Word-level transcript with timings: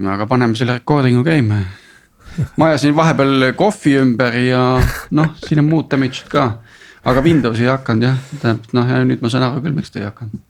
aga 0.00 0.26
paneme 0.26 0.56
selle 0.56 0.78
recording'u 0.78 1.24
käima. 1.24 1.60
ma 2.56 2.66
ajasin 2.70 2.96
vahepeal 2.96 3.52
kohvi 3.56 3.98
ümber 4.00 4.34
ja 4.40 4.80
noh, 5.10 5.34
siin 5.46 5.60
on 5.60 5.68
muud 5.68 5.90
damage'id 5.90 6.28
ka. 6.32 6.58
aga 7.04 7.24
Windows 7.24 7.60
ei 7.60 7.68
hakanud 7.68 8.08
jah, 8.08 8.18
tähendab 8.40 8.72
noh 8.72 8.88
ja 8.88 9.04
nüüd 9.04 9.20
ma 9.22 9.28
saan 9.32 9.48
aru 9.50 9.62
küll, 9.64 9.76
miks 9.76 9.90
ta 9.92 10.00
ei 10.00 10.08
hakanud. 10.08 10.40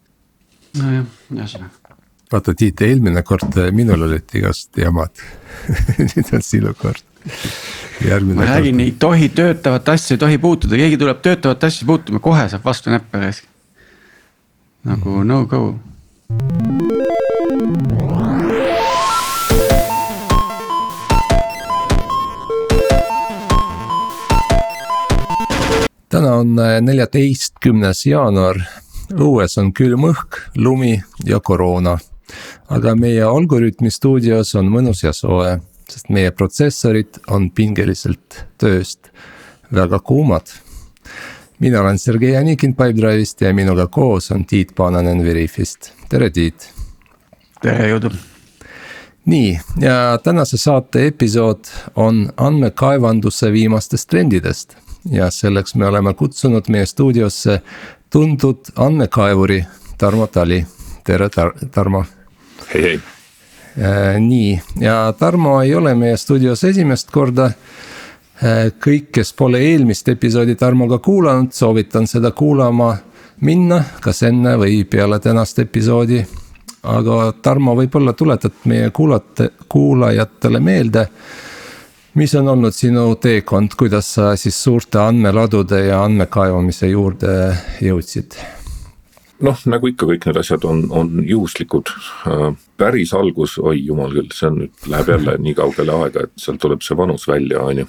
nojah, 0.79 1.07
ühesõnaga. 1.35 1.97
vaata 2.33 2.55
Tiit, 2.55 2.81
eelmine 2.87 3.23
kord 3.27 3.59
minul 3.75 4.07
olid 4.09 4.37
igast 4.39 4.79
jamad 4.79 5.25
nüüd 6.13 6.29
on 6.33 6.43
sinu 6.47 6.75
kord. 6.79 7.03
ma 8.03 8.45
räägin, 8.47 8.81
ei 8.81 8.95
tohi 8.99 9.29
töötavat 9.35 9.89
asja 9.97 10.15
ei 10.15 10.23
tohi 10.23 10.39
puutuda, 10.39 10.79
keegi 10.79 11.01
tuleb 11.03 11.23
töötavat 11.23 11.65
asja 11.71 11.87
puutuma, 11.87 12.23
kohe 12.23 12.49
saab 12.49 12.65
vastu 12.65 12.95
näppe 12.95 13.19
raisk. 13.19 13.45
nagu 14.85 15.11
mm 15.11 15.23
-hmm. 15.23 15.27
no 15.27 15.47
go 15.47 15.63
täna 26.13 26.35
on 26.35 26.59
äh, 26.59 26.81
neljateistkümnes 26.85 28.07
jaanuar, 28.07 28.59
õues 29.17 29.57
on 29.61 29.71
külm 29.73 30.05
õhk, 30.11 30.43
lumi 30.61 30.99
ja 31.25 31.41
koroona. 31.41 31.99
aga 32.73 32.95
meie 32.97 33.23
Algorütmi 33.25 33.91
stuudios 33.91 34.55
on 34.57 34.69
mõnus 34.73 35.03
ja 35.05 35.13
soe, 35.13 35.59
sest 35.89 36.09
meie 36.09 36.31
protsessorid 36.31 37.19
on 37.29 37.51
pingeliselt 37.51 38.45
tööst 38.59 39.09
väga 39.73 39.99
kuumad. 39.99 40.53
mina 41.59 41.81
olen 41.81 41.99
Sergei 41.99 42.37
Anikin 42.37 42.75
Pipedrive'ist 42.75 43.41
ja 43.41 43.55
minuga 43.55 43.87
koos 43.87 44.31
on 44.31 44.45
Tiit 44.45 44.75
Paananen 44.75 45.25
Veriffist, 45.25 45.93
tere 46.09 46.31
Tiit. 46.31 46.69
tere, 47.63 47.89
jõudu 47.89 48.13
nii, 49.25 49.61
ja 49.81 50.19
tänase 50.23 50.57
saate 50.57 51.07
episood 51.07 51.65
on 51.97 52.33
andmekaevanduse 52.37 53.53
viimastest 53.53 54.09
trendidest 54.11 54.82
ja 55.11 55.31
selleks 55.31 55.75
me 55.75 55.87
oleme 55.87 56.15
kutsunud 56.15 56.69
meie 56.69 56.87
stuudiosse 56.87 57.61
tuntud 58.11 58.73
andmekaevuri 58.77 59.65
Tarmo 59.99 60.27
Tali, 60.27 60.67
tere 61.05 61.29
Tar 61.29 61.53
Tarmo. 61.71 62.05
hei, 62.75 62.83
hei. 62.83 63.01
Äh, 63.79 64.21
nii, 64.21 64.61
ja 64.81 65.15
Tarmo 65.19 65.61
ei 65.63 65.75
ole 65.75 65.95
meie 65.95 66.17
stuudios 66.17 66.65
esimest 66.65 67.11
korda 67.11 67.45
äh, 67.45 68.73
kõik, 68.85 69.11
kes 69.13 69.33
pole 69.33 69.59
eelmist 69.59 70.09
episoodi 70.09 70.55
Tarmoga 70.55 70.99
kuulanud, 70.99 71.53
soovitan 71.53 72.07
seda 72.07 72.31
kuulama 72.31 72.97
minna, 73.41 73.83
kas 74.01 74.23
enne 74.23 74.57
või 74.59 74.85
peale 74.85 75.19
tänast 75.19 75.59
episoodi. 75.59 76.25
aga 76.83 77.33
Tarmo, 77.43 77.77
võib-olla 77.77 78.13
tuletad 78.13 78.53
meie 78.65 78.91
kuulate, 78.91 79.51
kuulajatele 79.69 80.61
meelde 80.61 81.07
mis 82.15 82.35
on 82.35 82.49
olnud 82.49 82.75
sinu 82.77 83.15
teekond, 83.21 83.77
kuidas 83.79 84.15
sa 84.15 84.33
siis 84.37 84.59
suurte 84.65 85.01
andmeladude 85.01 85.87
ja 85.87 86.03
andmekaevamise 86.05 86.91
juurde 86.93 87.37
jõudsid? 87.81 88.37
noh, 89.43 89.59
nagu 89.67 89.89
ikka, 89.91 90.07
kõik 90.07 90.27
need 90.29 90.39
asjad 90.39 90.65
on, 90.71 90.85
on 90.95 91.17
juhuslikud. 91.27 91.91
Äh, 92.31 92.45
päris 92.79 93.11
algus, 93.19 93.57
oi 93.59 93.81
jumal 93.81 94.13
küll, 94.15 94.29
see 94.31 94.47
on 94.47 94.61
nüüd, 94.61 94.77
läheb 94.87 95.11
jälle 95.11 95.35
nii 95.43 95.57
kaugele 95.59 95.97
aega, 95.97 96.29
et 96.29 96.45
sealt 96.45 96.61
tuleb 96.63 96.85
see 96.87 96.97
vanus 96.99 97.27
välja, 97.29 97.65
on 97.65 97.83
ju. 97.83 97.89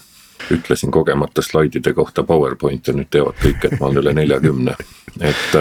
ütlesin 0.51 0.91
kogemata 0.91 1.43
slaidide 1.45 1.93
kohta 1.93 2.23
PowerPoint'e, 2.27 2.95
nüüd 2.97 3.07
teevad 3.13 3.37
kõik, 3.39 3.67
et 3.67 3.77
ma 3.79 3.85
olen 3.87 4.01
üle 4.01 4.13
neljakümne, 4.17 4.73
et. 5.21 5.55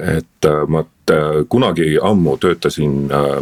et 0.00 0.48
ma 0.72 0.80
kunagi 1.52 1.98
ammu 2.02 2.38
töötasin 2.40 2.94
äh, 3.12 3.36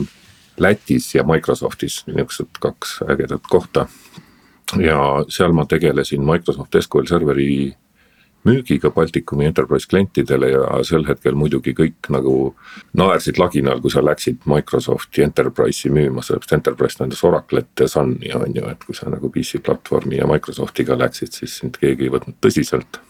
Lätis 0.59 1.15
ja 1.15 1.25
Microsoftis, 1.25 2.03
niisugused 2.07 2.61
kaks 2.61 3.01
ägedat 3.09 3.47
kohta. 3.51 3.87
ja 4.77 5.25
seal 5.33 5.53
ma 5.57 5.65
tegelesin 5.65 6.21
Microsoft 6.21 6.77
SQL 6.81 7.07
serveri 7.09 7.73
müügiga 8.45 8.91
Baltikumi 8.91 9.47
enterprise 9.49 9.89
klientidele 9.89 10.51
ja 10.51 10.83
sel 10.85 11.07
hetkel 11.09 11.35
muidugi 11.39 11.75
kõik 11.77 12.11
nagu 12.13 12.35
naersid 12.97 13.41
laginal, 13.41 13.81
kui 13.81 13.93
sa 13.93 14.05
läksid 14.05 14.47
Microsofti 14.49 15.25
enterprise'i 15.27 15.93
müüma, 15.95 16.23
sellepärast 16.23 16.55
enterprise 16.59 17.01
tähendas 17.01 17.25
Oracle't 17.25 17.85
ja 17.85 17.89
Sun'i 17.89 18.33
on 18.37 18.55
ju, 18.55 18.65
et 18.71 18.85
kui 18.85 18.97
sa 18.97 19.11
nagu 19.11 19.31
PC 19.35 19.63
platvormi 19.65 20.21
ja 20.21 20.29
Microsoftiga 20.31 20.99
läksid, 20.99 21.35
siis 21.41 21.59
sind 21.63 21.81
keegi 21.81 22.09
ei 22.09 22.15
võtnud 22.15 22.39
tõsiselt 22.45 23.01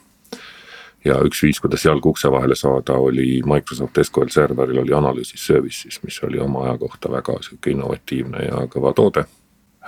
ja 1.09 1.19
üks 1.25 1.43
viis, 1.43 1.61
kuidas 1.63 1.85
jalg 1.85 2.07
ukse 2.07 2.31
vahele 2.33 2.57
saada, 2.59 2.97
oli 3.01 3.41
Microsoft 3.47 3.99
SQL 4.03 4.33
serveril 4.33 4.83
oli 4.83 4.95
analüüsis 4.95 5.47
services, 5.47 6.01
mis 6.05 6.21
oli 6.27 6.41
oma 6.43 6.67
aja 6.67 6.79
kohta 6.79 7.13
väga 7.13 7.39
sihuke 7.45 7.73
innovatiivne 7.73 8.49
ja 8.49 8.65
kõva 8.73 8.93
toode. 8.97 9.25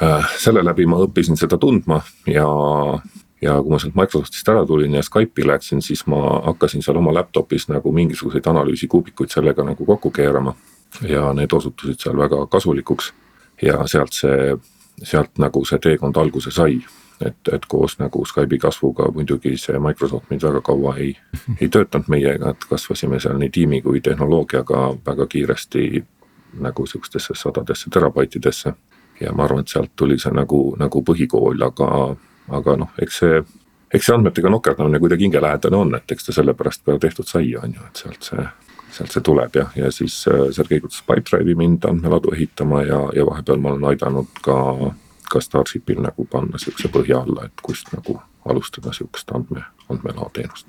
Äh, 0.03 0.31
selle 0.41 0.65
läbi 0.65 0.87
ma 0.89 1.01
õppisin 1.05 1.37
seda 1.37 1.59
tundma 1.61 2.01
ja, 2.27 2.47
ja 3.43 3.57
kui 3.61 3.75
ma 3.75 3.81
sealt 3.83 3.99
Microsoftist 3.99 4.49
ära 4.49 4.65
tulin 4.67 4.97
ja 4.97 5.05
Skype'i 5.05 5.47
läksin, 5.47 5.83
siis 5.85 6.07
ma 6.09 6.41
hakkasin 6.47 6.85
seal 6.87 7.01
oma 7.01 7.13
laptop'is 7.17 7.69
nagu 7.69 7.93
mingisuguseid 7.93 8.47
analüüsikuubikuid 8.55 9.33
sellega 9.35 9.67
nagu 9.67 9.87
kokku 9.87 10.11
keerama. 10.11 10.55
ja 11.07 11.33
need 11.33 11.53
osutusid 11.53 12.01
seal 12.03 12.17
väga 12.19 12.47
kasulikuks 12.51 13.13
ja 13.63 13.87
sealt 13.87 14.13
see, 14.13 14.57
sealt 15.03 15.39
nagu 15.39 15.63
see 15.65 15.79
teekond 15.79 16.17
alguse 16.17 16.51
sai 16.51 16.81
et, 17.27 17.53
et 17.53 17.67
koos 17.69 17.99
nagu 17.99 18.25
Skype'i 18.27 18.59
kasvuga 18.59 19.11
muidugi 19.15 19.57
see 19.61 19.79
Microsoft 19.79 20.31
meid 20.31 20.43
väga 20.43 20.61
kaua 20.65 20.97
ei, 20.97 21.13
ei 21.61 21.69
töötanud 21.69 22.09
meiega, 22.09 22.55
et 22.55 22.67
kasvasime 22.71 23.21
seal 23.21 23.39
nii 23.41 23.51
tiimi 23.55 23.83
kui 23.83 24.01
tehnoloogiaga 24.01 24.87
väga 25.07 25.27
kiiresti 25.27 26.05
nagu 26.61 26.87
sihukestesse 26.87 27.35
sadadesse 27.37 27.91
terabaitidesse. 27.91 28.73
ja 29.21 29.33
ma 29.33 29.45
arvan, 29.45 29.61
et 29.61 29.69
sealt 29.69 29.91
tuli 29.97 30.17
see 30.19 30.33
nagu, 30.33 30.77
nagu 30.81 31.03
põhikool, 31.05 31.61
aga, 31.63 31.89
aga 32.57 32.77
noh, 32.81 32.95
eks 33.03 33.19
see, 33.21 33.43
eks 33.93 34.07
see 34.07 34.15
andmetega 34.17 34.49
nokerdamine 34.49 34.99
kuidagi 34.99 35.27
hingelähedane 35.29 35.77
on, 35.77 35.95
et 35.95 36.13
eks 36.13 36.25
ta 36.25 36.33
sellepärast 36.33 36.87
ka 36.87 36.97
tehtud 36.99 37.29
sai, 37.29 37.53
on 37.61 37.75
ju, 37.77 37.85
et 37.85 38.05
sealt 38.05 38.31
see 38.31 38.47
sealt 38.91 39.13
see 39.15 39.23
tuleb 39.23 39.55
jah, 39.55 39.71
ja 39.77 39.91
siis 39.95 40.17
äh, 40.27 40.49
Sergei 40.51 40.81
kutsus 40.81 41.05
Pipedrive'i 41.07 41.55
mind 41.55 41.85
andmeladu 41.87 42.33
ehitama 42.35 42.83
ja, 42.83 43.05
ja 43.15 43.27
vahepeal 43.27 43.61
ma 43.63 43.71
olen 43.75 43.87
aidanud 43.93 44.41
ka 44.43 44.57
ka 45.31 45.41
Starshipil 45.41 46.03
nagu 46.03 46.27
panna 46.31 46.59
sihukese 46.59 46.91
põhja 46.93 47.23
alla, 47.23 47.47
et 47.47 47.63
kust 47.63 47.93
nagu 47.95 48.19
alustada 48.49 48.93
sihukest 48.97 49.31
andme, 49.37 49.65
andmelao 49.89 50.31
teenust. 50.35 50.67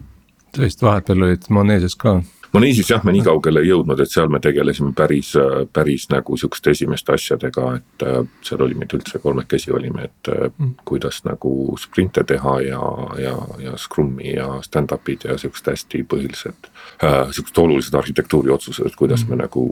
tõesti, 0.58 0.86
vahepeal 0.86 1.28
olid 1.28 1.50
Monesias 1.50 1.96
ka 1.96 2.20
Monesias 2.54 2.90
jah, 2.90 3.04
me 3.08 3.14
nii 3.16 3.24
kaugele 3.24 3.62
ei 3.64 3.70
jõudnud, 3.70 4.00
et 4.04 4.12
seal 4.12 4.28
me 4.32 4.40
tegelesime 4.44 4.92
päris, 4.96 5.30
päris 5.72 6.10
nagu 6.12 6.36
sihukeste 6.38 6.74
esimeste 6.76 7.14
asjadega, 7.16 7.68
et 7.80 8.04
äh, 8.04 8.18
seal 8.44 8.66
oli 8.66 8.76
meid 8.76 8.92
üldse 8.98 9.22
kolmekesi 9.24 9.72
olime, 9.72 10.10
et 10.10 10.32
äh, 10.34 10.50
mm. 10.50 10.74
kuidas 10.88 11.22
nagu 11.24 11.54
sprinte 11.80 12.26
teha 12.28 12.58
ja, 12.66 12.82
ja, 13.24 13.38
ja 13.64 13.78
Scrumi 13.80 14.36
ja 14.36 14.50
stand-up'id 14.68 15.30
ja 15.30 15.38
sihukesed 15.40 15.72
hästi 15.72 16.04
põhilised 16.12 16.70
äh,. 17.08 17.32
sihukesed 17.32 17.64
olulised 17.64 17.96
arhitektuuri 18.02 18.52
otsused, 18.52 18.92
et 18.92 19.00
kuidas 19.00 19.24
mm. 19.24 19.32
me 19.32 19.46
nagu 19.46 19.66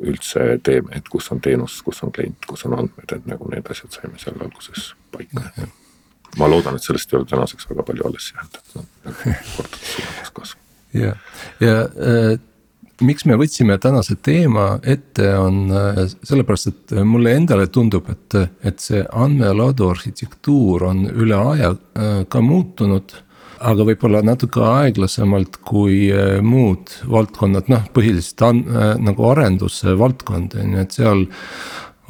üldse 0.00 0.48
teeme, 0.64 0.96
et 0.96 1.12
kus 1.12 1.28
on 1.32 1.44
teenus, 1.44 1.82
kus 1.84 2.00
on 2.08 2.12
klient, 2.12 2.48
kus 2.48 2.64
on 2.64 2.78
andmed, 2.80 3.12
et 3.12 3.28
nagu 3.28 3.52
need 3.52 3.68
asjad 3.70 4.00
saime 4.00 4.16
seal 4.22 4.40
alguses 4.40 4.94
paika 5.12 5.44
mm. 5.44 5.78
ma 6.40 6.48
loodan, 6.48 6.80
et 6.80 6.88
sellest 6.88 7.12
ei 7.12 7.20
ole 7.20 7.28
tänaseks 7.36 7.68
väga 7.68 7.84
palju 7.84 8.08
alles 8.08 8.32
jäänud, 8.32 8.60
et 8.62 8.76
noh, 8.80 8.92
kordades 9.60 9.88
suuremas 9.92 10.38
kasv 10.40 10.63
ja, 10.94 11.14
ja 11.60 11.76
äh, 11.84 12.34
miks 13.02 13.26
me 13.26 13.36
võtsime 13.38 13.76
tänase 13.82 14.16
teema 14.22 14.78
ette, 14.86 15.28
on 15.38 15.68
äh, 15.74 16.00
sellepärast, 16.26 16.70
et 16.70 16.96
mulle 17.06 17.34
endale 17.34 17.66
tundub, 17.72 18.08
et, 18.12 18.36
et 18.66 18.82
see 18.82 19.02
andmeladu 19.10 19.88
arhitektuur 19.90 20.86
on 20.90 21.04
üle 21.10 21.38
aja 21.54 21.74
äh, 21.74 22.18
ka 22.28 22.42
muutunud. 22.44 23.20
aga 23.64 23.84
võib-olla 23.86 24.20
natuke 24.20 24.60
aeglasemalt 24.60 25.56
kui 25.64 26.10
äh, 26.12 26.42
muud 26.42 26.90
valdkonnad, 27.08 27.70
noh 27.72 27.86
põhiliselt 27.94 28.42
äh, 28.44 28.98
nagu 29.00 29.30
arendusvaldkond 29.30 30.58
on 30.60 30.74
ju, 30.74 30.82
et 30.82 30.92
seal 30.92 31.26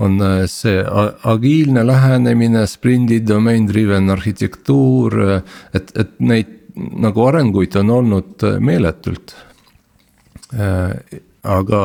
on 0.02 0.18
see 0.50 0.80
agiilne 1.22 1.84
lähenemine, 1.86 2.64
sprindi 2.66 3.20
domain 3.22 3.68
driven 3.68 4.10
arhitektuur, 4.10 5.20
et, 5.72 5.92
et 5.94 6.16
neid 6.18 6.63
nagu 6.74 7.26
arenguid 7.28 7.76
on 7.76 7.90
olnud 7.90 8.42
äh, 8.42 8.58
meeletult. 8.60 9.36
Äh, 10.54 11.20
aga 11.44 11.82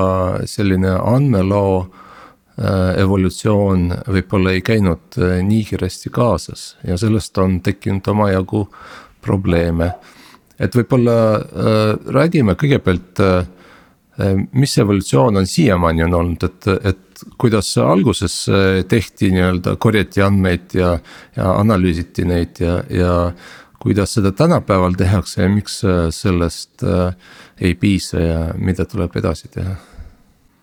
selline 0.48 0.94
andmeloo 0.96 1.74
äh, 1.84 3.02
evolutsioon 3.02 3.90
võib-olla 4.08 4.54
ei 4.56 4.64
käinud 4.66 5.20
nii 5.20 5.66
kiiresti 5.68 6.12
kaasas 6.16 6.78
ja 6.88 6.98
sellest 7.00 7.38
on 7.44 7.60
tekkinud 7.64 8.08
omajagu 8.08 8.66
probleeme. 9.22 9.92
et 10.60 10.76
võib-olla 10.76 11.18
äh, 11.36 11.94
räägime 12.08 12.56
kõigepealt 12.56 13.20
äh, 13.24 13.46
mis 14.52 14.78
evolutsioon 14.78 15.38
on 15.40 15.48
siiamaani 15.48 16.04
on 16.04 16.14
olnud, 16.14 16.44
et, 16.44 16.68
et 16.84 17.22
kuidas 17.40 17.70
alguses 17.80 18.34
tehti 18.88 19.30
nii-öelda, 19.32 19.78
korjati 19.80 20.22
andmeid 20.22 20.76
ja, 20.76 20.90
ja 21.36 21.54
analüüsiti 21.56 22.26
neid 22.28 22.60
ja, 22.60 22.82
ja 22.92 23.14
kuidas 23.80 24.14
seda 24.14 24.32
tänapäeval 24.32 24.98
tehakse 24.98 25.42
ja 25.42 25.50
miks 25.50 25.84
äh, 25.86 26.08
sellest 26.10 26.84
äh, 26.84 27.16
ei 27.62 27.76
piisa 27.76 28.20
ja 28.20 28.42
mida 28.58 28.86
tuleb 28.86 29.16
edasi 29.16 29.48
teha? 29.48 29.76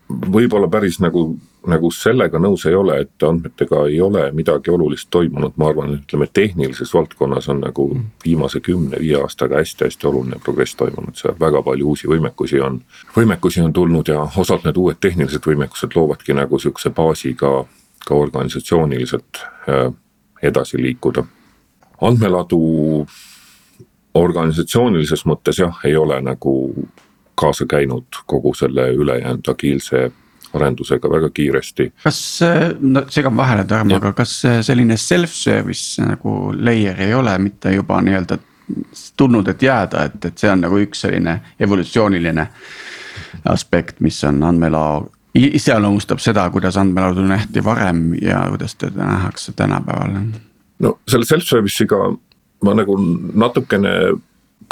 võib-olla 0.07 0.69
päris 0.71 1.01
nagu, 1.03 1.23
nagu 1.67 1.91
sellega 1.91 2.39
nõus 2.39 2.67
ei 2.69 2.75
ole, 2.79 3.01
et 3.03 3.25
andmetega 3.27 3.83
ei 3.91 4.01
ole 4.01 4.29
midagi 4.37 4.71
olulist 4.71 5.09
toimunud, 5.11 5.57
ma 5.59 5.71
arvan, 5.71 5.97
ütleme 5.99 6.29
tehnilises 6.33 6.95
valdkonnas 6.95 7.49
on 7.51 7.65
nagu 7.65 7.89
mm. 7.95 8.05
viimase 8.25 8.61
kümne-viie 8.63 9.19
aastaga 9.21 9.59
hästi-hästi 9.59 10.07
oluline 10.07 10.39
progress 10.45 10.77
toimunud, 10.79 11.17
seal 11.19 11.35
väga 11.41 11.63
palju 11.67 11.93
uusi 11.93 12.11
võimekusi 12.11 12.63
on. 12.63 12.81
võimekusi 13.17 13.65
on 13.65 13.75
tulnud 13.75 14.09
ja 14.13 14.29
osad 14.37 14.67
need 14.67 14.79
uued 14.79 15.01
tehnilised 15.01 15.47
võimekused 15.47 15.99
loovadki 15.99 16.37
nagu 16.39 16.59
sihukese 16.63 16.95
baasi 16.95 17.35
ka, 17.35 17.53
ka 18.07 18.15
organisatsiooniliselt 18.15 19.43
äh, 19.67 19.89
edasi 20.43 20.83
liikuda. 20.83 21.27
Andmeladu 22.01 23.07
organisatsioonilises 24.17 25.27
mõttes 25.29 25.61
jah, 25.61 25.81
ei 25.85 25.97
ole 25.97 26.21
nagu 26.25 26.53
kaasa 27.37 27.67
käinud 27.69 28.23
kogu 28.27 28.55
selle 28.55 28.89
ülejäänud 28.97 29.49
agiilse 29.53 30.11
arendusega 30.57 31.11
väga 31.11 31.31
kiiresti. 31.31 31.93
kas, 32.05 32.41
no 32.81 33.03
segan 33.09 33.37
vahele 33.37 33.65
Tarmo, 33.65 33.97
aga 33.97 34.13
kas 34.17 34.39
selline 34.63 34.97
self-service 34.97 36.05
nagu 36.07 36.53
layer 36.57 37.01
ei 37.09 37.15
ole 37.15 37.39
mitte 37.39 37.75
juba 37.75 38.01
nii-öelda 38.01 38.39
tulnud, 39.17 39.49
et 39.49 39.63
jääda, 39.63 40.05
et, 40.09 40.25
et 40.25 40.39
see 40.39 40.51
on 40.51 40.65
nagu 40.65 40.79
üks 40.81 41.05
selline 41.05 41.41
evolutsiooniline 41.61 42.49
aspekt, 43.53 44.01
mis 44.01 44.19
on 44.25 44.43
andmelao 44.45 45.07
iseloomustab 45.37 46.19
seda, 46.23 46.49
kuidas 46.51 46.77
andmelaudu 46.81 47.23
nähti 47.29 47.65
varem 47.65 48.15
ja 48.23 48.47
kuidas 48.49 48.75
teda 48.75 49.05
nähakse 49.05 49.53
tänapäeval. 49.53 50.17
No 50.85 50.99
selle 51.09 51.29
self-service'iga 51.29 52.01
ma 52.65 52.75
nagu 52.77 52.97
natukene 53.35 53.93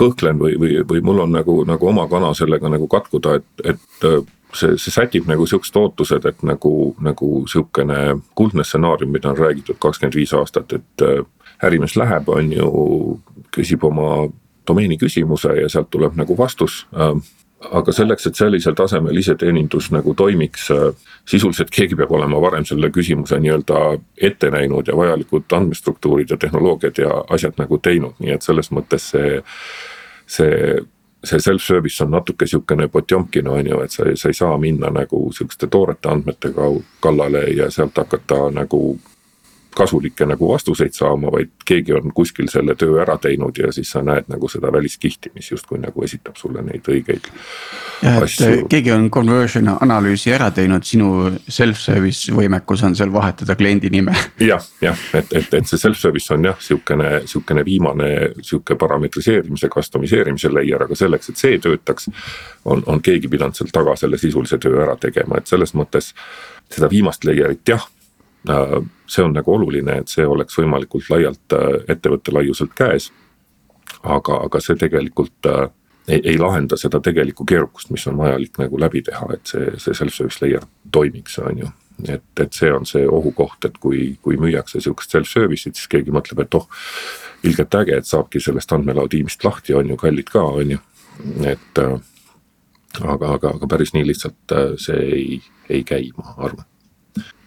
kõhklen 0.00 0.38
või, 0.40 0.56
või, 0.58 0.78
või 0.88 1.02
mul 1.04 1.22
on 1.26 1.36
nagu, 1.36 1.60
nagu 1.68 1.88
oma 1.88 2.06
kana 2.10 2.32
sellega 2.34 2.70
nagu 2.72 2.88
katkuda, 2.90 3.36
et, 3.38 3.66
et 3.74 4.06
äh, 4.08 4.22
see, 4.56 4.78
see 4.80 4.94
sätib 4.94 5.28
nagu 5.30 5.46
siuksed 5.46 5.76
ootused, 5.78 6.26
et 6.26 6.42
nagu, 6.46 6.94
nagu 7.04 7.30
sihukene 7.50 8.16
kuldne 8.38 8.64
stsenaarium, 8.66 9.12
mida 9.14 9.30
on 9.30 9.38
räägitud 9.38 9.78
kakskümmend 9.82 10.18
viis 10.18 10.34
aastat, 10.34 10.72
et 10.72 11.04
äh, 11.06 11.22
ärimees 11.64 11.96
läheb, 12.00 12.28
on 12.28 12.50
ju, 12.52 12.70
küsib 13.54 13.84
oma 13.86 14.26
domeeni 14.66 14.98
küsimuse 14.98 15.52
ja 15.60 15.68
sealt 15.70 15.92
tuleb 15.92 16.16
nagu 16.18 16.36
vastus 16.38 16.84
äh, 16.96 17.14
aga 17.72 17.92
selleks, 17.92 18.26
et 18.26 18.38
sellisel 18.38 18.74
tasemel 18.76 19.16
iseteenindus 19.16 19.90
nagu 19.94 20.14
toimiks, 20.14 20.70
äh, 20.70 21.12
sisuliselt 21.28 21.70
keegi 21.72 21.96
peab 21.96 22.12
olema 22.12 22.40
varem 22.42 22.66
selle 22.68 22.90
küsimuse 22.94 23.38
nii-öelda 23.40 23.84
ette 24.20 24.50
näinud 24.50 24.88
ja 24.88 24.96
vajalikud 24.96 25.52
andmestruktuurid 25.52 26.30
ja 26.30 26.36
tehnoloogiad 26.36 26.98
ja 26.98 27.22
asjad 27.30 27.56
nagu 27.58 27.78
teinud, 27.78 28.18
nii 28.18 28.34
et 28.36 28.42
selles 28.46 28.70
mõttes 28.74 29.10
see, 29.14 29.38
see 30.26 30.50
see 31.24 31.40
self-service 31.40 32.04
on 32.04 32.10
natuke 32.10 32.46
sihukene 32.46 32.88
Potjomkin 32.88 33.48
on 33.48 33.66
ju, 33.66 33.80
et 33.80 33.92
sa, 33.92 34.04
sa 34.14 34.28
ei 34.28 34.36
saa 34.36 34.58
minna 34.60 34.90
nagu 34.92 35.32
sihukeste 35.32 35.66
toorete 35.72 36.08
andmete 36.12 36.52
kallale 37.00 37.46
ja 37.56 37.70
sealt 37.70 37.96
hakata 37.96 38.50
nagu 38.52 38.98
kasulikke 39.74 40.26
nagu 40.26 40.48
vastuseid 40.52 40.94
saama, 40.94 41.30
vaid 41.32 41.50
keegi 41.66 41.94
on 41.96 42.12
kuskil 42.14 42.48
selle 42.52 42.74
töö 42.78 43.00
ära 43.02 43.16
teinud 43.22 43.58
ja 43.58 43.72
siis 43.72 43.90
sa 43.94 44.02
näed 44.04 44.28
nagu 44.32 44.48
seda 44.50 44.72
väliskihti, 44.72 45.32
mis 45.34 45.50
justkui 45.50 45.78
nagu 45.82 46.04
esitab 46.04 46.36
sulle 46.40 46.62
neid 46.62 46.86
õigeid. 46.90 47.28
jah, 48.02 48.18
et 48.18 48.26
asju. 48.26 48.66
keegi 48.70 48.92
on 48.94 49.08
conversion 49.10 49.70
analüüsi 49.74 50.32
ära 50.34 50.50
teinud, 50.54 50.84
sinu 50.86 51.10
self-service 51.48 52.34
võimekus 52.34 52.84
on 52.86 52.96
seal 52.98 53.12
vahetada 53.12 53.56
kliendi 53.58 53.90
nime 53.90 54.14
ja,. 54.38 54.54
jah, 54.54 54.68
jah, 54.82 55.04
et, 55.14 55.32
et, 55.32 55.54
et 55.60 55.70
see 55.70 55.80
self-service 55.80 56.34
on 56.34 56.50
jah, 56.50 56.60
sihukene, 56.60 57.10
sihukene 57.30 57.64
viimane 57.64 58.10
sihuke 58.42 58.78
parametriseerimise, 58.80 59.68
customiseerimise 59.72 60.52
layer, 60.52 60.86
aga 60.86 60.98
selleks, 60.98 61.32
et 61.32 61.40
see 61.40 61.58
töötaks. 61.58 62.10
on, 62.64 62.82
on 62.86 63.02
keegi 63.02 63.28
pidanud 63.28 63.56
seal 63.56 63.72
taga 63.72 63.96
selle 63.96 64.18
sisulise 64.18 64.58
töö 64.58 64.82
ära 64.86 64.96
tegema, 65.00 65.38
et 65.38 65.50
selles 65.50 65.74
mõttes 65.74 66.14
seda 66.72 66.88
viimast 66.90 67.24
layer'it 67.24 67.68
jah 67.68 67.84
see 69.06 69.24
on 69.24 69.32
nagu 69.32 69.54
oluline, 69.54 70.00
et 70.00 70.08
see 70.12 70.26
oleks 70.26 70.58
võimalikult 70.58 71.08
laialt 71.12 71.56
äh, 71.56 71.84
ettevõtte 71.88 72.32
laiuselt 72.32 72.74
käes. 72.76 73.12
aga, 74.02 74.36
aga 74.44 74.60
see 74.60 74.76
tegelikult 74.76 75.46
äh, 75.46 75.70
ei, 76.08 76.20
ei 76.24 76.38
lahenda 76.38 76.76
seda 76.76 77.00
tegelikku 77.00 77.44
keerukust, 77.48 77.90
mis 77.90 78.06
on 78.06 78.18
vajalik 78.18 78.58
nagu 78.60 78.80
läbi 78.80 79.02
teha, 79.02 79.28
et 79.34 79.46
see, 79.46 79.70
see 79.78 79.96
self-service 79.96 80.42
layer 80.42 80.66
toimiks, 80.92 81.38
on 81.38 81.58
ju. 81.58 81.70
et, 82.08 82.24
et 82.40 82.52
see 82.52 82.72
on 82.72 82.86
see 82.86 83.06
ohukoht, 83.08 83.64
et 83.64 83.78
kui, 83.80 84.18
kui 84.22 84.36
müüakse 84.36 84.80
sihukest 84.80 85.16
self-service'it, 85.16 85.78
siis 85.78 85.88
keegi 85.88 86.12
mõtleb, 86.12 86.44
et 86.44 86.58
oh. 86.58 86.68
ilgelt 87.44 87.74
äge, 87.80 87.96
et 87.96 88.08
saabki 88.08 88.40
sellest 88.40 88.72
andmelao 88.72 89.08
tiimist 89.08 89.44
lahti, 89.44 89.74
on 89.74 89.92
ju, 89.92 89.96
kallid 90.00 90.28
ka, 90.32 90.42
on 90.42 90.76
ju, 90.76 90.82
et 91.46 91.80
äh,. 91.80 91.96
aga, 93.00 93.34
aga, 93.34 93.56
aga 93.56 93.66
päris 93.66 93.94
nii 93.94 94.04
lihtsalt 94.06 94.52
see 94.78 95.00
ei, 95.16 95.42
ei 95.68 95.84
käi, 95.84 96.10
ma 96.18 96.34
arvan 96.36 96.66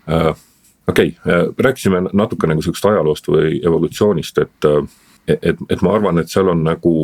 äh, 0.10 0.47
okei 0.88 1.16
okay,, 1.20 1.34
äh, 1.34 1.48
rääkisime 1.60 2.02
natuke 2.14 2.48
nagu 2.48 2.62
sihukesest 2.62 2.92
ajaloost 2.92 3.28
või 3.28 3.58
evolutsioonist, 3.64 4.38
et, 4.38 4.70
äh, 4.70 4.88
et, 5.28 5.60
et 5.70 5.82
ma 5.82 5.96
arvan, 5.96 6.20
et 6.20 6.32
seal 6.32 6.54
on 6.54 6.64
nagu 6.64 6.96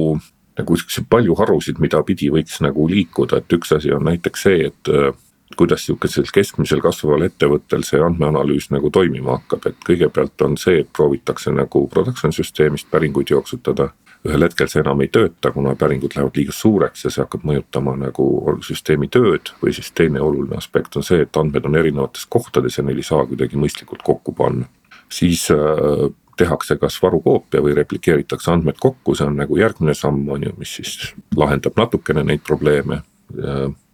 nagu 0.57 0.75
siukseid 0.77 1.07
palju 1.09 1.35
harusid, 1.35 1.80
mida 1.81 2.03
pidi 2.06 2.30
võiks 2.30 2.59
nagu 2.62 2.85
liikuda, 2.89 3.39
et 3.41 3.53
üks 3.57 3.74
asi 3.74 3.94
on 3.94 4.03
näiteks 4.06 4.44
see, 4.45 4.68
et 4.69 4.91
äh, 4.94 5.09
kuidas 5.57 5.85
sihukesel 5.85 6.30
keskmisel 6.33 6.81
kasvaval 6.81 7.27
ettevõttel 7.27 7.85
see 7.85 8.01
andmeanalüüs 8.01 8.69
nagu 8.74 8.89
toimima 8.94 9.38
hakkab, 9.38 9.68
et 9.69 9.81
kõigepealt 9.88 10.45
on 10.45 10.57
see, 10.57 10.79
et 10.83 10.89
proovitakse 10.94 11.53
nagu 11.53 11.88
production 11.89 12.33
süsteemist 12.33 12.89
päringuid 12.91 13.33
jooksutada 13.33 13.91
ühel 14.28 14.46
hetkel 14.46 14.70
see 14.72 14.81
enam 14.81 15.02
ei 15.04 15.10
tööta, 15.12 15.52
kuna 15.52 15.74
päringud 15.80 16.16
lähevad 16.16 16.38
liiga 16.40 16.56
suureks 16.56 17.06
ja 17.06 17.12
see 17.12 17.24
hakkab 17.24 17.44
mõjutama 17.48 17.96
nagu 18.00 18.28
süsteemi 18.64 19.10
tööd. 19.12 19.52
või 19.62 19.74
siis 19.75 19.92
teine 19.92 20.22
oluline 20.22 20.58
aspekt 20.58 20.96
on 20.96 21.04
see, 21.04 21.22
et 21.25 21.38
andmed 21.38 21.66
on 21.66 21.75
erinevates 21.75 22.25
kohtades 22.30 22.78
ja 22.78 22.84
neil 22.84 23.02
ei 23.02 23.08
saa 23.08 23.25
kuidagi 23.28 23.60
mõistlikult 23.60 24.04
kokku 24.04 24.31
panna. 24.31 24.66
siis 25.10 25.50
äh, 25.52 26.10
tehakse 26.38 26.78
kas 26.78 27.02
varukoopia 27.02 27.62
või 27.62 27.75
replikeeritakse 27.75 28.52
andmed 28.52 28.80
kokku, 28.80 29.16
see 29.16 29.28
on 29.28 29.36
nagu 29.38 29.58
järgmine 29.58 29.94
samm, 29.94 30.28
on 30.30 30.44
ju, 30.44 30.54
mis 30.58 30.75
siis 30.80 31.14
lahendab 31.36 31.78
natukene 31.78 32.24
neid 32.24 32.42
probleeme 32.48 33.04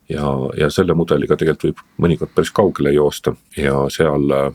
ja, 0.10 0.30
ja 0.58 0.70
selle 0.70 0.94
mudeliga 0.96 1.36
tegelikult 1.36 1.66
võib 1.66 2.06
mõnikord 2.06 2.32
päris 2.36 2.52
kaugele 2.56 2.94
joosta 2.96 3.36
ja 3.58 3.76
seal 3.92 4.32
Äh, 4.32 4.54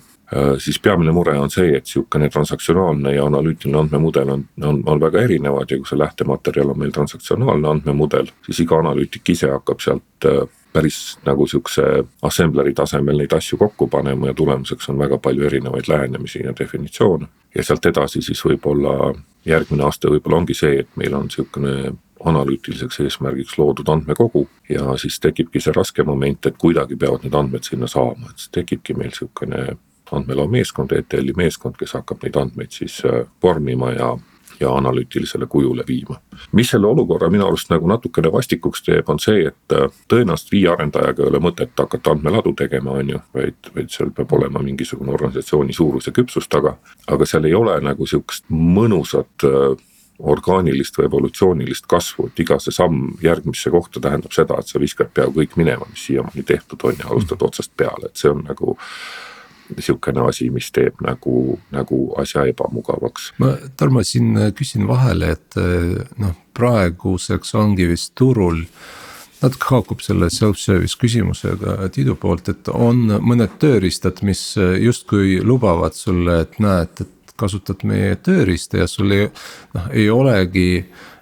siis 0.59 0.79
peamine 0.81 1.13
mure 1.13 1.37
on 1.39 1.51
see, 1.53 1.77
et 1.77 1.87
sihukene 1.87 2.31
transaktsionaalne 2.33 3.15
ja 3.15 3.27
analüütiline 3.29 3.79
andmemudel 3.79 4.31
on, 4.35 4.45
on, 4.63 4.83
on 4.87 5.01
väga 5.01 5.21
erinevad 5.29 5.71
ja 5.71 5.79
kui 5.79 5.89
see 5.89 5.99
lähtematerjal 6.01 6.73
on 6.73 6.79
meil 6.81 6.95
transaktsionaalne 6.97 7.69
andmemudel, 7.69 8.31
siis 8.47 8.63
iga 8.65 8.79
analüütik 8.81 9.35
ise 9.35 9.51
hakkab 9.53 9.85
sealt 9.85 10.29
äh, 10.31 10.47
päris 10.75 11.19
nagu 11.27 11.47
sihukese 11.47 11.83
assembleri 12.23 12.75
tasemel 12.75 13.21
neid 13.21 13.33
asju 13.37 13.59
kokku 13.59 13.87
panema 13.89 14.33
ja 14.33 14.35
tulemuseks 14.35 14.89
on 14.91 14.99
väga 14.99 15.19
palju 15.19 15.47
erinevaid 15.47 15.89
lähenemisi 15.89 16.43
ja 16.43 16.55
definitsioone. 16.59 17.27
ja 17.55 17.63
sealt 17.63 17.87
edasi 17.87 18.23
siis 18.23 18.43
võib-olla 18.45 19.15
järgmine 19.47 19.85
aste 19.87 20.11
võib-olla 20.11 20.41
ongi 20.43 20.55
see, 20.59 20.81
et 20.81 20.97
meil 20.97 21.15
on 21.15 21.31
sihukene 21.31 21.93
analüütiliseks 22.25 23.01
eesmärgiks 23.05 23.59
loodud 23.59 23.89
andmekogu 23.89 24.49
ja 24.69 24.97
siis 24.99 25.21
tekibki 25.21 25.61
see 25.61 25.75
raske 25.77 26.03
moment, 26.03 26.47
et 26.47 26.59
kuidagi 26.59 26.97
peavad 26.97 27.23
need 27.23 27.35
andmed 27.39 27.63
sinna 27.63 27.87
saama, 27.87 28.31
et 28.31 28.43
siis 28.43 28.55
tekibki 28.59 28.97
meil 28.99 29.13
sihukene 29.15 29.77
andmelao 30.17 30.47
meeskond, 30.51 30.93
ETL-i 30.93 31.35
meeskond, 31.37 31.77
kes 31.81 31.97
hakkab 31.99 32.23
neid 32.23 32.37
andmeid 32.41 32.73
siis 32.73 33.01
äh, 33.09 33.25
vormima 33.43 33.93
ja 33.93 34.15
ja 34.61 34.75
analüütilisele 34.77 35.47
kujule 35.47 35.85
viima. 35.87 36.21
mis 36.53 36.71
selle 36.71 36.87
olukorra 36.87 37.31
minu 37.31 37.47
arust 37.47 37.71
nagu 37.71 37.89
natukene 37.89 38.33
vastikuks 38.33 38.83
teeb, 38.83 39.09
on 39.09 39.19
see, 39.19 39.47
et 39.49 39.73
äh, 39.75 39.89
tõenäoliselt 40.09 40.53
viie 40.53 40.69
arendajaga 40.71 41.23
ei 41.23 41.29
ole 41.29 41.41
mõtet 41.43 41.73
hakata 41.79 42.15
andmeladu 42.15 42.53
tegema, 42.53 42.99
on 43.01 43.11
ju, 43.11 43.19
vaid, 43.35 43.73
vaid 43.75 43.91
seal 43.91 44.13
peab 44.15 44.33
olema 44.33 44.63
mingisugune 44.63 45.13
organisatsiooni 45.13 45.73
suurus 45.73 46.07
ja 46.07 46.13
küpsus 46.13 46.49
taga. 46.49 46.77
aga 47.07 47.27
seal 47.27 47.45
ei 47.45 47.55
ole 47.55 47.81
nagu 47.81 48.07
sihukest 48.07 48.47
mõnusat 48.51 49.49
äh, 49.49 49.75
orgaanilist 50.19 50.99
või 50.99 51.09
evolutsioonilist 51.09 51.87
kasvu, 51.91 52.29
et 52.31 52.41
iga 52.41 52.59
see 52.63 52.75
samm 52.75 53.17
järgmisse 53.23 53.71
kohta 53.71 54.01
tähendab 54.01 54.33
seda, 54.33 54.61
et 54.61 54.71
sa 54.71 54.81
viskad 54.81 55.11
peaaegu 55.15 55.41
kõik 55.41 55.57
minema, 55.59 55.89
mis 55.91 56.07
siiamaani 56.07 56.47
tehtud 56.47 56.87
on 56.87 56.99
ja 56.99 57.11
alustad 57.11 57.43
otsast 57.43 57.73
peale, 57.77 58.11
et 58.11 58.21
see 58.21 58.31
on 58.31 58.45
nagu 58.47 58.77
sihukene 59.79 60.27
asi, 60.29 60.51
mis 60.53 60.71
teeb 60.75 61.01
nagu, 61.05 61.59
nagu 61.75 62.01
asja 62.21 62.45
ebamugavaks. 62.51 63.33
ma 63.39 63.55
Tarmo 63.77 64.03
siin 64.05 64.37
küsin 64.57 64.89
vahele, 64.89 65.35
et 65.39 65.59
noh, 66.21 66.37
praeguseks 66.55 67.55
ongi 67.59 67.89
vist 67.91 68.15
turul 68.19 68.65
natuke 69.43 69.69
haakub 69.75 70.01
selle 70.01 70.31
self-service 70.33 70.97
küsimusega 71.01 71.89
Tiidu 71.93 72.15
poolt, 72.21 72.49
et 72.49 72.69
on 72.73 73.03
mõned 73.21 73.59
tööriistad, 73.61 74.23
mis 74.25 74.55
justkui 74.57 75.41
lubavad 75.45 75.97
sulle, 75.97 76.41
et 76.47 76.61
näed, 76.65 77.05
et 77.05 77.35
kasutad 77.37 77.83
meie 77.85 78.15
tööriista 78.17 78.79
ja 78.85 78.87
sul 78.89 79.13
ei, 79.13 79.27
noh, 79.75 79.91
ei 79.93 80.07
olegi 80.13 80.69
Äh, 80.85 81.14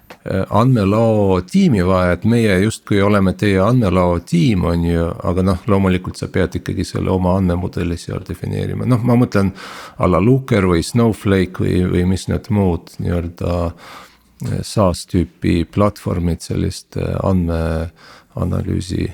andmelao 0.49 1.41
tiimi 1.41 1.81
vaja, 1.83 2.13
et 2.15 2.23
meie 2.29 2.55
justkui 2.63 3.01
oleme 3.03 3.33
teie 3.35 3.59
andmelao 3.59 4.21
tiim, 4.23 4.63
on 4.71 4.85
ju, 4.87 5.07
aga 5.23 5.43
noh, 5.43 5.65
loomulikult 5.67 6.19
sa 6.19 6.29
pead 6.31 6.55
ikkagi 6.61 6.85
selle 6.87 7.11
oma 7.11 7.35
andmemudeli 7.39 7.97
seal 7.99 8.23
defineerima, 8.27 8.87
noh, 8.87 9.03
ma 9.03 9.17
mõtlen. 9.19 9.51
a 9.97 10.07
la 10.07 10.21
Looker 10.23 10.63
või 10.69 10.83
Snowflake 10.83 11.59
või, 11.59 11.81
või 11.91 12.05
mis 12.13 12.27
need 12.31 12.47
muud 12.49 12.95
nii-öelda 13.03 13.57
äh, 13.65 14.61
SaaS 14.61 15.05
tüüpi 15.11 15.65
platvormid 15.65 16.41
selliste 16.41 17.03
andmeanalüüsi 17.23 19.11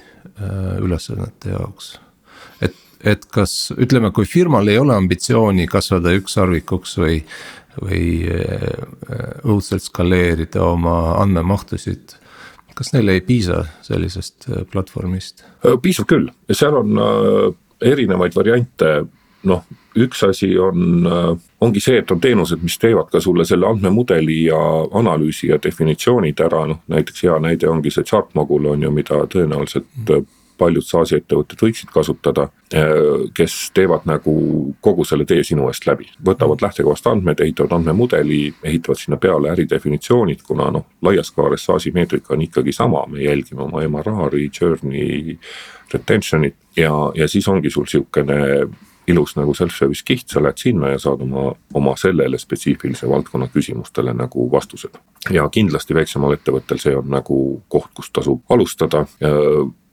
ülesannete 0.80 1.50
jaoks. 1.52 1.98
et, 2.62 2.76
et 3.04 3.26
kas 3.26 3.74
ütleme, 3.76 4.12
kui 4.12 4.26
firmal 4.26 4.68
ei 4.68 4.78
ole 4.80 4.96
ambitsiooni 4.96 5.68
kasvada 5.68 6.14
ükssarvikuks 6.16 6.98
või, 7.02 7.24
või 7.78 8.26
õudselt 9.44 9.86
skaleerida 9.86 10.64
oma 10.66 10.96
andmemahtusid. 11.22 12.16
Kas 12.76 12.94
neile 12.96 13.18
ei 13.18 13.22
piisa 13.22 13.66
sellisest 13.86 14.50
platvormist? 14.72 15.44
piisab 15.84 16.08
küll, 16.10 16.30
seal 16.52 16.78
on 16.80 17.00
erinevaid 17.80 18.36
variante, 18.36 18.94
noh 19.48 19.64
üks 20.00 20.24
asi 20.28 20.52
on, 20.60 21.08
ongi 21.62 21.82
see, 21.84 22.00
et 22.02 22.12
on 22.12 22.22
teenused, 22.22 22.62
mis 22.64 22.78
teevad 22.80 23.10
ka 23.12 23.22
sulle 23.24 23.46
selle 23.48 23.68
andmemudeli 23.70 24.44
ja 24.46 24.60
analüüsi 25.00 25.50
ja 25.52 25.60
definitsioonid 25.64 26.40
ära, 26.46 26.66
noh 26.70 26.84
näiteks 26.92 27.26
hea 27.26 27.40
näide 27.44 27.70
ongi 27.70 27.92
see 27.94 28.08
Chartmogul 28.08 28.70
on 28.74 28.86
ju, 28.86 28.92
mida 28.96 29.24
tõenäoliselt 29.32 29.90
paljud 30.60 30.86
SaaS-i 30.86 31.20
ettevõtted 31.20 31.62
võiksid 31.64 31.94
kasutada. 31.94 32.50
kes 33.34 33.54
teevad 33.74 34.04
nagu 34.06 34.32
kogu 34.86 35.02
selle 35.08 35.26
tee 35.26 35.42
sinu 35.44 35.66
eest 35.72 35.88
läbi, 35.90 36.06
võtavad 36.26 36.62
lähtekohast 36.62 37.08
andmed, 37.10 37.40
ehitavad 37.42 37.72
andmemudeli, 37.80 38.54
ehitavad 38.64 39.00
sinna 39.00 39.18
peale 39.18 39.50
äridefinitsioonid, 39.50 40.44
kuna 40.46 40.68
noh, 40.76 40.86
laias 41.02 41.32
kaares 41.34 41.66
SaaS-i 41.66 41.90
meetrika 41.96 42.36
on 42.36 42.44
ikkagi 42.46 42.76
sama, 42.76 43.08
me 43.10 43.24
jälgime 43.24 43.66
oma 43.66 43.82
MRR-i, 43.88 44.52
churn'i, 44.54 45.40
retention'it 45.94 46.56
ja, 46.78 46.94
ja 47.16 47.28
siis 47.28 47.48
ongi 47.50 47.74
sul 47.74 47.90
sihukene 47.90 48.70
ilus 49.10 49.36
nagu 49.38 49.54
self-service 49.58 50.06
kiht, 50.06 50.28
sa 50.30 50.42
lähed 50.44 50.62
sinna 50.62 50.94
ja 50.94 51.00
saad 51.02 51.24
oma, 51.26 51.50
oma 51.74 51.96
sellele 51.98 52.38
spetsiifilise 52.38 53.10
valdkonna 53.10 53.50
küsimustele 53.54 54.14
nagu 54.14 54.46
vastused. 54.52 55.00
ja 55.34 55.48
kindlasti 55.50 55.96
väiksemal 55.98 56.36
ettevõttel 56.38 56.82
see 56.82 56.96
on 56.96 57.10
nagu 57.10 57.40
koht, 57.68 57.92
kust 57.98 58.14
tasub 58.14 58.44
alustada 58.54 59.06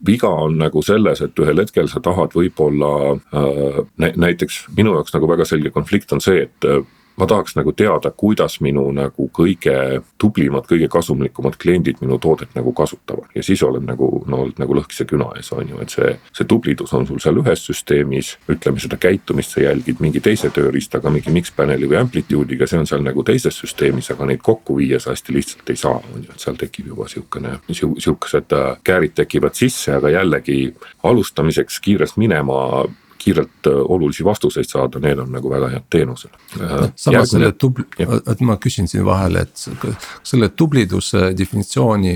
viga 0.06 0.28
on 0.28 0.58
nagu 0.60 0.82
selles, 0.84 1.22
et 1.24 1.40
ühel 1.42 1.62
hetkel 1.62 1.88
sa 1.88 2.02
tahad 2.04 2.34
võib-olla 2.36 2.90
äh, 3.16 3.80
näiteks 3.96 4.66
minu 4.76 4.94
jaoks 4.96 5.14
nagu 5.16 5.28
väga 5.30 5.46
selge 5.48 5.72
konflikt 5.74 6.12
on 6.12 6.22
see, 6.24 6.46
et 6.46 6.68
ma 7.16 7.26
tahaks 7.26 7.56
nagu 7.56 7.72
teada, 7.72 8.10
kuidas 8.10 8.60
minu 8.60 8.84
nagu 8.94 9.28
kõige 9.32 10.02
tublimad, 10.20 10.66
kõige 10.68 10.88
kasumlikumad 10.92 11.56
kliendid 11.60 12.00
minu 12.00 12.18
toodet 12.18 12.52
nagu 12.54 12.72
kasutavad. 12.72 13.28
ja 13.34 13.42
siis 13.42 13.62
oled 13.62 13.84
nagu 13.86 14.24
no 14.26 14.46
nagu 14.58 14.76
lõhkise 14.76 15.06
küna 15.08 15.30
ees, 15.36 15.52
on 15.52 15.68
ju, 15.68 15.80
et 15.80 15.90
see, 15.90 16.12
see 16.32 16.48
tublidus 16.48 16.92
on 16.92 17.06
sul 17.06 17.20
seal 17.22 17.40
ühes 17.42 17.64
süsteemis. 17.68 18.36
ütleme 18.48 18.80
seda 18.80 18.96
käitumist 18.96 19.56
sa 19.56 19.60
jälgid 19.60 20.00
mingi 20.00 20.20
teise 20.20 20.50
tööriistaga, 20.50 21.10
mingi 21.10 21.32
Mixpaneli 21.32 21.88
või 21.88 22.00
Amplitude'iga, 22.00 22.66
see 22.66 22.78
on 22.78 22.86
seal 22.86 23.04
nagu 23.04 23.24
teises 23.24 23.56
süsteemis, 23.62 24.10
aga 24.12 24.26
neid 24.26 24.42
kokku 24.42 24.76
viia 24.76 25.00
sa 25.00 25.14
hästi 25.14 25.32
lihtsalt 25.32 25.70
ei 25.70 25.80
saa, 25.80 26.02
on 26.12 26.22
ju, 26.26 26.32
et 26.34 26.40
seal 26.40 26.60
tekib 26.60 26.92
juba 26.92 27.08
sihukene, 27.08 27.58
sihukesed 27.72 28.52
äh, 28.52 28.76
käärid 28.84 29.16
tekivad 29.16 29.56
sisse, 29.56 29.96
aga 29.96 30.12
jällegi 30.18 30.74
alustamiseks 31.04 31.80
kiirelt 31.80 32.16
minema 32.16 32.84
kiirelt 33.26 33.66
äh, 33.66 33.78
olulisi 33.90 34.24
vastuseid 34.24 34.68
saada, 34.70 35.00
need 35.02 35.18
on 35.18 35.32
nagu 35.34 35.50
väga 35.50 35.70
head 35.74 35.86
teenused. 35.90 36.34
Äh, 36.60 36.88
samas 36.94 37.32
selle 37.34 37.52
tubli, 37.58 37.86
et 37.98 38.44
ma 38.46 38.58
küsin 38.62 38.86
siin 38.90 39.04
vahele, 39.06 39.42
et 39.46 39.96
selle 40.22 40.50
tubliduse 40.54 41.32
definitsiooni 41.38 42.14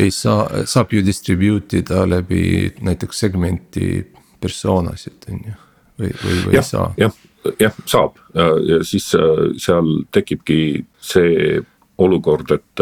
ei 0.00 0.10
saa, 0.14 0.64
saab 0.70 0.94
ju 0.94 1.02
distribute 1.04 1.82
ida 1.82 2.04
läbi 2.08 2.70
näiteks 2.86 3.24
segmenti 3.26 3.90
persoonasid, 4.40 5.28
on 5.32 5.42
ju, 5.48 5.56
või, 6.00 6.12
või, 6.22 6.36
või 6.46 6.56
ja, 6.56 6.62
ei 6.62 6.68
saa? 6.70 6.88
jah, 7.00 7.16
jah, 7.60 7.80
saab 7.84 8.20
ja 8.70 8.82
siis 8.86 9.10
äh, 9.18 9.48
seal 9.60 9.96
tekibki 10.14 10.60
see 11.12 11.58
olukord, 12.00 12.54
et 12.56 12.80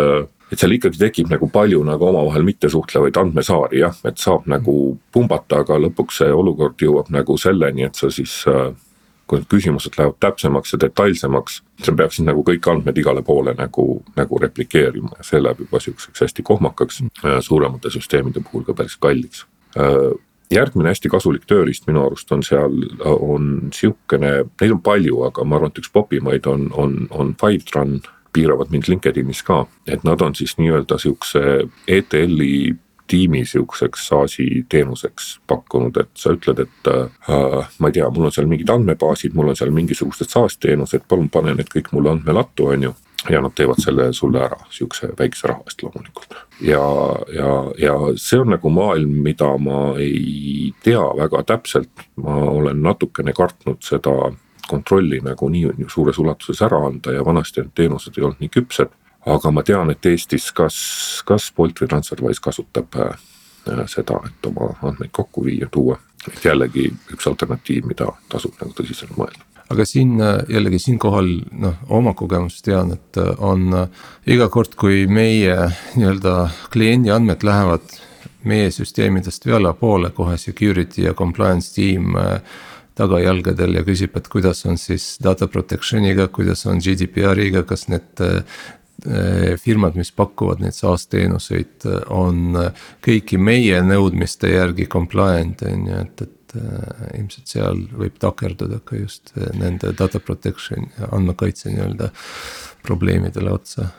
et 0.52 0.58
seal 0.58 0.74
ikkagi 0.76 1.00
tekib 1.00 1.30
nagu 1.32 1.48
palju 1.52 1.82
nagu 1.84 2.08
omavahel 2.08 2.46
mittesuhtlevaid 2.46 3.16
andmesaari 3.20 3.82
jah, 3.82 3.96
et 4.08 4.18
saab 4.18 4.48
nagu 4.50 4.74
pumbata, 5.12 5.62
aga 5.64 5.78
lõpuks 5.86 6.22
see 6.22 6.34
olukord 6.34 6.80
jõuab 6.82 7.10
nagu 7.14 7.36
selleni, 7.40 7.84
et 7.88 7.98
sa 7.98 8.10
siis 8.12 8.40
äh, 8.48 8.70
kui 9.28 9.40
need 9.40 9.48
küsimused 9.52 9.98
lähevad 9.98 10.16
täpsemaks 10.24 10.72
ja 10.72 10.80
detailsemaks, 10.84 11.60
sa 11.84 11.92
peaksid 11.92 12.24
nagu 12.28 12.42
kõik 12.46 12.70
andmed 12.72 12.96
igale 12.98 13.22
poole 13.22 13.52
nagu, 13.58 13.84
nagu 14.16 14.40
replikeerima 14.40 15.18
ja 15.18 15.26
see 15.26 15.42
läheb 15.42 15.60
juba 15.66 15.82
sihukeseks 15.84 16.24
hästi 16.24 16.44
kohmakaks, 16.48 17.02
suuremate 17.44 17.92
süsteemide 17.92 18.40
puhul 18.46 18.64
ka 18.64 18.76
päris 18.78 18.96
kalliks. 18.96 19.44
Äh, 19.76 20.16
järgmine 20.50 20.88
hästi 20.88 21.10
kasulik 21.12 21.44
tööriist 21.48 21.86
minu 21.88 22.06
arust 22.06 22.32
on 22.32 22.42
seal, 22.46 22.78
on 23.04 23.68
sihukene, 23.74 24.32
neid 24.60 24.72
on 24.72 24.80
palju, 24.84 25.20
aga 25.28 25.44
ma 25.44 25.58
arvan, 25.58 25.74
et 25.74 25.82
üks 25.82 25.92
popimaid 25.92 26.48
on, 26.48 26.70
on, 26.72 27.02
on 27.10 27.34
Fivetran 27.40 27.98
piiravad 28.32 28.70
mind 28.70 28.88
LinkedInis 28.88 29.42
ka, 29.46 29.64
et 29.86 30.04
nad 30.04 30.20
on 30.20 30.34
siis 30.34 30.56
nii-öelda 30.58 30.98
sihukese 30.98 31.68
ETL-i 31.88 32.76
tiimi 33.08 33.44
sihukeseks 33.46 34.08
SaaS-i 34.08 34.66
teenuseks 34.68 35.40
pakkunud, 35.46 35.96
et 35.96 36.10
sa 36.14 36.32
ütled, 36.36 36.60
et 36.64 36.90
äh, 36.92 37.68
ma 37.78 37.90
ei 37.90 37.96
tea, 37.96 38.08
mul 38.12 38.28
on 38.28 38.34
seal 38.34 38.48
mingid 38.50 38.70
andmebaasid, 38.72 39.36
mul 39.36 39.52
on 39.52 39.58
seal 39.58 39.72
mingisugused 39.74 40.28
SaaS 40.28 40.58
teenused, 40.60 41.06
palun 41.08 41.30
pane 41.32 41.56
need 41.56 41.70
kõik 41.72 41.92
mulle 41.96 42.12
andmelattu, 42.16 42.72
on 42.74 42.90
ju. 42.90 42.96
ja 43.28 43.40
nad 43.42 43.50
teevad 43.58 43.80
selle 43.82 44.04
sulle 44.14 44.38
ära 44.46 44.56
sihukese 44.70 45.08
väikese 45.18 45.48
raha 45.50 45.64
eest 45.66 45.82
loomulikult. 45.82 46.36
ja, 46.62 46.82
ja, 47.34 47.54
ja 47.78 47.94
see 48.16 48.38
on 48.38 48.52
nagu 48.54 48.70
maailm, 48.70 49.16
mida 49.24 49.48
ma 49.58 49.80
ei 49.98 50.74
tea 50.84 51.02
väga 51.22 51.42
täpselt, 51.48 52.04
ma 52.16 52.36
olen 52.52 52.82
natukene 52.82 53.32
kartnud 53.32 53.82
seda 53.82 54.14
kontrolli 54.68 55.20
nagu 55.24 55.48
nii 55.52 55.88
suures 55.90 56.18
ulatuses 56.18 56.62
ära 56.66 56.80
anda 56.86 57.14
ja 57.14 57.24
vanasti 57.24 57.64
need 57.64 57.74
teenused 57.74 58.18
ei 58.18 58.24
olnud 58.24 58.44
nii 58.44 58.54
küpsed. 58.58 58.94
aga 59.28 59.50
ma 59.52 59.62
tean, 59.66 59.90
et 59.90 60.06
Eestis 60.06 60.52
kas, 60.56 60.76
kas 61.26 61.50
Bolt 61.56 61.80
või 61.82 61.88
Transferwise 61.90 62.40
kasutab 62.40 62.94
äh, 62.96 63.16
seda, 63.90 64.20
et 64.24 64.46
oma 64.48 64.70
andmeid 64.82 65.12
kokku 65.12 65.44
viia, 65.44 65.68
tuua. 65.70 65.98
et 66.28 66.44
jällegi 66.44 66.88
üks 67.12 67.26
alternatiiv, 67.26 67.84
mida 67.90 68.12
tasub 68.28 68.54
nagu 68.60 68.72
tõsiselt 68.76 69.16
mõelda 69.16 69.44
aga 69.68 69.84
siin 69.84 70.16
äh, 70.20 70.38
jällegi 70.48 70.78
siinkohal 70.86 71.28
noh, 71.52 71.80
oma 71.88 72.14
kogemust 72.14 72.64
tean, 72.64 72.92
et 72.96 73.20
äh, 73.20 73.34
on 73.38 73.68
iga 74.26 74.48
kord, 74.48 74.78
kui 74.80 75.06
meie 75.06 75.56
nii-öelda 75.96 76.36
kliendi 76.72 77.12
andmed 77.12 77.44
lähevad 77.44 77.98
meie 78.48 78.70
süsteemidest 78.70 79.46
allapoole, 79.52 80.10
kohe 80.14 80.36
security 80.38 81.02
ja 81.08 81.14
compliance 81.14 81.74
tiim 81.74 82.14
tagajalgadel 82.98 83.78
ja 83.78 83.84
küsib, 83.86 84.16
et 84.18 84.28
kuidas 84.32 84.64
on 84.68 84.80
siis 84.80 85.14
data 85.22 85.48
protection'iga, 85.50 86.28
kuidas 86.34 86.66
on 86.68 86.82
GDPR-iga, 86.82 87.64
kas 87.68 87.86
need 87.92 88.24
äh, 88.24 88.42
firmad, 89.62 89.94
mis 89.98 90.10
pakuvad 90.14 90.62
neid 90.62 90.74
SaaS 90.74 91.06
teenuseid, 91.12 91.86
on 92.10 92.58
kõiki 93.04 93.38
meie 93.38 93.78
nõudmiste 93.86 94.50
järgi 94.50 94.88
compliant 94.90 95.62
on 95.68 95.86
ju, 95.86 96.00
et, 96.02 96.24
et 96.26 96.56
ilmselt 97.14 97.52
seal 97.52 97.84
võib 97.92 98.16
takerduda 98.18 98.80
ka 98.84 98.98
just 98.98 99.34
nende 99.54 99.92
data 99.94 100.18
protection 100.18 100.88
ja 100.98 101.12
andmekaitse 101.14 101.70
nii-öelda 101.70 102.10
probleemidele 102.82 103.52
otsa. 103.52 103.90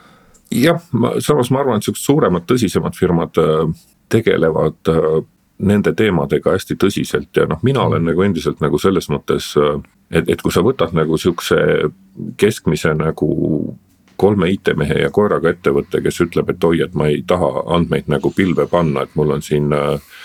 jah, 0.50 0.82
ma 0.92 1.14
samas 1.22 1.50
ma 1.50 1.62
arvan, 1.62 1.78
et 1.78 1.86
siuksed 1.86 2.04
suuremad, 2.04 2.44
tõsisemad 2.50 2.98
firmad 2.98 3.38
tegelevad 4.10 4.92
nende 5.60 5.92
teemadega 5.96 6.54
hästi 6.56 6.76
tõsiselt 6.80 7.36
ja 7.36 7.46
noh, 7.48 7.60
mina 7.62 7.84
olen 7.84 8.04
nagu 8.08 8.22
endiselt 8.24 8.60
nagu 8.64 8.78
selles 8.78 9.10
mõttes. 9.12 9.52
et, 10.10 10.28
et 10.28 10.42
kui 10.42 10.52
sa 10.52 10.62
võtad 10.66 10.94
nagu 10.96 11.18
sihukese 11.18 11.90
keskmise 12.36 12.94
nagu 12.94 13.76
kolme 14.20 14.50
IT-mehe 14.52 14.98
ja 15.00 15.10
koeraga 15.10 15.50
ettevõtte, 15.50 16.02
kes 16.04 16.20
ütleb, 16.20 16.50
et 16.50 16.64
oi, 16.64 16.82
et 16.84 16.94
ma 16.94 17.06
ei 17.08 17.22
taha 17.26 17.64
andmeid 17.76 18.10
nagu 18.12 18.32
pilve 18.36 18.66
panna, 18.68 19.06
et 19.06 19.14
mul 19.16 19.32
on 19.36 19.42
siin 19.42 19.72
äh, 19.72 20.18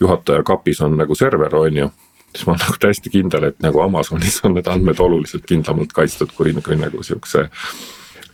juhataja 0.00 0.42
kapis 0.44 0.82
on 0.84 0.98
nagu 1.00 1.14
server, 1.16 1.54
on 1.56 1.76
ju 1.76 1.88
siis 2.34 2.46
ma 2.46 2.52
olen 2.52 2.64
nagu 2.66 2.80
täiesti 2.80 3.10
kindel, 3.10 3.48
et 3.48 3.62
nagu 3.64 3.80
Amazonis 3.80 4.40
on 4.44 4.58
need 4.58 4.68
andmed 4.68 5.00
oluliselt 5.00 5.46
kindlamalt 5.48 5.94
kaitstud 5.96 6.34
kui, 6.36 6.52
kui 6.64 6.76
nagu 6.76 7.02
sihukese 7.02 7.48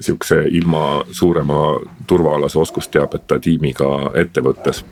sihukese 0.00 0.40
ilma 0.50 1.04
suurema 1.14 1.78
turvaalase 2.06 2.58
oskusteabeta 2.58 3.38
tiimiga 3.38 4.10
ettevõttes 4.18 4.82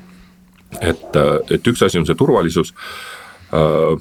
et, 0.80 1.16
äh, 1.16 1.38
et 1.50 1.66
üks 1.66 1.82
asi 1.82 2.00
on 2.00 2.06
see 2.08 2.18
turvalisus. 2.18 2.72
Äh, 3.52 3.96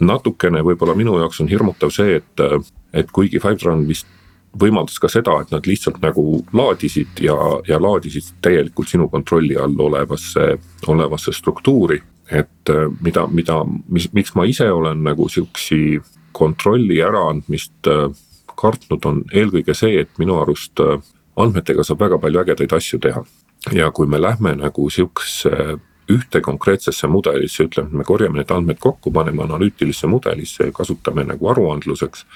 natukene 0.00 0.62
võib-olla 0.64 0.96
minu 0.96 1.18
jaoks 1.20 1.42
on 1.44 1.50
hirmutav 1.50 1.92
see, 1.94 2.18
et, 2.20 2.40
äh, 2.40 2.58
et 2.92 3.12
kuigi 3.12 3.40
Fivetran 3.40 3.86
vist 3.88 4.08
võimaldas 4.60 4.98
ka 4.98 5.08
seda, 5.08 5.36
et 5.40 5.52
nad 5.54 5.66
lihtsalt 5.66 6.00
nagu 6.02 6.40
laadisid 6.56 7.20
ja, 7.22 7.36
ja 7.68 7.78
laadisid 7.78 8.32
täielikult 8.42 8.90
sinu 8.90 9.06
kontrolli 9.08 9.54
all 9.56 9.78
olevasse, 9.78 10.56
olevasse 10.86 11.32
struktuuri. 11.32 12.02
et 12.30 12.70
mida, 13.02 13.26
mida, 13.26 13.64
mis, 13.88 14.12
miks 14.12 14.36
ma 14.38 14.44
ise 14.46 14.68
olen 14.70 15.00
nagu 15.02 15.28
sihukesi 15.28 16.00
kontrolli 16.32 17.00
äraandmist 17.02 17.88
kartnud, 18.54 19.04
on 19.04 19.24
eelkõige 19.34 19.74
see, 19.74 19.98
et 19.98 20.10
minu 20.18 20.36
arust 20.38 20.78
andmetega 21.36 21.82
saab 21.82 22.04
väga 22.04 22.20
palju 22.22 22.42
ägedaid 22.44 22.72
asju 22.72 23.00
teha. 23.02 23.24
ja 23.72 23.90
kui 23.90 24.06
me 24.06 24.20
lähme 24.20 24.54
nagu 24.56 24.90
sihukese 24.90 25.78
ühte 26.10 26.40
konkreetsesse 26.44 27.08
mudelisse, 27.10 27.64
ütleme, 27.68 28.00
me 28.00 28.04
korjame 28.04 28.40
need 28.40 28.50
andmed 28.54 28.80
kokku, 28.80 29.12
paneme 29.12 29.44
analüütilisse 29.44 30.10
mudelisse 30.10 30.68
ja 30.68 30.72
kasutame 30.72 31.24
nagu 31.24 31.48
aruandluseks. 31.52 32.26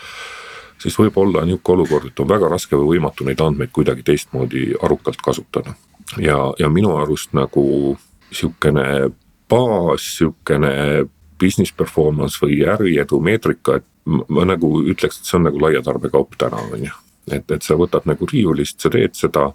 siis 0.78 0.98
võib 0.98 1.16
olla 1.16 1.44
nihuke 1.44 1.72
olukord, 1.72 2.06
et 2.06 2.20
on 2.20 2.28
väga 2.28 2.48
raske 2.48 2.76
või 2.76 2.96
võimatu 2.96 3.24
neid 3.24 3.40
andmeid 3.40 3.70
kuidagi 3.72 4.02
teistmoodi 4.02 4.74
arukalt 4.82 5.22
kasutada. 5.22 5.74
ja, 6.18 6.52
ja 6.58 6.68
minu 6.68 6.96
arust 6.96 7.32
nagu 7.32 7.96
sihukene 8.32 9.10
baas, 9.48 10.16
sihukene 10.18 11.06
business 11.40 11.72
performance 11.72 12.38
või 12.42 12.62
äriedu 12.66 13.20
meetrika, 13.20 13.76
et 13.76 13.86
ma 14.04 14.44
nagu 14.44 14.70
ütleks, 14.84 15.20
et 15.20 15.28
see 15.28 15.38
on 15.38 15.48
nagu 15.48 15.60
laia 15.60 15.82
tarbekaup 15.82 16.36
täna, 16.38 16.60
on 16.72 16.86
ju. 16.88 16.94
et, 17.32 17.50
et 17.50 17.62
sa 17.62 17.76
võtad 17.80 18.06
nagu 18.08 18.26
riiulist, 18.28 18.80
sa 18.80 18.90
teed 18.92 19.16
seda, 19.16 19.50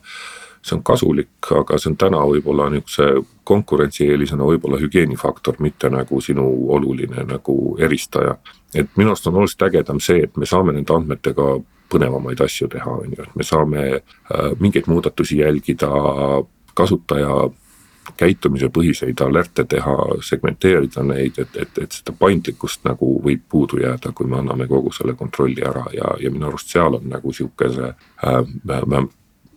see 0.62 0.76
on 0.76 0.84
kasulik, 0.84 1.52
aga 1.56 1.78
see 1.80 1.92
on 1.92 1.98
täna 1.98 2.20
võib-olla 2.28 2.70
nihukese 2.74 3.10
konkurentsieelisena 3.48 4.46
võib-olla 4.46 4.80
hügieenifaktor, 4.82 5.60
mitte 5.64 5.90
nagu 5.90 6.22
sinu 6.22 6.46
oluline 6.76 7.24
nagu 7.28 7.78
eristaja. 7.80 8.38
et 8.76 8.90
minu 8.96 9.10
arust 9.14 9.28
on 9.28 9.36
oluliselt 9.36 9.68
ägedam 9.70 10.00
see, 10.00 10.24
et 10.24 10.38
me 10.38 10.46
saame 10.46 10.74
nende 10.74 10.94
andmetega 10.94 11.48
põnevamaid 11.90 12.42
asju 12.46 12.68
teha, 12.68 12.92
on 12.92 13.16
ju, 13.18 13.24
et 13.24 13.36
me 13.36 13.44
saame 13.44 13.86
äh, 13.96 14.52
mingeid 14.60 14.88
muudatusi 14.88 15.40
jälgida, 15.40 15.90
kasutaja 16.74 17.50
käitumise 18.18 18.70
põhiseid 18.74 19.22
alerte 19.22 19.64
teha, 19.70 19.96
segmenteerida 20.26 21.04
neid, 21.06 21.38
et, 21.42 21.58
et, 21.62 21.78
et 21.84 21.98
seda 22.00 22.14
paindlikkust 22.20 22.86
nagu 22.88 23.12
võib 23.24 23.46
puudu 23.50 23.82
jääda, 23.84 24.12
kui 24.16 24.28
me 24.30 24.40
anname 24.40 24.68
kogu 24.68 24.92
selle 24.96 25.16
kontrolli 25.20 25.66
ära 25.66 25.86
ja, 25.94 26.16
ja 26.22 26.32
minu 26.34 26.50
arust 26.50 26.74
seal 26.74 27.00
on 27.00 27.10
nagu 27.10 27.34
sihuke 27.34 27.72
see 27.74 27.90
äh,. 27.90 29.10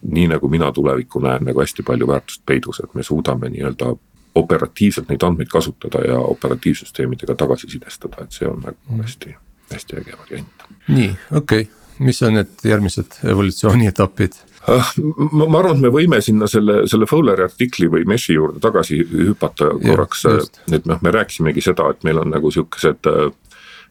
Nii 0.03 0.29
nagu 0.33 0.49
mina 0.49 0.73
tulevikku 0.73 1.21
näen, 1.21 1.45
nagu 1.47 1.61
hästi 1.61 1.85
palju 1.87 2.09
väärtust 2.09 2.43
peidus, 2.47 2.81
et 2.85 2.95
me 2.95 3.03
suudame 3.03 3.51
nii-öelda 3.53 3.95
operatiivselt 4.35 5.09
neid 5.09 5.23
andmeid 5.23 5.51
kasutada 5.53 6.01
ja 6.07 6.19
operatiivsüsteemidega 6.19 7.35
tagasisidestada, 7.39 8.25
et 8.25 8.33
see 8.33 8.49
on 8.49 8.63
nagu 8.65 8.79
mm. 8.91 9.05
hästi, 9.05 9.37
hästi 9.73 10.01
äge 10.01 10.17
variant. 10.19 10.67
nii, 10.89 11.11
okei 11.31 11.67
okay., 11.69 11.83
mis 12.03 12.23
on 12.23 12.35
need 12.39 12.65
järgmised 12.65 13.21
evolutsiooni 13.29 13.87
etapid? 13.87 14.41
Ah, 14.71 14.93
ma, 15.33 15.47
ma 15.47 15.59
arvan, 15.59 15.77
et 15.77 15.83
me 15.83 15.91
võime 15.91 16.21
sinna 16.23 16.47
selle, 16.47 16.85
selle 16.91 17.07
Fowleri 17.11 17.43
artikli 17.45 17.89
või 17.91 18.05
Meshi 18.09 18.37
juurde 18.37 18.63
tagasi 18.63 19.01
hüpata 19.03 19.73
korraks, 19.83 20.25
et 20.71 20.87
noh, 20.87 21.01
me 21.03 21.11
rääkisimegi 21.15 21.65
seda, 21.65 21.89
et 21.91 22.07
meil 22.07 22.23
on 22.23 22.31
nagu 22.31 22.51
sihukesed 22.55 23.11
äh, 23.11 23.33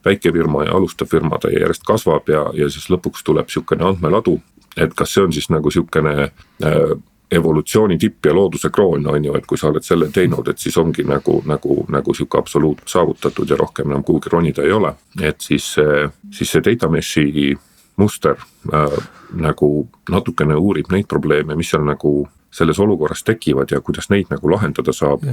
väikefirma 0.06 0.65
ja 0.65 0.77
alustav 0.80 1.12
firma, 1.12 1.39
ta 1.39 1.51
järjest 1.51 1.84
kasvab 1.88 2.30
ja, 2.32 2.46
ja 2.58 2.70
siis 2.72 2.88
lõpuks 2.94 3.25
tuleb 3.27 3.51
sihukene 3.51 3.86
andmeladu. 3.91 4.39
Et 4.78 4.94
kas 4.96 5.13
see 5.13 5.24
on 5.24 5.34
siis 5.34 5.50
nagu 5.50 5.72
sihukene 5.72 6.13
äh, 6.22 6.94
evolutsiooni 7.32 7.98
tipp 7.98 8.25
ja 8.25 8.34
looduse 8.36 8.70
kroon 8.70 9.08
on 9.08 9.25
ju, 9.25 9.36
et 9.36 9.46
kui 9.48 9.58
sa 9.58 9.70
oled 9.72 9.84
selle 9.84 10.10
teinud, 10.12 10.48
et 10.51 10.60
siis 10.60 10.78
ongi 10.78 11.04
nagu, 11.08 11.42
nagu, 11.48 11.86
nagu 11.90 12.13
sihuke 12.13 12.40
absoluut 12.40 12.82
saavutatud 12.86 13.50
ja 13.50 13.58
rohkem 13.60 13.92
enam 13.92 14.04
kuhugi 14.04 14.30
ronida 14.30 14.63
ei 14.63 14.72
ole. 14.72 14.94
et 15.22 15.42
siis, 15.42 15.75
siis 16.32 16.51
see 16.51 16.63
data 16.63 16.90
mesh'i 16.92 17.56
muster 17.98 18.36
äh, 18.74 18.98
nagu 19.34 19.88
natukene 20.10 20.56
uurib 20.56 20.92
neid 20.92 21.08
probleeme, 21.08 21.56
mis 21.56 21.72
seal 21.72 21.86
nagu 21.88 22.28
selles 22.51 22.80
olukorras 22.80 23.24
tekivad 23.24 23.72
ja 23.72 23.82
kuidas 23.82 24.10
neid 24.12 24.32
nagu 24.32 24.51
lahendada 24.51 24.94
saab. 24.94 25.24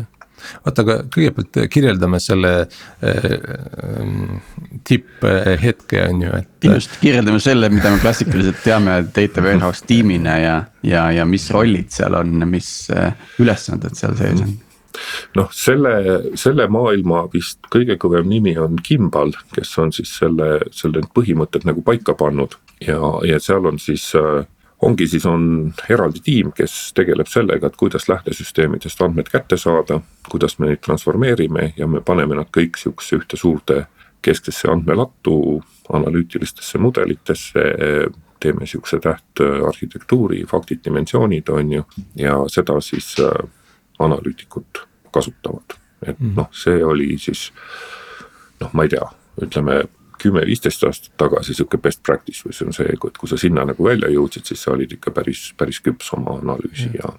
Oota, 0.65 0.85
aga 0.85 0.99
kõigepealt 1.15 1.61
kirjeldame 1.73 2.21
selle 2.23 2.53
äh, 2.61 3.09
äh 3.09 4.15
tipphetke 4.89 6.05
on 6.09 6.23
ju, 6.23 6.31
et. 6.39 6.65
just 6.65 6.95
kirjeldame 7.03 7.41
selle, 7.43 7.69
mida 7.73 7.91
me 7.93 8.01
klassikaliselt 8.03 8.63
teame 8.65 9.01
data 9.15 9.45
warehouse 9.45 9.85
tiimina 9.89 10.39
ja, 10.41 10.55
ja, 10.87 11.09
ja 11.13 11.27
mis 11.29 11.49
rollid 11.55 11.91
seal 11.93 12.17
on, 12.19 12.39
mis 12.49 12.71
äh, 12.95 13.13
ülesanded 13.43 13.99
seal 13.99 14.17
sees 14.19 14.43
on 14.45 14.57
noh, 15.37 15.51
selle, 15.55 15.93
selle 16.39 16.67
maailma 16.73 17.25
vist 17.33 17.69
kõige 17.73 17.99
kõvem 18.01 18.29
nimi 18.31 18.55
on 18.61 18.79
Kimball, 18.85 19.35
kes 19.55 19.75
on 19.83 19.93
siis 19.95 20.13
selle, 20.21 20.59
selle 20.75 21.05
põhimõtted 21.15 21.67
nagu 21.69 21.85
paika 21.87 22.17
pannud 22.19 22.57
ja, 22.85 22.99
ja 23.29 23.41
seal 23.43 23.69
on 23.71 23.81
siis 23.83 24.11
äh, 24.19 24.45
ongi 24.83 25.09
siis 25.11 25.27
on 25.27 25.73
eraldi 25.91 26.21
tiim, 26.25 26.53
kes 26.55 26.93
tegeleb 26.95 27.27
sellega, 27.27 27.67
et 27.67 27.77
kuidas 27.77 28.09
lähtesüsteemidest 28.09 29.03
andmed 29.03 29.31
kätte 29.33 29.57
saada, 29.59 30.01
kuidas 30.31 30.59
me 30.59 30.71
neid 30.71 30.83
transformeerime 30.85 31.73
ja 31.77 31.87
me 31.87 32.01
paneme 32.01 32.39
nad 32.39 32.51
kõik 32.55 32.79
sihukesesse 32.79 33.19
ühte 33.19 33.41
suurde 33.41 33.87
kesksesse 34.23 34.71
andmelattu, 34.71 35.63
analüütilistesse 35.93 36.79
mudelitesse, 36.79 37.65
teeme 38.41 38.67
sihukese 38.67 39.01
tähtarhitektuuri, 39.03 40.45
faktid, 40.47 40.81
dimensioonid 40.85 41.49
on 41.49 41.73
ju, 41.73 41.85
ja 42.17 42.39
seda 42.47 42.81
siis 42.81 43.15
äh, 43.23 43.31
analüütikud 43.99 44.83
kasutavad. 45.11 45.79
et 46.07 46.21
mhm. 46.21 46.35
noh, 46.37 46.47
see 46.55 46.85
oli 46.85 47.17
siis 47.19 47.49
noh, 48.61 48.71
ma 48.73 48.85
ei 48.87 48.93
tea, 48.93 49.07
ütleme 49.43 49.81
kümme-viisteist 50.23 50.85
aastat 50.89 51.13
tagasi 51.21 51.55
sihuke 51.57 51.81
best 51.83 52.03
practice 52.07 52.47
või 52.47 52.57
see 52.57 52.67
on 52.69 52.77
see, 52.77 52.89
et 52.95 53.21
kui 53.21 53.31
sa 53.31 53.39
sinna 53.41 53.65
nagu 53.69 53.85
välja 53.85 54.11
jõudsid, 54.13 54.47
siis 54.49 54.65
sa 54.65 54.75
olid 54.75 54.97
ikka 54.99 55.13
päris, 55.17 55.49
päris 55.59 55.81
küps 55.85 56.13
oma 56.17 56.39
analüüsi 56.43 56.91
ja, 56.95 57.09
ja 57.09 57.15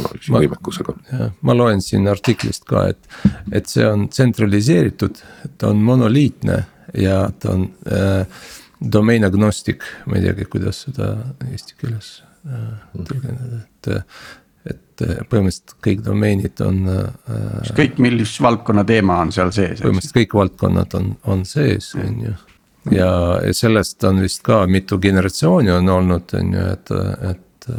analüüsivõimekusega. 0.00 0.94
ma 1.42 1.56
loen 1.56 1.82
siin 1.84 2.08
artiklist 2.10 2.66
ka, 2.68 2.88
et, 2.92 3.08
et 3.52 3.70
see 3.70 3.86
on 3.86 4.08
tsentraliseeritud, 4.12 5.22
ta 5.58 5.70
on 5.72 5.82
monoliitne 5.84 6.60
ja 7.00 7.18
ta 7.40 7.54
on 7.54 7.68
äh, 7.90 8.46
domain 8.92 9.24
agnostic, 9.24 9.86
ma 10.06 10.18
ei 10.18 10.28
teagi, 10.28 10.48
kuidas 10.50 10.84
seda 10.88 11.14
eesti 11.50 11.78
keeles 11.80 12.16
äh, 12.48 12.72
tõlgendada, 12.94 13.64
et 13.64 13.92
et 14.64 15.04
äh, 15.04 15.20
põhimõtteliselt 15.28 15.76
kõik 15.84 16.02
domeenid 16.06 16.60
on 16.64 16.80
äh,. 16.88 17.70
kõik, 17.76 18.00
mis 18.02 18.34
valdkonna 18.40 18.84
teema 18.88 19.20
on 19.24 19.32
seal 19.34 19.52
sees. 19.54 19.82
põhimõtteliselt 19.82 20.18
kõik 20.20 20.36
valdkonnad 20.40 20.98
on, 20.98 21.12
on 21.30 21.44
sees, 21.48 21.90
on 22.00 22.20
ju. 22.28 22.34
ja 22.94 23.10
sellest 23.56 24.04
on 24.08 24.22
vist 24.24 24.44
ka 24.46 24.64
mitu 24.70 24.98
generatsiooni 25.02 25.72
on 25.74 25.92
olnud, 25.98 26.36
on 26.40 26.56
ju, 26.58 26.66
et, 26.72 26.94
et. 27.30 27.70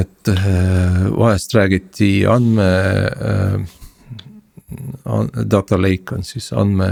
et 0.00 0.28
äh, 0.30 1.04
vahest 1.18 1.54
räägiti 1.58 2.14
andme 2.26 2.72
äh,. 3.10 3.76
Data 5.50 5.74
lake 5.82 6.14
on 6.14 6.22
siis 6.22 6.52
andme, 6.54 6.86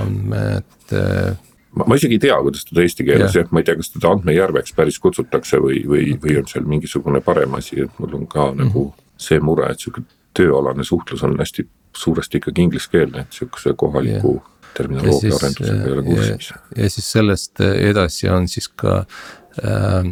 andmete 0.00 1.00
ma, 1.76 1.96
isegi 1.96 2.18
ei 2.18 2.24
tea, 2.26 2.38
kuidas 2.44 2.66
teda 2.68 2.86
eesti 2.86 3.06
keeles 3.08 3.36
jah, 3.36 3.50
ma 3.50 3.62
ei 3.62 3.68
tea, 3.68 3.76
kas 3.80 3.92
teda 3.94 4.14
andmejärveks 4.16 4.74
päris 4.76 4.98
kutsutakse 5.02 5.60
või, 5.62 5.82
või, 5.88 6.16
või 6.22 6.38
on 6.40 6.48
seal 6.50 6.66
mingisugune 6.68 7.22
parem 7.24 7.54
asi, 7.58 7.80
et 7.86 8.02
mul 8.02 8.18
on 8.20 8.26
ka 8.26 8.50
mm 8.50 8.58
-hmm. 8.58 8.66
nagu 8.66 8.94
see 9.16 9.40
mure, 9.40 9.70
et 9.70 9.80
sihuke 9.80 10.04
tööalane 10.34 10.84
suhtlus 10.84 11.22
on 11.22 11.36
hästi 11.38 11.68
suuresti 11.96 12.40
ikkagi 12.40 12.62
ingliskeelne, 12.62 13.26
et 13.26 13.38
sihukese 13.40 13.74
kohaliku 13.76 14.38
yeah 14.38 14.52
terminoloogia 14.74 15.36
arendusega 15.36 15.84
ei 15.84 15.92
ole 15.92 16.02
kursis. 16.02 16.52
ja 16.76 16.90
siis 16.90 17.12
sellest 17.12 17.60
edasi 17.60 18.28
on 18.28 18.48
siis 18.48 18.68
ka 18.68 18.98
äh, 19.64 20.06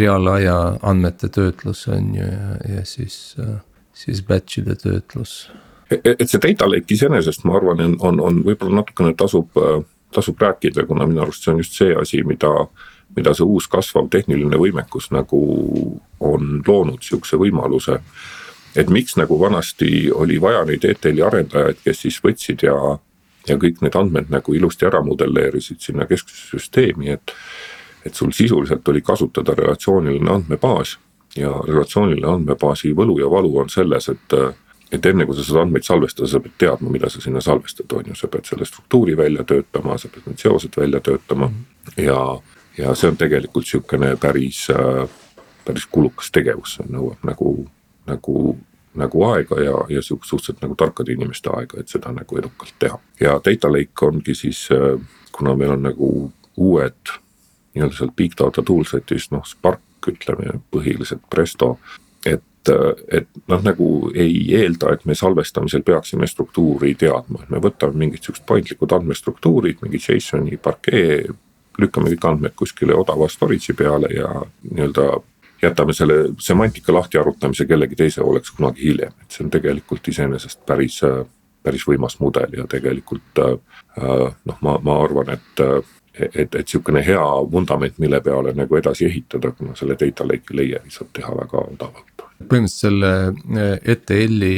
reaalaja 0.00 0.56
andmete 0.82 1.28
töötlus 1.28 1.86
on 1.88 2.14
ju 2.16 2.24
ja, 2.24 2.76
ja 2.76 2.84
siis 2.84 3.36
äh,, 3.40 3.58
siis 3.94 4.22
batch'ide 4.26 4.76
töötlus. 4.80 5.50
E-, 5.90 6.00
et 6.16 6.28
see 6.30 6.40
data 6.42 6.68
lake 6.70 6.94
iseenesest, 6.94 7.44
ma 7.44 7.58
arvan, 7.58 7.82
on, 7.84 7.96
on, 8.00 8.20
on 8.28 8.42
võib-olla 8.46 8.80
natukene 8.80 9.14
tasub 9.18 9.60
äh, 9.60 9.82
tasub 10.12 10.40
rääkida, 10.40 10.86
kuna 10.86 11.06
minu 11.06 11.22
arust 11.22 11.44
see 11.44 11.52
on 11.52 11.60
just 11.62 11.76
see 11.78 11.94
asi, 11.96 12.22
mida, 12.26 12.50
mida 13.16 13.34
see 13.34 13.46
uus 13.46 13.68
kasvav 13.70 14.08
tehniline 14.10 14.58
võimekus 14.58 15.10
nagu 15.14 15.40
on 16.20 16.62
loonud 16.66 17.02
sihukese 17.02 17.38
võimaluse. 17.40 18.00
et 18.76 18.90
miks 18.90 19.16
nagu 19.16 19.40
vanasti 19.40 20.12
oli 20.14 20.40
vaja 20.40 20.64
neid 20.64 20.84
ETL-i 20.84 21.22
arendajaid, 21.22 21.80
kes 21.84 22.00
siis 22.00 22.20
võtsid 22.22 22.62
ja, 22.62 22.74
ja 23.48 23.56
kõik 23.58 23.80
need 23.82 23.96
andmed 23.98 24.30
nagu 24.30 24.54
ilusti 24.54 24.86
ära 24.86 25.02
modelleerisid 25.02 25.80
sinna 25.80 26.06
kesksesse 26.06 26.56
süsteemi, 26.56 27.10
et. 27.10 27.32
et 28.06 28.14
sul 28.14 28.30
sisuliselt 28.32 28.88
oli 28.88 29.00
kasutada 29.00 29.52
relatsiooniline 29.54 30.30
andmebaas 30.30 30.98
ja 31.36 31.50
relatsiooniline 31.66 32.26
andmebaasi 32.26 32.94
võlu 32.96 33.18
ja 33.20 33.28
valu 33.30 33.58
on 33.58 33.68
selles, 33.68 34.08
et 34.08 34.36
et 34.92 35.06
enne 35.06 35.26
kui 35.26 35.36
sa 35.36 35.44
saad 35.46 35.62
andmeid 35.64 35.86
salvestada, 35.86 36.28
sa 36.28 36.40
pead 36.42 36.56
teadma, 36.58 36.90
mida 36.90 37.10
sa 37.10 37.20
sinna 37.22 37.42
salvestad, 37.44 37.92
on 37.96 38.10
ju, 38.10 38.16
sa 38.18 38.28
pead 38.28 38.48
selle 38.48 38.66
struktuuri 38.66 39.16
välja 39.16 39.44
töötama, 39.44 39.98
sa 39.98 40.08
pead 40.08 40.26
need 40.26 40.42
seosed 40.42 40.76
välja 40.76 41.00
töötama 41.00 41.50
ja, 41.96 42.20
ja 42.78 42.94
see 42.94 43.12
on 43.12 43.20
tegelikult 43.20 43.66
sihukene 43.66 44.16
päris, 44.20 44.66
päris 45.64 45.86
kulukas 45.86 46.32
tegevus, 46.34 46.78
see 46.78 46.90
nõuab 46.90 47.22
nagu, 47.26 47.54
nagu 48.10 48.56
nagu 48.94 49.24
aega 49.24 49.60
ja, 49.62 49.76
ja 49.88 50.02
sihukest 50.02 50.30
suhteliselt 50.30 50.62
nagu 50.64 50.74
tarkade 50.74 51.12
inimeste 51.12 51.50
aega, 51.54 51.80
et 51.80 51.88
seda 51.88 52.12
nagu 52.12 52.38
edukalt 52.38 52.74
teha. 52.78 52.98
ja 53.20 53.36
data 53.44 53.72
lake 53.72 54.06
ongi 54.06 54.34
siis, 54.34 54.68
kuna 55.32 55.54
meil 55.54 55.76
on 55.76 55.84
nagu 55.86 56.08
uued 56.56 57.12
nii-öelda 57.74 57.96
sealt 57.96 58.16
big 58.16 58.34
data 58.38 58.62
toolset'ist 58.66 59.30
noh, 59.30 59.46
Spark 59.46 60.10
ütleme 60.10 60.58
põhiliselt 60.74 61.22
Presto. 61.30 61.78
et 62.26 62.42
et 62.68 63.28
noh, 63.48 63.62
nagu 63.64 64.10
ei 64.14 64.54
eelda, 64.58 64.92
et 64.92 65.04
me 65.08 65.14
salvestamisel 65.16 65.82
peaksime 65.86 66.26
struktuuri 66.28 66.94
teadma, 66.98 67.42
et 67.42 67.52
me 67.54 67.60
võtame 67.62 67.96
mingid 68.04 68.26
siuksed 68.26 68.44
paindlikud 68.48 68.92
andmestruktuurid, 68.92 69.80
mingi 69.82 70.02
JSON-i 70.02 70.60
parkee. 70.62 71.24
lükkame 71.80 72.10
kõik 72.10 72.24
andmed 72.28 72.52
kuskile 72.58 72.92
odava 72.92 73.28
storage'i 73.28 73.72
peale 73.72 74.08
ja 74.12 74.28
nii-öelda 74.70 75.04
jätame 75.62 75.92
selle 75.96 76.34
semantika 76.38 76.92
lahti 76.92 77.18
arutamise 77.18 77.64
kellegi 77.64 77.96
teise 77.96 78.20
hooleks 78.20 78.50
kunagi 78.50 78.82
hiljem, 78.84 79.12
et 79.22 79.30
see 79.30 79.44
on 79.44 79.50
tegelikult 79.50 80.08
iseenesest 80.08 80.60
päris, 80.66 81.00
päris 81.62 81.86
võimas 81.88 82.18
mudel 82.20 82.58
ja 82.58 82.66
tegelikult 82.68 83.40
noh, 83.40 84.60
ma, 84.60 84.76
ma 84.82 84.98
arvan, 85.04 85.32
et 85.36 85.64
et, 86.28 86.54
et 86.54 86.68
sihukene 86.68 87.02
hea 87.06 87.26
vundament, 87.52 87.98
mille 87.98 88.20
peale 88.20 88.54
nagu 88.56 88.76
edasi 88.76 89.06
ehitada, 89.08 89.52
kuna 89.56 89.76
selle 89.78 89.96
data 90.00 90.26
lake'i 90.28 90.56
layer'i 90.56 90.92
saab 90.92 91.12
teha 91.16 91.34
väga 91.36 91.66
odavalt 91.66 92.26
põhimõtteliselt 92.40 92.80
selle 92.80 93.76
ETL-i 93.92 94.54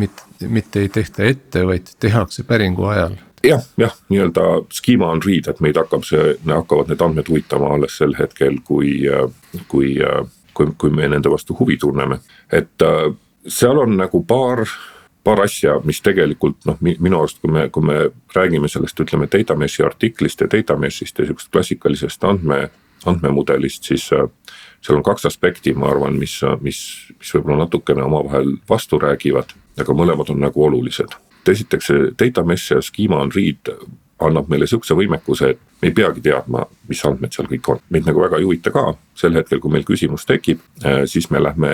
mitte, 0.00 0.48
mitte 0.48 0.80
ei 0.80 0.88
tehta 0.88 1.26
ette, 1.28 1.66
vaid 1.68 1.90
tehakse 2.00 2.46
päringu 2.48 2.86
ajal 2.88 3.18
jah, 3.44 3.62
jah, 3.78 3.92
nii-öelda 4.08 4.46
schema 4.72 5.10
on 5.12 5.20
read, 5.24 5.50
et 5.50 5.60
meid 5.60 5.76
hakkab 5.78 6.06
see, 6.06 6.34
hakkavad 6.48 6.90
need 6.90 7.04
andmed 7.04 7.28
huvitama 7.30 7.74
alles 7.76 7.98
sel 8.00 8.16
hetkel, 8.18 8.58
kui, 8.64 8.98
kui, 9.68 9.92
kui, 10.56 10.72
kui 10.78 10.94
me 10.94 11.08
nende 11.12 11.30
vastu 11.30 11.56
huvi 11.58 11.76
tunneme. 11.80 12.18
et 12.52 12.86
seal 13.46 13.78
on 13.78 13.96
nagu 14.00 14.22
paar 14.26 14.64
paar 15.26 15.42
asja, 15.42 15.80
mis 15.84 15.98
tegelikult 16.04 16.66
noh, 16.68 16.78
minu 16.80 17.18
arust, 17.18 17.40
kui 17.42 17.50
me, 17.52 17.66
kui 17.74 17.82
me 17.84 17.98
räägime 18.34 18.70
sellest, 18.70 19.00
ütleme 19.02 19.26
data 19.32 19.56
mesh'i 19.58 19.84
artiklist 19.86 20.44
ja 20.44 20.50
data 20.52 20.76
mesh'ist 20.78 21.18
ja 21.18 21.26
sihukesest 21.26 21.52
klassikalisest 21.52 22.26
andme, 22.28 22.68
andmemudelist, 23.06 23.90
siis 23.90 24.06
äh, 24.14 24.28
seal 24.84 25.00
on 25.00 25.04
kaks 25.06 25.26
aspekti, 25.26 25.74
ma 25.74 25.90
arvan, 25.90 26.18
mis, 26.20 26.38
mis, 26.62 26.80
mis 27.18 27.34
võib-olla 27.34 27.64
natukene 27.64 28.06
omavahel 28.06 28.56
vastu 28.70 29.00
räägivad, 29.02 29.54
aga 29.82 29.98
mõlemad 29.98 30.30
on 30.34 30.42
nagu 30.46 30.66
olulised. 30.70 31.18
esiteks 31.46 31.86
see 31.86 32.10
data 32.18 32.42
mesh 32.42 32.72
ja 32.72 32.80
schema 32.82 33.20
on 33.22 33.30
read 33.34 33.70
annab 34.24 34.48
meile 34.48 34.66
sihukese 34.66 34.94
võimekuse, 34.96 35.50
et 35.52 35.58
me 35.82 35.90
ei 35.90 35.94
peagi 35.94 36.22
teadma, 36.24 36.62
mis 36.88 37.02
andmed 37.04 37.34
seal 37.34 37.48
kõik 37.50 37.68
on. 37.72 37.80
meid 37.92 38.06
nagu 38.08 38.22
väga 38.22 38.38
ei 38.40 38.46
huvita 38.46 38.70
ka, 38.72 38.94
sel 39.14 39.36
hetkel, 39.36 39.60
kui 39.60 39.72
meil 39.72 39.84
küsimus 39.84 40.24
tekib, 40.26 40.62
äh, 40.84 41.02
siis 41.04 41.28
me 41.30 41.42
lähme 41.42 41.70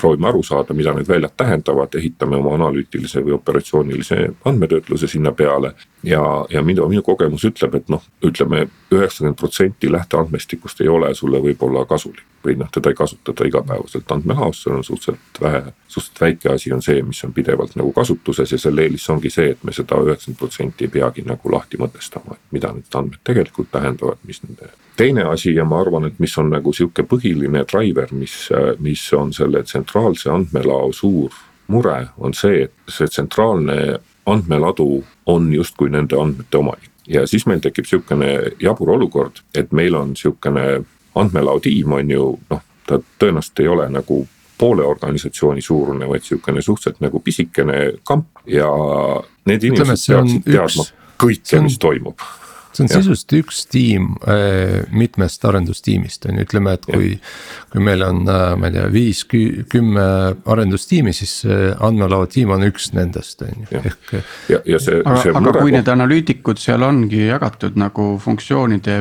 proovime 0.00 0.28
aru 0.28 0.42
saada, 0.42 0.74
mida 0.74 0.92
need 0.94 1.08
väljad 1.08 1.32
tähendavad, 1.36 1.94
ehitame 1.96 2.36
oma 2.36 2.54
analüütilise 2.58 3.24
või 3.24 3.36
operatsioonilise 3.38 4.18
andmetöötluse 4.44 5.08
sinna 5.08 5.32
peale. 5.32 5.72
ja, 6.02 6.22
ja 6.50 6.62
minu, 6.62 6.88
minu 6.88 7.02
kogemus 7.02 7.44
ütleb, 7.44 7.74
et 7.74 7.88
noh, 7.88 8.02
ütleme 8.24 8.66
üheksakümmend 8.90 9.38
protsenti 9.38 9.92
lähteandmestikust 9.92 10.80
ei 10.80 10.88
ole 10.88 11.14
sulle 11.14 11.40
võib-olla 11.40 11.86
kasulik. 11.86 12.31
Või 12.44 12.56
noh, 12.58 12.70
teda 12.72 12.90
ei 12.90 12.98
kasutata 12.98 13.46
igapäevaselt 13.46 14.12
andmelaos, 14.12 14.62
see 14.62 14.72
on 14.74 14.84
suhteliselt 14.84 15.40
vähe, 15.40 15.62
suhteliselt 15.88 16.20
väike 16.20 16.52
asi 16.52 16.72
on 16.72 16.82
see, 16.82 17.02
mis 17.06 17.22
on 17.24 17.32
pidevalt 17.32 17.76
nagu 17.78 17.92
kasutuses 17.92 18.52
ja 18.52 18.58
selle 18.58 18.86
eelis 18.86 19.08
ongi 19.10 19.30
see, 19.30 19.52
et 19.54 19.64
me 19.64 19.74
seda 19.76 20.00
üheksakümmend 20.02 20.38
protsenti 20.38 20.88
ei 20.88 20.94
peagi 20.96 21.24
nagu 21.26 21.52
lahti 21.52 21.80
mõtestama, 21.80 22.36
et 22.38 22.56
mida 22.56 22.72
need 22.74 22.98
andmed 22.98 23.22
tegelikult 23.24 23.70
tähendavad, 23.72 24.20
mis 24.26 24.42
nende. 24.42 24.72
teine 24.96 25.24
asi 25.28 25.54
ja 25.54 25.64
ma 25.64 25.80
arvan, 25.80 26.06
et 26.06 26.18
mis 26.18 26.36
on 26.38 26.50
nagu 26.50 26.72
sihuke 26.72 27.06
põhiline 27.08 27.64
driver, 27.72 28.12
mis, 28.12 28.36
mis 28.78 29.06
on 29.12 29.32
selle 29.32 29.62
tsentraalse 29.62 30.30
andmelao 30.30 30.92
suur 30.92 31.32
mure, 31.72 32.06
on 32.18 32.34
see, 32.34 32.64
et 32.66 32.72
see 32.88 33.08
tsentraalne 33.08 33.98
andmeladu 34.26 35.04
on 35.26 35.52
justkui 35.54 35.90
nende 35.90 36.18
andmete 36.20 36.58
omanik. 36.58 36.90
ja 37.08 37.26
siis 37.26 37.46
meil 37.50 37.60
tekib 37.60 37.86
sihukene 37.86 38.52
jabur 38.62 38.92
olukord, 38.94 39.42
et 39.54 39.72
meil 39.72 39.94
on 39.98 40.16
sihukene 40.16 40.84
andmelao 41.14 41.60
tiim 41.60 41.92
on 41.98 42.10
ju 42.10 42.28
noh, 42.50 42.62
ta 42.86 42.98
tõenäoliselt 43.00 43.64
ei 43.64 43.68
ole 43.68 43.88
nagu 43.92 44.22
poole 44.58 44.84
organisatsiooni 44.86 45.62
suurune, 45.62 46.06
vaid 46.08 46.26
sihukene 46.26 46.62
suhteliselt 46.62 47.02
nagu 47.02 47.20
pisikene 47.20 47.78
kamp 48.06 48.44
ja 48.46 48.68
need 49.48 49.64
inimesed 49.70 50.14
peaksid 50.14 50.46
teadma 50.46 50.86
kõike, 51.22 51.64
mis 51.66 51.80
toimub 51.82 52.30
see 52.72 52.86
on 52.86 52.88
sisuliselt 52.88 53.34
üks 53.36 53.58
tiim 53.68 54.14
äh, 54.24 54.80
mitmest 54.96 55.44
arendustiimist 55.44 56.24
on 56.28 56.38
ju, 56.38 56.46
ütleme, 56.46 56.76
et 56.78 56.86
kui. 56.88 57.10
kui 57.72 57.84
meil 57.84 58.04
on 58.06 58.22
äh,, 58.28 58.54
ma 58.56 58.70
ei 58.70 58.76
tea, 58.76 58.86
viis, 58.92 59.22
kümme 59.28 60.06
arendustiimi, 60.54 61.12
siis 61.16 61.42
andmelao 61.44 62.26
tiim 62.32 62.54
on 62.56 62.64
üks 62.68 62.92
nendest 62.96 63.44
on 63.44 63.66
ju, 63.68 63.82
ehk. 63.82 64.14
aga, 64.56 65.20
aga 65.42 65.54
kui 65.58 65.74
need 65.74 65.92
analüütikud 65.92 66.60
seal 66.60 66.84
ongi 66.86 67.26
jagatud 67.26 67.76
nagu 67.80 68.14
funktsioonide 68.22 68.98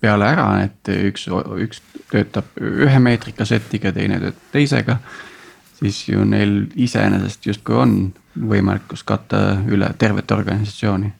peale 0.00 0.28
ära, 0.28 0.48
et 0.64 0.90
üks, 0.92 1.28
üks 1.62 1.80
töötab 2.10 2.52
ühe 2.60 2.98
meetrika 3.02 3.46
setiga, 3.48 3.92
teine 3.92 4.20
töötab 4.20 4.52
teisega. 4.52 4.98
siis 5.76 6.08
ju 6.08 6.24
neil 6.24 6.66
iseenesest 6.76 7.46
justkui 7.46 7.74
on 7.76 7.96
võimekus 8.36 9.02
katta 9.04 9.58
üle 9.68 9.90
tervet 9.98 10.30
organisatsiooni, 10.32 11.12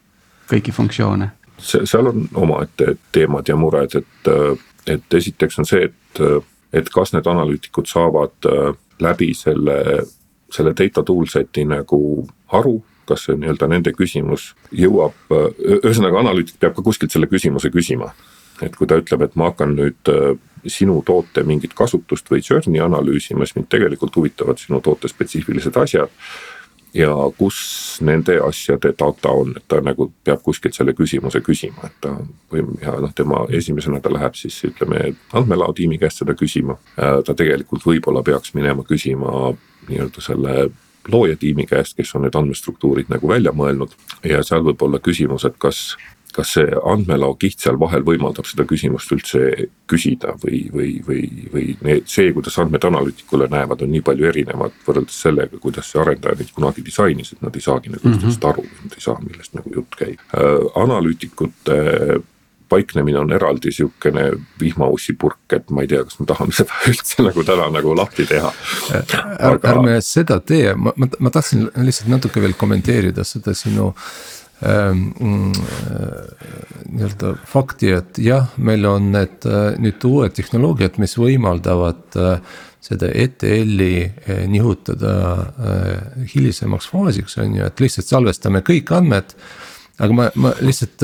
kõiki 0.48 0.72
funktsioone 0.72 1.30
see, 1.58 1.86
seal 1.86 2.06
on 2.06 2.28
omaette 2.34 2.96
teemad 3.12 3.48
ja 3.48 3.56
mured, 3.56 3.94
et, 3.94 4.30
et 4.86 5.14
esiteks 5.14 5.58
on 5.58 5.68
see, 5.68 5.88
et, 5.88 6.20
et 6.72 6.90
kas 6.92 7.12
need 7.12 7.26
analüütikud 7.26 7.88
saavad 7.88 8.50
läbi 9.00 9.32
selle, 9.36 9.78
selle 10.52 10.72
data 10.76 11.04
toolset'i 11.04 11.66
nagu 11.68 12.00
aru 12.56 12.78
kas 13.06 13.26
see 13.26 13.36
nii-öelda 13.38 13.68
nende 13.70 13.92
küsimus 13.94 14.48
jõuab, 14.74 15.14
ühesõnaga 15.30 16.24
analüütik 16.24 16.58
peab 16.58 16.74
ka 16.74 16.82
kuskilt 16.82 17.14
selle 17.14 17.28
küsimuse 17.30 17.70
küsima. 17.70 18.10
Et 18.62 18.76
kui 18.76 18.88
ta 18.88 18.98
ütleb, 19.00 19.22
et 19.26 19.36
ma 19.36 19.50
hakkan 19.50 19.74
nüüd 19.76 20.12
sinu 20.70 21.00
toote 21.06 21.44
mingit 21.46 21.74
kasutust 21.74 22.30
või 22.30 22.42
journey 22.42 22.82
analüüsima, 22.82 23.46
siis 23.46 23.56
mind 23.56 23.70
tegelikult 23.70 24.16
huvitavad 24.16 24.60
sinu 24.60 24.80
toote 24.84 25.08
spetsiifilised 25.08 25.76
asjad. 25.76 26.12
Ja 26.96 27.10
kus 27.36 27.58
nende 28.00 28.38
asjade 28.40 28.94
data 28.96 29.32
on, 29.36 29.50
et 29.58 29.66
ta 29.68 29.82
nagu 29.84 30.06
peab 30.24 30.40
kuskilt 30.42 30.74
selle 30.78 30.94
küsimuse 30.96 31.42
küsima, 31.44 31.90
et 31.90 31.98
ta 32.00 32.14
või 32.52 32.62
ja 32.80 32.94
noh, 33.02 33.12
tema 33.12 33.42
esimesena 33.52 34.00
ta 34.00 34.12
läheb 34.14 34.38
siis 34.38 34.56
ütleme 34.64 35.10
andmelao 35.36 35.74
tiimi 35.76 35.98
käest 36.00 36.22
seda 36.22 36.32
küsima. 36.38 36.78
ta 36.96 37.34
tegelikult 37.34 37.84
võib-olla 37.84 38.22
peaks 38.24 38.54
minema 38.54 38.84
küsima 38.86 39.52
nii-öelda 39.90 40.24
selle 40.24 40.56
looja 41.12 41.36
tiimi 41.36 41.66
käest, 41.66 41.96
kes 41.96 42.14
on 42.14 42.24
need 42.24 42.34
andmestruktuurid 42.34 43.12
nagu 43.12 43.28
välja 43.28 43.52
mõelnud. 43.52 43.92
Ja 44.24 44.42
seal 44.42 44.64
võib 44.64 44.82
olla 44.82 44.98
küsimus, 44.98 45.44
et 45.44 45.58
kas 45.58 45.96
kas 46.36 46.52
see 46.56 46.76
andmelao 46.92 47.34
kiht 47.40 47.62
seal 47.64 47.78
vahel 47.80 48.04
võimaldab 48.06 48.46
seda 48.48 48.66
küsimust 48.68 49.12
üldse 49.16 49.42
küsida 49.90 50.36
või, 50.42 50.66
või, 50.72 50.90
või, 51.06 51.24
või 51.52 51.66
need, 51.86 52.06
see, 52.12 52.30
kuidas 52.36 52.58
andmed 52.62 52.84
analüütikule 52.84 53.48
näevad, 53.52 53.82
on 53.86 53.92
nii 53.94 54.04
palju 54.06 54.30
erinevad 54.30 54.76
võrreldes 54.86 55.18
sellega, 55.26 55.60
kuidas 55.62 55.90
see 55.92 56.02
arendaja 56.02 56.38
neid 56.38 56.52
kunagi 56.56 56.84
disainis, 56.86 57.32
et 57.32 57.44
nad 57.46 57.56
ei 57.56 57.64
saagi 57.64 57.92
nagu 57.94 58.08
mm 58.08 58.22
-hmm. 58.22 58.48
aru, 58.52 58.64
nad 58.84 58.96
ei 58.96 59.04
saa, 59.08 59.18
millest 59.24 59.58
nagu 59.58 59.76
jutt 59.80 59.98
käib 59.98 60.20
äh,. 60.36 60.70
analüütikute 60.82 62.22
paiknemine 62.68 63.18
on 63.18 63.32
eraldi 63.32 63.72
sihukene 63.72 64.30
vihmaussipurk, 64.60 65.38
et 65.52 65.70
ma 65.70 65.84
ei 65.84 65.90
tea, 65.90 66.02
kas 66.04 66.18
me 66.20 66.26
tahame 66.26 66.54
seda 66.56 66.80
üldse 66.90 67.26
nagu 67.26 67.44
täna 67.46 67.68
nagu 67.74 67.94
lahti 67.96 68.26
teha 68.26 68.52
Aga.... 68.90 69.60
ärme 69.70 70.00
seda 70.04 70.40
tee, 70.40 70.74
ma, 70.74 70.94
ma, 70.96 71.08
ma 71.18 71.32
tahtsin 71.34 71.68
lihtsalt 71.76 72.10
natuke 72.10 72.42
veel 72.42 72.56
kommenteerida 72.58 73.24
seda 73.24 73.54
sinu 73.54 73.92
Ähm, 74.62 75.12
mm, 75.18 75.52
äh, 75.52 76.28
nii-öelda 76.88 77.34
fakti, 77.44 77.90
et 77.92 78.16
jah, 78.16 78.46
meil 78.56 78.86
on 78.88 79.10
need 79.12 79.44
äh, 79.44 79.74
nüüd 79.76 80.04
uued 80.08 80.32
tehnoloogiad, 80.38 80.96
mis 81.02 81.12
võimaldavad 81.20 82.16
äh, 82.16 82.54
seda 82.80 83.10
ETL-i 83.12 84.46
nihutada 84.48 85.12
hilisemaks 86.30 86.86
faasiks, 86.88 87.34
on 87.42 87.56
ju, 87.58 87.66
et 87.66 87.82
lihtsalt 87.82 88.06
salvestame 88.06 88.62
kõik 88.64 88.92
andmed. 88.94 89.34
aga 89.98 90.14
ma, 90.14 90.28
ma 90.38 90.52
lihtsalt 90.62 91.02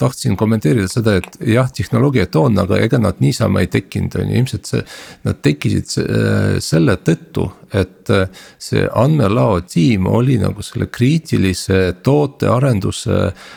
tahtsin 0.00 0.36
kommenteerida 0.36 0.88
seda, 0.88 1.16
et 1.20 1.36
jah, 1.46 1.68
tehnoloogiat 1.74 2.36
on, 2.40 2.56
aga 2.62 2.78
ega 2.80 3.00
nad 3.02 3.20
niisama 3.20 3.62
ei 3.62 3.70
tekkinud, 3.72 4.16
on 4.20 4.30
ju, 4.30 4.38
ilmselt 4.40 4.70
see. 4.70 4.84
Nad 5.26 5.42
tekkisid 5.44 5.96
selle 6.64 6.96
tõttu, 7.04 7.48
et 7.76 8.12
see 8.62 8.86
andmelao 8.88 9.60
tiim 9.68 10.08
oli 10.10 10.38
nagu 10.40 10.64
selle 10.64 10.88
kriitilise 10.92 11.82
tootearenduse 12.04 13.18
äh, 13.28 13.52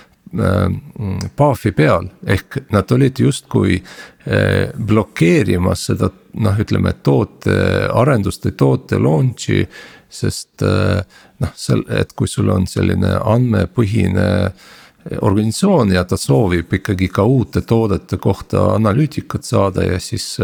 paav'i 1.35 1.71
peal, 1.75 2.09
ehk 2.27 2.59
nad 2.73 2.91
olid 2.91 3.19
justkui 3.19 3.79
äh, 3.79 4.71
blokeerimas 4.75 5.87
seda 5.91 6.11
noh, 6.33 6.57
ütleme 6.59 6.95
tootearendust 7.03 8.49
või 8.49 8.57
toote 8.57 8.99
launch'i. 8.99 9.65
sest 10.09 10.63
äh, 10.63 11.03
noh, 11.39 11.51
seal, 11.55 11.83
et 11.89 12.13
kui 12.15 12.27
sul 12.27 12.49
on 12.49 12.67
selline 12.67 13.17
andmepõhine 13.19 14.27
organisatsioon 15.21 15.93
ja 15.93 16.03
ta 16.03 16.17
soovib 16.17 16.73
ikkagi 16.73 17.07
ka 17.13 17.23
uute 17.23 17.61
toodete 17.61 18.17
kohta 18.17 18.71
analüütikat 18.73 19.45
saada 19.45 19.85
ja 19.85 19.99
siis 20.01 20.39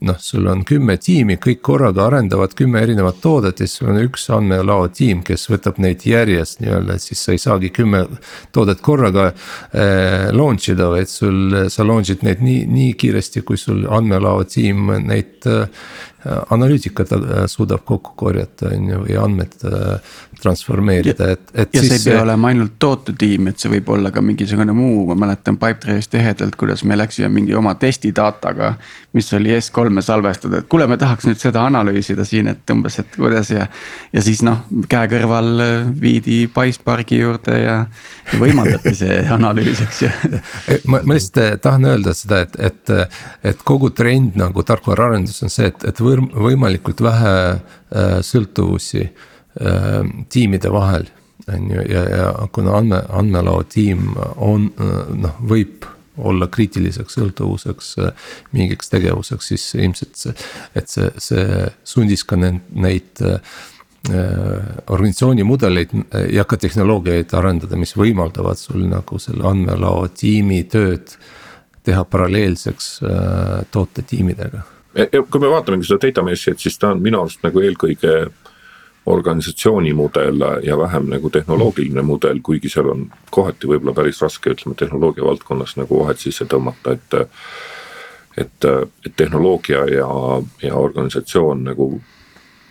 noh, 0.00 0.16
sul 0.20 0.46
on 0.50 0.62
kümme 0.68 0.96
tiimi, 1.00 1.38
kõik 1.42 1.62
korraga 1.64 2.06
arendavad 2.08 2.52
kümme 2.56 2.82
erinevat 2.84 3.20
toodet 3.22 3.62
ja 3.62 3.68
siis 3.68 3.82
on 3.88 3.98
üks 4.00 4.28
andmelao 4.34 4.88
tiim, 4.94 5.22
kes 5.26 5.48
võtab 5.50 5.80
neid 5.82 6.04
järjest 6.06 6.62
nii-öelda, 6.62 6.98
et 6.98 7.04
siis 7.04 7.22
sa 7.24 7.34
ei 7.34 7.42
saagi 7.42 7.72
kümme 7.74 8.04
toodet 8.54 8.82
korraga 8.84 9.30
äh, 9.30 10.28
launch 10.34 10.70
ida, 10.74 10.90
vaid 10.92 11.10
sul, 11.10 11.64
sa 11.72 11.86
launch'id 11.86 12.24
neid 12.26 12.44
nii, 12.44 12.66
nii 12.68 12.92
kiiresti, 13.00 13.42
kui 13.48 13.60
sul 13.60 13.86
andmelao 13.88 14.44
tiim 14.48 14.92
neid 15.08 15.48
äh, 15.48 15.88
analüütikat 16.26 17.12
äh, 17.12 17.20
suudab 17.46 17.84
kokku 17.84 18.12
korjata, 18.16 18.72
on 18.74 18.88
ju, 18.90 19.00
või 19.04 19.16
andmed 19.22 19.52
äh, 19.64 20.16
transformeerida, 20.42 21.28
et, 21.34 21.52
et. 21.54 21.74
ja 21.74 21.82
siis, 21.82 21.92
see 21.92 22.10
ei 22.10 22.16
pea 22.16 22.22
olema 22.24 22.50
ainult 22.50 22.74
tootetiim, 22.82 23.50
et 23.50 23.62
see 23.62 23.70
võib 23.70 23.92
olla 23.94 24.10
ka 24.14 24.22
mingisugune 24.22 24.74
muu, 24.74 25.04
ma 25.12 25.14
mäletan 25.26 25.58
Pipedrive'ist 25.60 26.14
ehedalt, 26.18 26.58
kuidas 26.58 26.82
me 26.82 26.98
läksime 26.98 27.30
mingi 27.32 27.54
oma 27.54 27.76
testi 27.78 28.10
dataga. 28.14 28.74
mis 29.12 29.32
oli 29.34 29.54
S3-e 29.56 30.02
salvestada, 30.04 30.58
et 30.58 30.68
kuule, 30.68 30.86
me 30.86 30.98
tahaks 30.98 31.26
nüüd 31.26 31.38
seda 31.40 31.62
analüüsida 31.66 32.26
siin, 32.28 32.50
et 32.52 32.70
umbes, 32.70 32.98
et 32.98 33.14
kuidas 33.16 33.50
ja. 33.50 33.66
ja 34.12 34.22
siis 34.22 34.42
noh, 34.46 34.66
käe 34.88 35.08
kõrval 35.10 35.62
äh, 35.62 35.86
viidi 36.00 36.40
PySparki 36.54 37.22
juurde 37.22 37.62
ja 37.62 37.78
võimaldati 38.38 38.94
see 38.98 39.22
analüüs, 39.38 39.84
eks 39.86 40.02
ju. 40.02 40.12
ma, 40.90 41.00
ma 41.02 41.14
lihtsalt 41.16 41.62
tahan 41.62 41.88
öelda 41.88 42.14
seda, 42.14 42.42
et, 42.42 42.58
et, 42.58 42.94
et 43.54 43.64
kogu 43.66 43.90
trend 43.94 44.36
nagu 44.38 44.66
tarkvaraarendus 44.66 45.42
on 45.46 45.52
see, 45.52 45.70
et, 45.70 45.88
et 45.88 46.04
võr-, 46.08 46.26
võimalikult 46.48 47.02
vähe 47.04 47.36
äh, 47.52 48.18
sõltuvusi 48.24 49.04
äh, 49.04 50.02
tiimide 50.32 50.72
vahel. 50.74 51.08
on 51.48 51.70
ju, 51.70 51.84
ja, 51.88 52.02
ja 52.12 52.26
kuna 52.52 52.76
andme, 52.76 52.98
andmelao 53.08 53.62
tiim 53.72 54.10
on 54.36 54.68
noh, 55.16 55.38
võib 55.40 55.86
olla 56.18 56.48
kriitiliseks 56.50 57.14
sõltuvuseks 57.14 57.94
mingiks 58.52 58.90
tegevuseks, 58.90 59.48
siis 59.52 59.64
ilmselt 59.78 60.18
see, 60.18 60.34
et 60.76 60.90
see, 60.90 61.08
see 61.22 61.64
sundis 61.86 62.26
ka 62.26 62.36
neid, 62.36 62.60
neid 62.74 63.22
organisatsiooni 64.90 65.46
mudeleid 65.46 65.94
ja 66.34 66.44
ka 66.44 66.58
tehnoloogiaid 66.60 67.32
arendada, 67.38 67.78
mis 67.80 67.94
võimaldavad 67.96 68.60
sul 68.60 68.84
nagu 68.90 69.22
selle 69.22 69.46
andmelao 69.48 70.08
tiimi 70.10 70.64
tööd 70.68 71.14
teha 71.86 72.02
paralleelseks 72.04 72.90
tootetiimidega 73.72 74.66
kui 75.06 75.40
me 75.40 75.50
vaatamegi 75.50 75.88
seda 75.88 76.06
data 76.06 76.24
mesh'i, 76.26 76.52
et 76.52 76.62
siis 76.62 76.78
ta 76.78 76.92
on 76.94 77.02
minu 77.02 77.20
arust 77.22 77.42
nagu 77.46 77.62
eelkõige 77.62 78.14
organisatsiooni 79.08 79.94
mudel 79.96 80.44
ja 80.62 80.78
vähem 80.78 81.08
nagu 81.08 81.30
tehnoloogiline 81.30 82.02
mudel, 82.02 82.40
kuigi 82.42 82.68
seal 82.68 82.90
on 82.92 83.06
kohati 83.30 83.70
võib-olla 83.70 83.94
päris 83.96 84.20
raske, 84.22 84.52
ütleme 84.52 84.76
tehnoloogia 84.76 85.24
valdkonnas 85.24 85.76
nagu 85.80 86.02
vahet 86.02 86.20
sisse 86.20 86.44
tõmmata, 86.44 86.98
et. 86.98 87.18
et, 88.38 88.68
et 89.06 89.16
tehnoloogia 89.16 89.86
ja, 89.90 90.08
ja 90.62 90.74
organisatsioon 90.76 91.64
nagu 91.70 91.88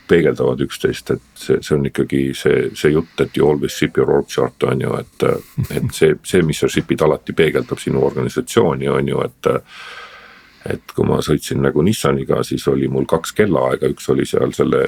peegeldavad 0.07 0.61
üksteist, 0.63 1.11
et 1.11 1.23
see, 1.35 1.57
see 1.61 1.75
on 1.75 1.85
ikkagi 1.89 2.21
see, 2.37 2.69
see 2.77 2.93
jutt, 2.93 3.19
et 3.19 3.37
you 3.37 3.49
always 3.49 3.75
ship 3.75 3.97
your 3.97 4.11
org 4.19 4.29
chart 4.31 4.63
on 4.63 4.81
ju, 4.81 4.93
et. 5.01 5.25
et 5.69 5.89
see, 5.91 6.15
see, 6.23 6.43
mis 6.47 6.59
sa 6.63 6.69
ship'id 6.71 7.03
alati 7.03 7.35
peegeldab 7.35 7.81
sinu 7.81 8.05
organisatsiooni, 8.07 8.87
on 8.93 9.11
ju, 9.11 9.25
et 9.25 9.51
et 10.67 10.93
kui 10.95 11.05
ma 11.07 11.19
sõitsin 11.23 11.61
nagu 11.63 11.81
Nissaniga, 11.85 12.41
siis 12.43 12.65
oli 12.67 12.87
mul 12.91 13.05
kaks 13.09 13.33
kellaaega, 13.37 13.89
üks 13.93 14.09
oli 14.13 14.25
seal 14.27 14.53
selle 14.55 14.83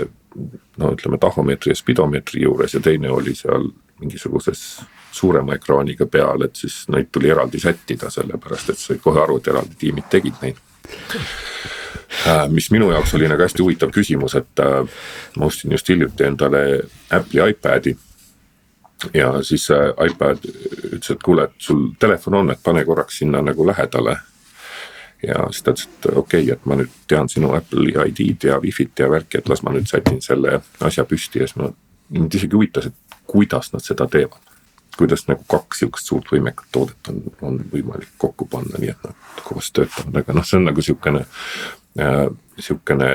no 0.77 0.93
ütleme 0.93 1.17
tahomeetri 1.21 1.73
ja 1.73 1.77
spidomeetri 1.79 2.43
juures 2.43 2.73
ja 2.73 2.81
teine 2.83 3.11
oli 3.11 3.35
seal 3.35 3.69
mingisuguses 3.99 4.63
suurema 5.11 5.55
ekraaniga 5.57 6.05
peal, 6.05 6.45
et 6.45 6.55
siis 6.55 6.83
neid 6.93 7.09
tuli 7.11 7.31
eraldi 7.33 7.59
sättida, 7.59 8.11
sellepärast 8.13 8.73
et 8.73 8.79
sai 8.79 8.99
kohe 9.03 9.21
aru, 9.23 9.39
et 9.39 9.47
eraldi 9.51 9.79
tiimid 9.79 10.07
tegid 10.11 10.43
neid. 10.43 10.59
Äh, 12.27 12.45
mis 12.49 12.69
minu 12.71 12.91
jaoks 12.91 13.13
oli 13.17 13.27
nagu 13.29 13.43
hästi 13.43 13.63
huvitav 13.63 13.91
küsimus, 13.95 14.35
et 14.39 14.61
äh, 14.63 15.01
ma 15.37 15.49
ostsin 15.49 15.73
just 15.75 15.89
hiljuti 15.89 16.25
endale 16.25 16.63
Apple'i 17.15 17.51
iPad'i. 17.53 17.95
Ja 19.13 19.31
siis 19.47 19.69
see 19.69 19.91
iPad 20.09 20.43
ütles, 20.43 21.11
et 21.13 21.21
kuule, 21.23 21.45
et 21.47 21.61
sul 21.63 21.85
telefon 21.99 22.41
on, 22.41 22.51
et 22.51 22.59
pane 22.63 22.83
korraks 22.85 23.21
sinna 23.21 23.41
nagu 23.41 23.67
lähedale 23.67 24.17
ja 25.23 25.45
siis 25.51 25.63
ta 25.63 25.73
ütles, 25.75 25.87
et 25.87 26.05
okei 26.05 26.43
okay,, 26.43 26.53
et 26.53 26.65
ma 26.69 26.77
nüüd 26.79 26.91
tean 27.07 27.29
sinu 27.31 27.51
Apple'i 27.57 27.95
ID-d 28.11 28.47
ja 28.49 28.59
Wi-Fi't 28.63 29.03
ja 29.03 29.09
värki, 29.11 29.39
et 29.39 29.49
las 29.51 29.63
ma 29.63 29.73
nüüd 29.75 29.89
sätin 29.89 30.21
selle 30.23 30.61
asja 30.85 31.05
püsti 31.05 31.43
ja 31.43 31.47
siis 31.47 31.59
ma. 31.59 31.71
mind 32.09 32.33
isegi 32.33 32.55
huvitas, 32.55 32.87
et 32.89 33.17
kuidas 33.29 33.73
nad 33.73 33.83
seda 33.85 34.07
teevad. 34.07 34.39
kuidas 34.97 35.27
nagu 35.27 35.43
kaks 35.47 35.79
sihukest 35.79 36.09
suurt 36.09 36.31
võimekat 36.33 36.71
toodet 36.71 37.09
on, 37.11 37.21
on 37.41 37.59
võimalik 37.71 38.09
kokku 38.17 38.47
panna, 38.51 38.79
nii 38.79 38.89
et 38.89 39.03
nad 39.05 39.43
koos 39.43 39.71
töötavad, 39.71 40.17
aga 40.23 40.33
noh, 40.33 40.43
see 40.43 40.57
on 40.57 40.65
nagu 40.71 40.81
sihukene 40.81 41.25
äh,. 41.99 42.25
sihukene 42.59 43.09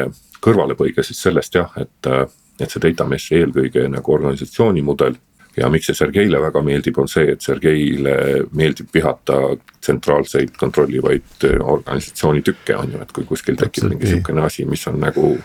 kõrvalepõige 0.44 1.02
siis 1.04 1.20
sellest 1.22 1.54
jah, 1.54 1.72
et, 1.80 2.06
äh, 2.06 2.24
et 2.60 2.70
see 2.70 2.80
data 2.80 3.04
mesh 3.08 3.32
eelkõige 3.32 3.88
nagu 3.88 4.12
organisatsiooni 4.14 4.82
mudel 4.84 5.16
ja 5.56 5.68
miks 5.70 5.88
see 5.90 5.98
Sergeile 5.98 6.40
väga 6.42 6.62
meeldib, 6.64 6.98
on 6.98 7.08
see, 7.10 7.28
et 7.34 7.44
Sergeile 7.44 8.16
meeldib 8.56 8.90
vihata 8.94 9.38
tsentraalseid 9.80 10.56
kontrollivaid 10.58 11.48
äh, 11.48 11.56
organisatsiooni 11.60 12.42
tükke 12.42 12.76
on 12.78 12.92
ju, 12.96 13.00
et 13.04 13.14
kui 13.14 13.26
kuskil 13.28 13.58
tekib 13.60 13.88
mingi 13.90 14.10
sihukene 14.10 14.44
asi, 14.44 14.68
mis 14.68 14.86
on 14.90 15.00
nagu. 15.00 15.38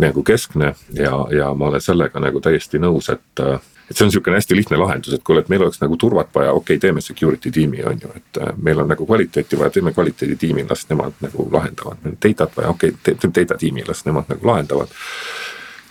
nagu 0.00 0.22
keskne 0.24 0.70
ja, 0.96 1.10
ja 1.30 1.50
ma 1.54 1.66
olen 1.68 1.80
sellega 1.84 2.18
nagu 2.18 2.40
täiesti 2.40 2.78
nõus, 2.80 3.10
et 3.12 3.40
äh, 3.44 3.60
et 3.90 3.98
see 3.98 4.06
on 4.06 4.12
sihukene 4.14 4.38
hästi 4.38 4.56
lihtne 4.56 4.78
lahendus, 4.80 5.12
et 5.12 5.22
kuule, 5.22 5.42
et 5.44 5.50
meil 5.52 5.62
oleks 5.62 5.82
nagu 5.82 5.98
turvat 6.00 6.30
vaja, 6.34 6.54
okei 6.56 6.78
okay,, 6.78 6.80
teeme 6.80 7.02
security 7.04 7.50
tiimi, 7.52 7.82
on 7.84 8.00
ju, 8.00 8.12
et 8.16 8.40
äh, 8.40 8.54
meil 8.56 8.80
on 8.80 8.88
nagu 8.88 9.06
kvaliteeti 9.06 9.58
vaja, 9.60 9.74
teeme 9.76 9.92
kvaliteeditiimi, 9.92 10.64
las 10.70 10.86
nemad 10.88 11.20
nagu 11.20 11.44
lahendavad. 11.52 12.00
Data't 12.08 12.56
vaja, 12.56 12.72
okei 12.72 12.94
okay,, 12.94 13.14
teeme 13.20 13.34
data 13.36 13.58
tiimi, 13.60 13.84
las 13.88 14.06
nemad 14.08 14.32
nagu 14.32 14.48
lahendavad 14.48 14.96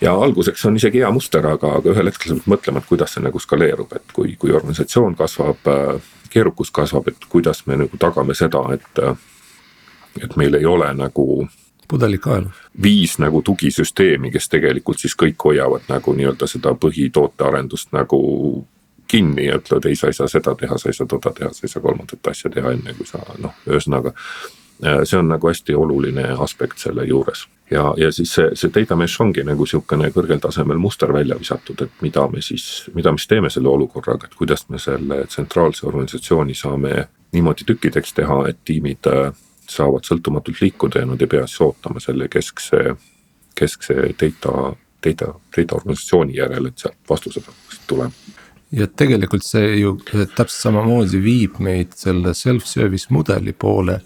ja 0.02 0.14
alguseks 0.14 0.66
on 0.66 0.76
isegi 0.76 1.00
hea 1.04 1.12
muster, 1.12 1.46
aga, 1.48 1.76
aga 1.80 1.94
ühel 1.94 2.10
hetkel 2.10 2.32
sa 2.34 2.40
pead 2.40 2.50
mõtlema, 2.56 2.82
et 2.82 2.90
kuidas 2.90 3.16
see 3.16 3.24
nagu 3.24 3.40
skaleerub, 3.40 3.94
et 3.96 4.14
kui, 4.16 4.36
kui 4.40 4.54
organisatsioon 4.56 5.16
kasvab, 5.20 5.70
keerukus 6.32 6.72
kasvab, 6.72 7.12
et 7.12 7.28
kuidas 7.30 7.66
me 7.68 7.78
nagu 7.84 8.00
tagame 8.00 8.36
seda, 8.38 8.64
et. 8.74 9.04
et 10.24 10.36
meil 10.36 10.54
ei 10.54 10.66
ole 10.66 10.94
nagu. 10.94 11.48
pudelikael. 11.88 12.46
viis 12.84 13.18
nagu 13.20 13.42
tugisüsteemi, 13.42 14.32
kes 14.32 14.50
tegelikult 14.50 15.00
siis 15.00 15.16
kõik 15.16 15.44
hoiavad 15.44 15.88
nagu 15.90 16.14
nii-öelda 16.14 16.48
seda 16.48 16.74
põhitootearendust 16.76 17.92
nagu 17.92 18.20
kinni 19.12 19.46
ja 19.46 19.58
ütlevad, 19.60 19.86
ei, 19.86 19.96
sa 19.96 20.08
ei 20.08 20.14
saa 20.16 20.28
seda 20.32 20.56
teha, 20.56 20.78
sa 20.78 20.90
ei 20.90 20.96
saa 20.96 21.08
toda 21.08 21.34
teha, 21.36 21.52
sa 21.54 21.66
ei 21.68 21.72
saa 21.72 21.84
kolmandat 21.84 22.28
asja 22.32 22.52
teha, 22.52 22.72
enne 22.72 22.94
kui 22.96 23.08
sa 23.08 23.20
noh, 23.44 23.56
ühesõnaga. 23.68 24.14
See 24.82 25.18
on 25.20 25.28
nagu 25.30 25.50
hästi 25.50 25.76
oluline 25.76 26.24
aspekt 26.40 26.82
selle 26.82 27.06
juures. 27.06 27.48
Ja, 27.72 27.94
ja 27.98 28.12
siis 28.12 28.34
see, 28.36 28.50
see 28.60 28.72
data 28.76 28.98
mesh 29.00 29.22
ongi 29.24 29.44
nagu 29.48 29.66
sihukene 29.66 30.10
kõrgel 30.12 30.42
tasemel 30.44 30.80
muster 30.82 31.14
välja 31.14 31.38
visatud, 31.40 31.82
et 31.86 32.02
mida 32.04 32.26
me 32.28 32.42
siis, 32.44 32.66
mida 32.96 33.14
me 33.14 33.22
siis 33.22 33.32
teeme 33.32 33.50
selle 33.50 33.72
olukorraga, 33.72 34.28
et 34.28 34.36
kuidas 34.36 34.66
me 34.70 34.80
selle 34.80 35.22
tsentraalse 35.30 35.88
organisatsiooni 35.88 36.58
saame 36.58 37.06
niimoodi 37.32 37.68
tükkideks 37.70 38.14
teha, 38.18 38.42
et 38.50 38.60
tiimid 38.68 39.08
äh, 39.08 39.32
saavad 39.72 40.08
sõltumatult 40.08 40.60
liikuda 40.62 41.04
ja 41.04 41.08
nad 41.08 41.24
ei 41.24 41.32
pea 41.32 41.46
siis 41.48 41.64
ootama 41.64 42.04
selle 42.04 42.28
keskse, 42.32 42.96
keskse 43.56 43.96
data, 44.20 44.74
data, 45.06 45.32
data 45.58 45.80
organisatsiooni 45.80 46.36
järel, 46.42 46.68
et 46.68 46.84
sealt 46.84 47.00
vastused 47.10 47.48
hakkaksid 47.48 47.88
tulema. 47.88 48.38
Ja 48.72 48.88
tegelikult 48.88 49.44
see 49.44 49.82
ju 49.82 49.98
täpselt 50.08 50.58
samamoodi 50.58 51.20
viib 51.24 51.58
meid 51.60 51.96
selle 52.00 52.32
self-service 52.36 53.12
mudeli 53.12 53.52
poole 53.52 54.00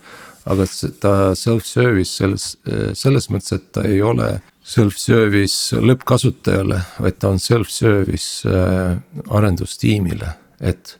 aga 0.46 0.66
ta 1.02 1.14
self-service 1.38 2.12
selles, 2.20 2.52
selles 2.94 3.30
mõttes, 3.34 3.56
et 3.56 3.72
ta 3.74 3.86
ei 3.88 4.02
ole 4.06 4.30
self-service 4.66 5.78
lõppkasutajale, 5.82 6.80
vaid 7.02 7.20
ta 7.22 7.32
on 7.34 7.42
self-service 7.42 8.50
äh, 8.50 8.98
arendustiimile, 9.30 10.34
et. 10.62 10.98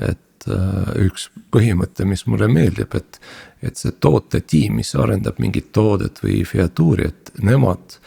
et 0.00 0.48
äh, 0.48 0.90
üks 1.04 1.28
põhimõte, 1.52 2.06
mis 2.08 2.22
mulle 2.30 2.48
meeldib, 2.48 2.94
et, 2.96 3.18
et 3.62 3.76
see 3.76 3.92
tootetiim, 4.00 4.78
mis 4.80 4.94
arendab 4.96 5.38
mingit 5.42 5.68
toodet 5.76 6.22
või 6.24 6.40
featuuri, 6.48 7.10
et 7.10 7.32
nemad 7.44 7.98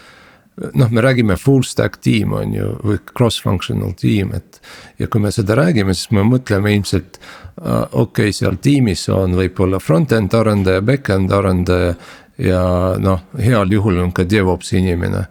noh, 0.74 0.92
me 0.92 1.02
räägime 1.02 1.38
full 1.38 1.64
stack 1.64 1.98
tiim 2.02 2.34
on 2.34 2.54
ju 2.54 2.74
või 2.84 2.98
cross-functional 3.18 3.96
tiim, 3.98 4.34
et. 4.38 4.60
ja 5.00 5.08
kui 5.08 5.22
me 5.22 5.32
seda 5.34 5.58
räägime, 5.58 5.94
siis 5.98 6.12
me 6.14 6.26
mõtleme 6.28 6.76
ilmselt 6.76 7.18
uh,, 7.18 7.88
okei 7.92 8.30
okay,, 8.30 8.36
seal 8.36 8.60
tiimis 8.62 9.08
on 9.14 9.38
võib-olla 9.40 9.82
front-end 9.82 10.34
arendaja, 10.34 10.82
back-end 10.82 11.34
arendaja. 11.34 11.96
ja 12.38 12.62
noh, 13.00 13.26
heal 13.38 13.72
juhul 13.72 14.00
on 14.06 14.12
ka 14.12 14.24
DevOps 14.30 14.74
inimene. 14.74 15.26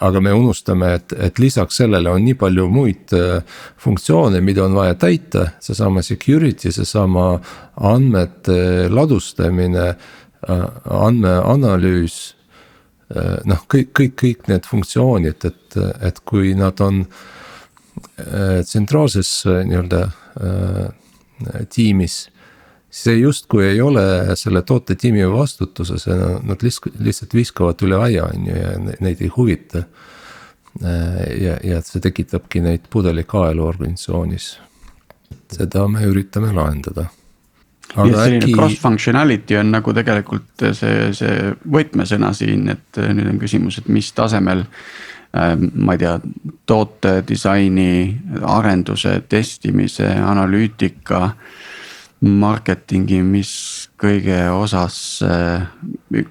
aga 0.00 0.20
me 0.20 0.32
unustame, 0.32 0.94
et, 0.94 1.12
et 1.12 1.38
lisaks 1.38 1.76
sellele 1.76 2.10
on 2.10 2.24
nii 2.24 2.34
palju 2.34 2.66
muid 2.68 3.14
uh, 3.14 3.38
funktsioone, 3.78 4.40
mida 4.40 4.64
on 4.64 4.74
vaja 4.74 4.94
täita, 4.94 5.46
seesama 5.60 6.02
security, 6.02 6.72
seesama 6.72 7.40
andmete 7.76 8.88
ladustamine 8.90 9.86
uh,, 9.94 10.66
andmeanalüüs 11.06 12.20
Äh, 12.39 12.39
noh, 13.44 13.62
kõik, 13.70 13.92
kõik, 13.96 14.16
kõik 14.18 14.50
need 14.50 14.66
funktsioonid, 14.68 15.46
et, 15.48 15.78
et 16.06 16.20
kui 16.28 16.52
nad 16.58 16.80
on 16.84 17.02
äh, 17.04 18.60
tsentraalses 18.66 19.32
äh, 19.50 19.62
nii-öelda 19.68 20.08
tiimis. 21.72 22.28
see 22.90 23.14
justkui 23.16 23.64
ei 23.64 23.80
ole 23.80 24.02
selle 24.36 24.60
tootetiimi 24.66 25.22
vastutuses 25.30 26.04
nad 26.42 26.62
lihtsalt 26.62 27.34
viskavad 27.34 27.82
üle 27.86 27.96
aia, 27.96 28.24
on 28.26 28.46
ju, 28.46 28.56
ja 28.56 28.96
neid 29.00 29.22
ei 29.22 29.30
huvita. 29.36 29.84
ja, 31.40 31.56
ja 31.64 31.80
see 31.82 32.00
tekitabki 32.00 32.60
neid 32.60 32.90
pudelikaelu 32.90 33.64
organisatsioonis. 33.64 34.58
seda 35.54 35.88
me 35.88 36.04
üritame 36.06 36.52
lahendada 36.52 37.08
nii 37.96 38.12
et 38.12 38.18
selline 38.18 38.44
äkki... 38.44 38.56
cross 38.56 38.80
functionality 38.82 39.58
on 39.60 39.72
nagu 39.74 39.94
tegelikult 39.96 40.66
see, 40.76 41.10
see 41.16 41.52
võtmesõna 41.72 42.32
siin, 42.36 42.68
et 42.74 43.00
nüüd 43.00 43.32
on 43.32 43.40
küsimus, 43.42 43.80
et 43.80 43.90
mis 43.92 44.10
tasemel 44.16 44.64
äh,. 44.64 45.56
ma 45.58 45.96
ei 45.96 46.02
tea, 46.04 46.16
toote 46.66 47.20
disaini, 47.26 48.20
arenduse, 48.46 49.20
testimise, 49.30 50.08
analüütika, 50.26 51.30
marketingi, 52.20 53.22
mis 53.24 53.52
kõige 54.00 54.42
osas 54.52 54.98
äh,, 55.26 55.68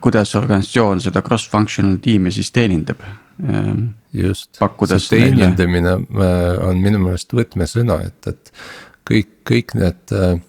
kuidas 0.01 0.35
organisatsioon 0.39 1.01
seda 1.03 1.23
cross 1.25 1.49
functional 1.49 1.97
tiimi 2.03 2.31
siis 2.35 2.53
teenindab 2.55 3.01
äh,. 3.03 3.73
just, 4.13 4.59
see 4.59 5.17
teenindamine 5.17 5.97
neile... 5.97 6.27
Äh, 6.27 6.67
on 6.69 6.83
minu 6.83 7.01
meelest 7.03 7.33
võtmesõna, 7.35 8.03
et, 8.07 8.31
et 8.31 8.53
kõik, 9.09 9.33
kõik 9.49 9.75
need 9.79 10.13
äh, 10.15 10.31
äh, 10.35 10.45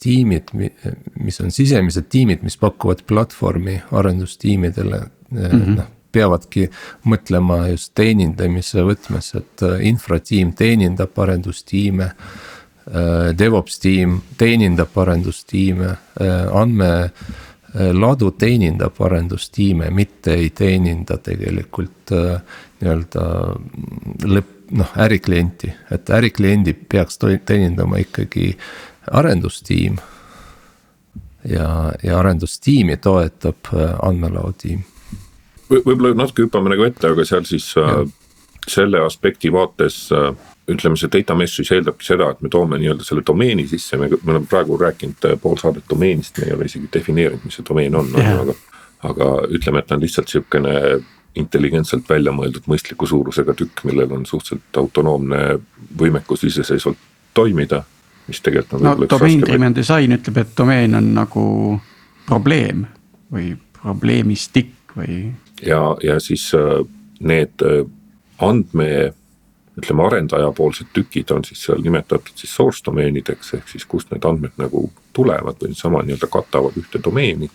tiimid, 0.00 0.48
mis 1.20 1.40
on 1.44 1.50
sisemised 1.52 2.06
tiimid, 2.08 2.40
mis 2.42 2.56
pakuvad 2.56 3.02
platvormi 3.06 3.82
arendustiimidele 3.92 5.00
mm 5.30 5.42
-hmm. 5.46 5.74
noh 5.76 5.90
peavadki 6.12 6.68
mõtlema 7.08 7.66
just 7.70 7.92
teenindamise 7.98 8.84
võtmes, 8.86 9.32
et 9.38 9.64
äh, 9.66 9.78
infratiim 9.88 10.52
teenindab 10.58 11.18
arendustiime. 11.24 12.12
Äh, 12.12 13.30
DevOps 13.38 13.78
tiim 13.82 14.18
teenindab 14.38 14.96
arendustiime, 14.98 15.92
andmeladu 16.62 18.32
teenindab 18.38 18.98
arendustiime, 19.06 19.90
mitte 19.94 20.34
ei 20.34 20.50
teeninda 20.50 21.18
tegelikult 21.22 22.12
nii-öelda 22.12 23.26
lõpp 24.34 24.51
noh, 24.72 24.92
äriklienti, 24.98 25.72
et 25.90 26.10
äriklienti 26.10 26.72
peaks 26.72 27.18
teenindama 27.18 28.00
ikkagi 28.02 28.56
arendustiim. 29.10 29.98
ja, 31.48 31.92
ja 32.02 32.18
arendustiimi 32.18 32.96
toetab 32.96 33.72
äh, 33.74 33.94
andmelao 34.02 34.52
tiim 34.52 34.84
v. 35.72 35.80
võib-olla 35.86 36.16
natuke 36.16 36.46
hüppame 36.46 36.72
nagu 36.72 36.86
ette, 36.86 37.12
aga 37.12 37.24
seal 37.26 37.46
siis 37.48 37.72
äh, 37.80 38.02
selle 38.68 39.02
aspekti 39.02 39.52
vaates 39.52 40.04
äh, 40.14 40.30
ütleme, 40.70 40.98
see 40.98 41.10
data 41.12 41.34
mesh 41.38 41.58
siis 41.58 41.72
eeldabki 41.74 42.06
seda, 42.06 42.30
et 42.32 42.42
me 42.44 42.50
toome 42.52 42.78
nii-öelda 42.80 43.06
selle 43.06 43.24
domeeni 43.26 43.66
sisse, 43.70 43.98
me, 44.00 44.10
me 44.12 44.36
oleme 44.36 44.48
praegu 44.50 44.78
rääkinud 44.80 45.32
pool 45.42 45.58
saadet 45.60 45.88
domeenist, 45.90 46.38
me 46.38 46.50
ei 46.50 46.56
ole 46.56 46.68
isegi 46.70 46.90
defineerinud, 46.92 47.46
mis 47.48 47.58
see 47.58 47.66
domeen 47.68 47.98
on 47.98 48.12
aga. 48.22 48.58
aga 49.02 49.28
ütleme, 49.50 49.80
et 49.82 49.88
ta 49.90 49.96
on 49.96 50.04
lihtsalt 50.04 50.30
sihukene 50.30 50.76
intelligentselt 51.34 52.08
välja 52.08 52.32
mõeldud 52.32 52.66
mõistliku 52.68 53.06
suurusega 53.08 53.54
tükk, 53.56 53.84
millel 53.88 54.12
on 54.12 54.26
suhteliselt 54.28 54.76
autonoomne 54.76 55.58
võimekus 55.98 56.44
iseseisvalt 56.44 56.98
toimida. 57.34 57.82
mis 58.28 58.40
tegelikult 58.40 58.82
on. 58.82 59.00
no 59.00 59.08
domain 59.10 59.40
driven 59.40 59.74
disain 59.74 60.12
ütleb, 60.12 60.36
et 60.38 60.52
domeen 60.56 60.94
on 60.94 61.14
nagu 61.14 61.80
probleem 62.26 62.86
või 63.32 63.56
probleemistik 63.82 64.74
või. 64.96 65.32
ja, 65.66 65.96
ja 66.02 66.20
siis 66.20 66.52
äh, 66.54 66.84
need 67.20 67.64
äh, 67.66 67.86
andme 68.38 69.14
ütleme, 69.78 70.06
arendaja 70.06 70.52
poolsed 70.52 70.92
tükid 70.92 71.30
on 71.30 71.44
siis 71.44 71.64
seal 71.64 71.80
nimetatud 71.82 72.36
siis 72.36 72.54
source 72.54 72.84
domeenideks 72.84 73.54
ehk 73.54 73.68
siis 73.72 73.86
kust 73.88 74.10
need 74.12 74.24
andmed 74.28 74.52
nagu 74.60 74.90
tulevad 75.16 75.56
või 75.62 75.72
niisama 75.72 76.02
nii-öelda 76.04 76.28
katavad 76.28 76.76
ühte 76.76 77.00
domeeni. 77.04 77.50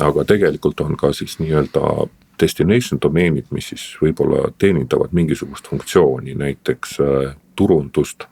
aga 0.00 0.24
tegelikult 0.24 0.80
on 0.80 0.96
ka 0.96 1.12
siis 1.12 1.38
nii-öelda 1.38 2.08
destination 2.40 3.00
domeenid, 3.02 3.48
mis 3.50 3.70
siis 3.72 3.86
võib-olla 4.02 4.50
teenindavad 4.58 5.14
mingisugust 5.16 5.68
funktsiooni, 5.68 6.34
näiteks 6.34 7.00
äh, 7.00 7.34
turundust. 7.56 8.24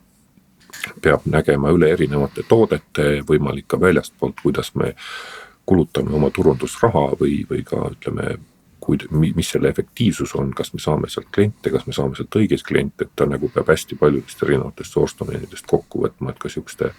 peab 1.03 1.25
nägema 1.27 1.71
üle 1.75 1.89
erinevate 1.91 2.43
toodete, 2.49 3.23
võimalik 3.29 3.67
ka 3.67 3.81
väljastpoolt, 3.81 4.41
kuidas 4.43 4.75
me 4.75 4.95
kulutame 5.67 6.15
oma 6.15 6.31
turundusraha 6.31 7.17
või, 7.21 7.41
või 7.51 7.65
ka 7.67 7.91
ütleme 7.91 8.37
kuid-, 8.89 9.09
mis 9.11 9.51
selle 9.51 9.69
efektiivsus 9.69 10.35
on, 10.39 10.53
kas 10.57 10.73
me 10.73 10.81
saame 10.81 11.11
sealt 11.13 11.29
kliente, 11.35 11.73
kas 11.75 11.87
me 11.87 11.97
saame 11.97 12.17
sealt 12.17 12.37
õigeid 12.41 12.65
kliente, 12.65 13.05
et 13.05 13.13
ta 13.17 13.27
nagu 13.29 13.51
peab 13.53 13.69
hästi 13.73 13.99
paljudest 14.01 14.43
erinevatest 14.47 14.97
source 14.97 15.19
domeenidest 15.21 15.67
kokku 15.69 16.05
võtma, 16.07 16.33
et 16.33 16.41
ka 16.41 16.53
sihukeste. 16.53 16.93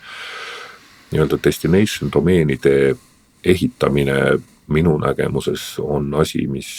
nii-öelda 1.11 1.39
destination 1.43 2.11
domeenide 2.13 2.95
ehitamine 3.43 4.15
minu 4.69 4.97
nägemuses 5.01 5.75
on 5.83 6.13
asi, 6.21 6.45
mis 6.47 6.69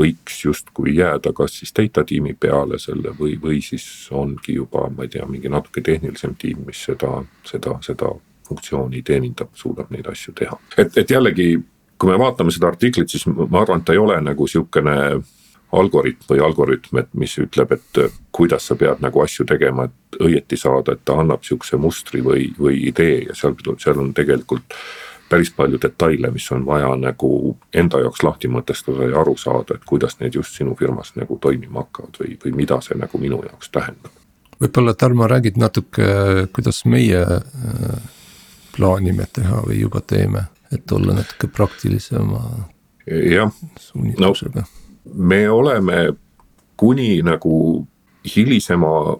võiks 0.00 0.44
justkui 0.44 0.94
jääda 0.96 1.32
kas 1.36 1.58
siis 1.60 1.74
data 1.76 2.04
tiimi 2.04 2.34
peale 2.40 2.78
selle 2.78 3.12
või, 3.18 3.36
või 3.42 3.60
siis 3.64 3.84
ongi 4.10 4.56
juba, 4.56 4.86
ma 4.94 5.04
ei 5.04 5.12
tea, 5.12 5.26
mingi 5.28 5.50
natuke 5.52 5.82
tehnilisem 5.84 6.36
tiim, 6.38 6.64
mis 6.66 6.84
seda, 6.88 7.20
seda, 7.48 7.76
seda 7.84 8.12
funktsiooni 8.48 9.02
teenindab, 9.06 9.52
suudab 9.54 9.90
neid 9.94 10.08
asju 10.10 10.34
teha. 10.38 10.56
et, 10.78 10.96
et 10.96 11.10
jällegi, 11.10 11.52
kui 11.98 12.10
me 12.10 12.18
vaatame 12.18 12.54
seda 12.54 12.70
artiklit, 12.70 13.10
siis 13.12 13.26
ma 13.28 13.60
arvan, 13.62 13.82
et 13.82 13.90
ta 13.90 13.96
ei 13.96 14.02
ole 14.02 14.16
nagu 14.24 14.48
sihukene 14.48 14.96
algoritm 15.76 16.32
või 16.32 16.40
algoritm, 16.42 16.98
et 16.98 17.12
mis 17.14 17.36
ütleb, 17.38 17.76
et 17.76 18.00
kuidas 18.34 18.66
sa 18.66 18.74
pead 18.78 19.02
nagu 19.04 19.22
asju 19.22 19.46
tegema, 19.46 19.86
et 19.86 20.18
õieti 20.18 20.58
saada, 20.58 20.96
et 20.96 21.04
ta 21.06 21.20
annab 21.22 21.44
sihukese 21.46 21.78
mustri 21.78 22.24
või, 22.26 22.48
või 22.58 22.80
idee 22.90 23.20
ja 23.28 23.36
seal, 23.38 23.54
seal 23.78 24.02
on 24.02 24.10
tegelikult 24.16 24.74
päris 25.30 25.52
palju 25.56 25.78
detaile, 25.82 26.30
mis 26.34 26.46
on 26.52 26.64
vaja 26.66 26.90
nagu 26.98 27.56
enda 27.74 28.00
jaoks 28.02 28.22
lahti 28.26 28.50
mõtestada 28.50 29.08
ja 29.10 29.20
aru 29.20 29.36
saada, 29.38 29.76
et 29.76 29.84
kuidas 29.86 30.18
need 30.20 30.34
just 30.34 30.56
sinu 30.58 30.74
firmas 30.78 31.14
nagu 31.16 31.38
toimima 31.40 31.84
hakkavad 31.84 32.18
või, 32.22 32.34
või 32.44 32.54
mida 32.62 32.80
see 32.84 32.98
nagu 32.98 33.18
minu 33.22 33.42
jaoks 33.46 33.70
tähendab. 33.70 34.16
võib-olla 34.60 34.94
Tarmo 34.94 35.28
räägid 35.30 35.56
natuke, 35.56 36.08
kuidas 36.52 36.84
meie 36.84 37.22
äh, 37.22 38.10
plaanime 38.76 39.26
teha 39.32 39.62
või 39.66 39.80
juba 39.80 40.00
teeme, 40.00 40.44
et 40.72 40.92
olla 40.92 41.14
natuke 41.20 41.48
praktilisema. 41.48 42.42
jah, 43.06 43.52
no 44.18 44.34
me 45.14 45.50
oleme 45.50 46.12
kuni 46.76 47.22
nagu 47.22 47.86
hilisema 48.36 49.16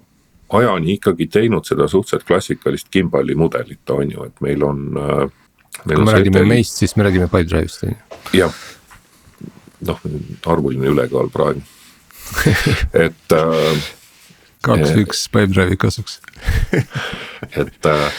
ajani 0.50 0.92
ikkagi 0.92 1.26
teinud 1.26 1.64
seda 1.64 1.86
suhteliselt 1.88 2.26
klassikalist 2.26 2.88
Kimbali 2.90 3.34
mudelit, 3.34 3.90
on 3.90 4.10
ju, 4.10 4.24
et 4.24 4.40
meil 4.40 4.64
on 4.66 4.80
äh, 4.98 5.30
kui 5.78 5.96
me 5.96 6.12
räägime 6.12 6.42
ette... 6.42 6.48
meist, 6.48 6.80
siis 6.82 6.96
me 6.96 7.06
räägime 7.06 7.28
Pipedrive'ist 7.30 7.86
on 7.86 7.94
ju. 7.94 8.42
jah, 8.42 8.58
noh 9.86 10.02
arvuline 10.46 10.92
ülekaal 10.94 11.30
praegu 11.34 11.62
et 13.06 13.36
äh,. 13.36 13.88
kaks-üks 14.66 15.24
eh, 15.26 15.32
Pipedrive'i 15.36 15.80
kasuks 15.80 16.20
et 17.62 17.86
äh, 17.86 18.12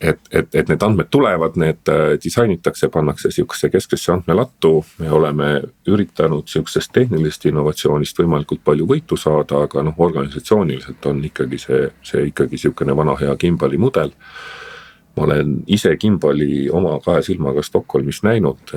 et, 0.00 0.18
et, 0.30 0.54
et 0.54 0.68
need 0.68 0.82
andmed 0.82 1.08
tulevad, 1.10 1.56
need 1.58 1.90
äh, 1.90 2.12
disainitakse, 2.22 2.88
pannakse 2.88 3.30
sihukesesse 3.34 3.70
kesksesse 3.70 4.12
andmelattu. 4.12 4.84
me 4.98 5.10
oleme 5.10 5.48
üritanud 5.86 6.46
sihukesest 6.46 6.92
tehnilisest 6.92 7.48
innovatsioonist 7.50 8.20
võimalikult 8.22 8.62
palju 8.64 8.86
võitu 8.86 9.18
saada, 9.18 9.64
aga 9.66 9.82
noh, 9.82 9.98
organisatsiooniliselt 9.98 11.06
on 11.10 11.24
ikkagi 11.24 11.58
see, 11.58 11.88
see 12.02 12.28
ikkagi 12.30 12.58
sihukene 12.58 12.96
vana 12.96 13.16
hea 13.18 13.34
Kimbali 13.36 13.78
mudel 13.78 14.14
ma 15.18 15.26
olen 15.26 15.56
ise 15.66 15.96
Kimbali 15.98 16.68
oma 16.70 16.98
kahe 17.04 17.22
silmaga 17.26 17.62
Stockholmis 17.66 18.22
näinud 18.22 18.70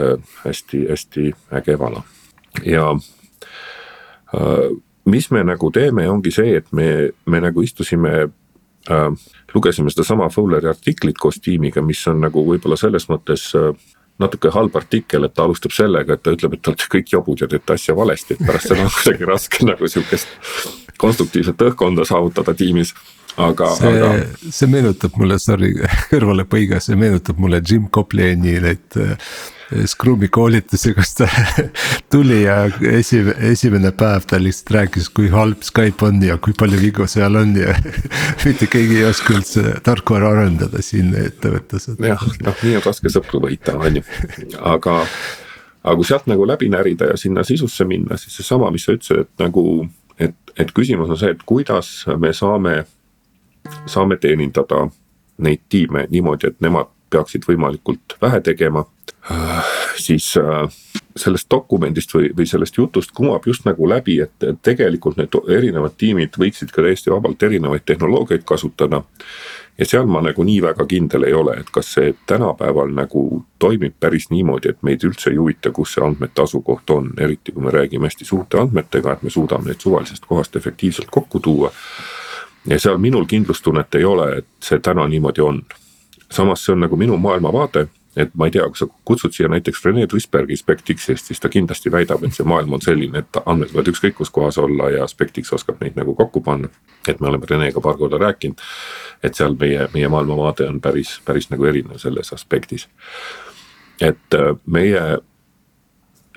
hästi-hästi 0.44 1.28
äh, 1.30 1.58
äge 1.62 1.78
vana 1.80 2.02
ja 2.66 2.88
äh, 4.36 4.72
mis 5.06 5.32
me 5.32 5.44
nagu 5.44 5.72
teeme, 5.72 6.10
ongi 6.10 6.32
see, 6.34 6.56
et 6.58 6.72
me, 6.72 7.12
me 7.26 7.42
nagu 7.42 7.62
istusime 7.62 8.14
äh,. 8.90 9.08
lugesime 9.54 9.90
sedasama 9.92 10.30
Fowleri 10.30 10.68
artiklit 10.68 11.18
koos 11.20 11.42
tiimiga, 11.44 11.82
mis 11.82 12.08
on 12.08 12.22
nagu 12.22 12.46
võib-olla 12.48 12.78
selles 12.80 13.10
mõttes 13.10 13.50
äh, 13.56 13.74
natuke 14.22 14.52
halb 14.54 14.76
artikkel, 14.76 15.26
et 15.26 15.34
ta 15.34 15.44
alustab 15.44 15.74
sellega, 15.76 16.16
et 16.16 16.24
ta 16.24 16.34
ütleb, 16.36 16.56
et 16.56 16.62
te 16.62 16.72
olete 16.72 16.88
kõik 16.94 17.12
jobud 17.14 17.42
ja 17.42 17.50
teete 17.52 17.76
asja 17.76 17.96
valesti, 17.98 18.38
et 18.38 18.46
pärast 18.48 18.70
seda 18.70 18.86
on 18.86 18.94
kuidagi 18.98 19.30
raske 19.30 19.68
nagu 19.68 19.92
sihukest 19.92 20.91
konstruktiivset 21.02 21.66
õhkkonda 21.70 22.06
saavutada 22.08 22.54
tiimis 22.58 22.94
aga, 23.40 23.72
aga. 23.88 24.12
see 24.52 24.70
meenutab 24.72 25.16
mulle, 25.20 25.40
sorry 25.42 25.74
kõrvalepõige, 26.12 26.82
see 26.84 27.00
meenutab 27.00 27.42
mulle 27.42 27.62
Jim 27.64 27.88
Coplani 27.94 28.60
neid 28.64 29.00
äh, 29.00 29.34
Scrumi 29.88 30.28
koolitusi, 30.28 30.92
kus 30.94 31.14
ta 31.16 31.28
tuli 32.12 32.42
ja 32.44 32.66
esimene, 32.92 33.52
esimene 33.54 33.94
päev 33.96 34.26
ta 34.28 34.40
lihtsalt 34.42 34.74
rääkis, 34.76 35.08
kui 35.16 35.30
halb 35.32 35.64
Skype 35.64 36.06
on 36.08 36.20
ja 36.26 36.36
kui 36.44 36.56
palju 36.58 36.82
vigu 36.82 37.08
seal 37.12 37.40
on 37.40 37.56
ja 37.60 37.76
mitte 38.46 38.68
keegi 38.72 39.00
ei 39.00 39.08
oska 39.08 39.38
üldse 39.38 39.78
tarkvara 39.86 40.34
arendada 40.36 40.84
siin 40.84 41.14
ettevõttes. 41.16 41.88
jah, 42.04 42.26
noh 42.44 42.66
nii 42.66 42.82
on 42.82 42.86
raske 42.90 43.14
sõpru 43.14 43.44
võita, 43.46 43.78
on 43.80 44.02
ju, 44.02 44.06
aga, 44.60 44.98
aga 45.86 45.96
kui 46.02 46.10
sealt 46.10 46.28
nagu 46.32 46.48
läbi 46.50 46.68
närida 46.74 47.14
ja 47.14 47.20
sinna 47.20 47.48
sisusse 47.48 47.88
minna, 47.88 48.20
siis 48.20 48.42
seesama, 48.42 48.74
mis 48.76 48.90
sa 48.90 48.98
ütlesid, 48.98 49.24
et 49.24 49.46
nagu, 49.46 49.64
et, 50.22 50.56
et 50.60 50.72
küsimus 50.76 51.10
on 51.10 51.20
see, 51.20 51.34
et 51.34 51.46
kuidas 51.46 51.92
me 52.20 52.34
saame 52.34 52.82
saame 53.86 54.18
teenindada 54.18 54.88
neid 55.42 55.62
tiime 55.70 56.06
niimoodi, 56.10 56.52
et 56.52 56.62
nemad 56.62 56.90
peaksid 57.12 57.46
võimalikult 57.48 58.18
vähe 58.22 58.42
tegema. 58.42 58.86
siis 60.02 60.34
äh, 60.38 60.72
sellest 61.16 61.46
dokumendist 61.52 62.14
või, 62.16 62.32
või 62.38 62.48
sellest 62.50 62.78
jutust 62.78 63.12
kumab 63.14 63.45
just 63.45 63.66
nagu 63.68 63.89
läbi, 63.89 64.16
et 64.24 64.45
tegelikult 64.66 65.20
need 65.20 65.36
erinevad 65.58 65.93
tiimid 65.98 66.38
võiksid 66.39 66.72
ka 66.74 66.82
täiesti 66.82 67.12
vabalt 67.12 67.43
erinevaid 67.43 67.86
tehnoloogiaid 67.86 68.43
kasutada. 68.48 69.04
Ja 69.82 69.86
seal 69.86 70.06
ma 70.06 70.20
nagu 70.22 70.44
nii 70.46 70.60
väga 70.62 70.86
kindel 70.86 71.24
ei 71.26 71.34
ole, 71.34 71.56
et 71.58 71.70
kas 71.74 71.88
see 71.96 72.12
tänapäeval 72.30 72.92
nagu 72.94 73.24
toimib 73.60 73.96
päris 74.00 74.28
niimoodi, 74.30 74.70
et 74.70 74.84
meid 74.86 75.02
üldse 75.08 75.32
ei 75.32 75.40
huvita, 75.40 75.72
kus 75.74 75.96
see 75.96 76.04
andmete 76.06 76.44
asukoht 76.44 76.94
on, 76.94 77.08
eriti 77.18 77.52
kui 77.56 77.66
me 77.66 77.74
räägime 77.74 78.06
hästi 78.06 78.28
suurte 78.30 78.60
andmetega, 78.62 79.16
et 79.18 79.24
me 79.26 79.34
suudame 79.34 79.72
neid 79.72 79.82
suvalisest 79.82 80.28
kohast 80.30 80.56
efektiivselt 80.56 81.10
kokku 81.10 81.40
tuua. 81.40 81.72
Ja 82.70 82.78
seal 82.80 83.02
minul 83.02 83.26
kindlustunnet 83.26 83.98
ei 83.98 84.06
ole, 84.06 84.28
et 84.44 84.48
see 84.62 84.80
täna 84.80 85.08
niimoodi 85.08 85.42
on. 85.42 85.64
samas 86.32 86.66
see 86.66 86.74
on 86.74 86.86
nagu 86.86 86.96
minu 86.96 87.18
maailmavaade 87.18 87.88
et 88.16 88.34
ma 88.36 88.47
ei 88.47 88.51
tea, 88.51 88.66
kui 88.68 88.80
sa 88.80 88.88
kutsud 89.07 89.34
siia 89.36 89.47
näiteks 89.51 89.86
Rene 89.86 90.07
Trüsbergi 90.07 90.57
SpectX-ist, 90.59 91.30
siis 91.30 91.39
ta 91.39 91.49
kindlasti 91.49 91.91
väidab, 91.91 92.24
et 92.28 92.36
see 92.36 92.47
maailm 92.47 92.76
on 92.76 92.84
selline, 92.84 93.24
et 93.24 93.39
andmed 93.45 93.72
võivad 93.72 93.91
ükskõik 93.93 94.18
kus 94.20 94.34
kohas 94.36 94.59
olla 94.59 94.89
ja 94.91 95.07
SpectX 95.07 95.53
oskab 95.55 95.80
neid 95.82 95.95
nagu 95.99 96.16
kokku 96.16 96.43
panna. 96.43 96.70
et 97.07 97.20
me 97.20 97.28
oleme 97.28 97.45
Renega 97.49 97.82
paar 97.82 97.97
korda 97.97 98.18
rääkinud, 98.18 98.59
et 99.24 99.36
seal 99.36 99.55
meie, 99.59 99.88
meie 99.93 100.07
maailmavaade 100.07 100.68
on 100.70 100.82
päris, 100.82 101.20
päris 101.26 101.49
nagu 101.49 101.66
erinev 101.66 101.97
selles 101.97 102.34
aspektis. 102.34 102.88
et 104.01 104.34
äh, 104.36 104.55
meie 104.66 105.01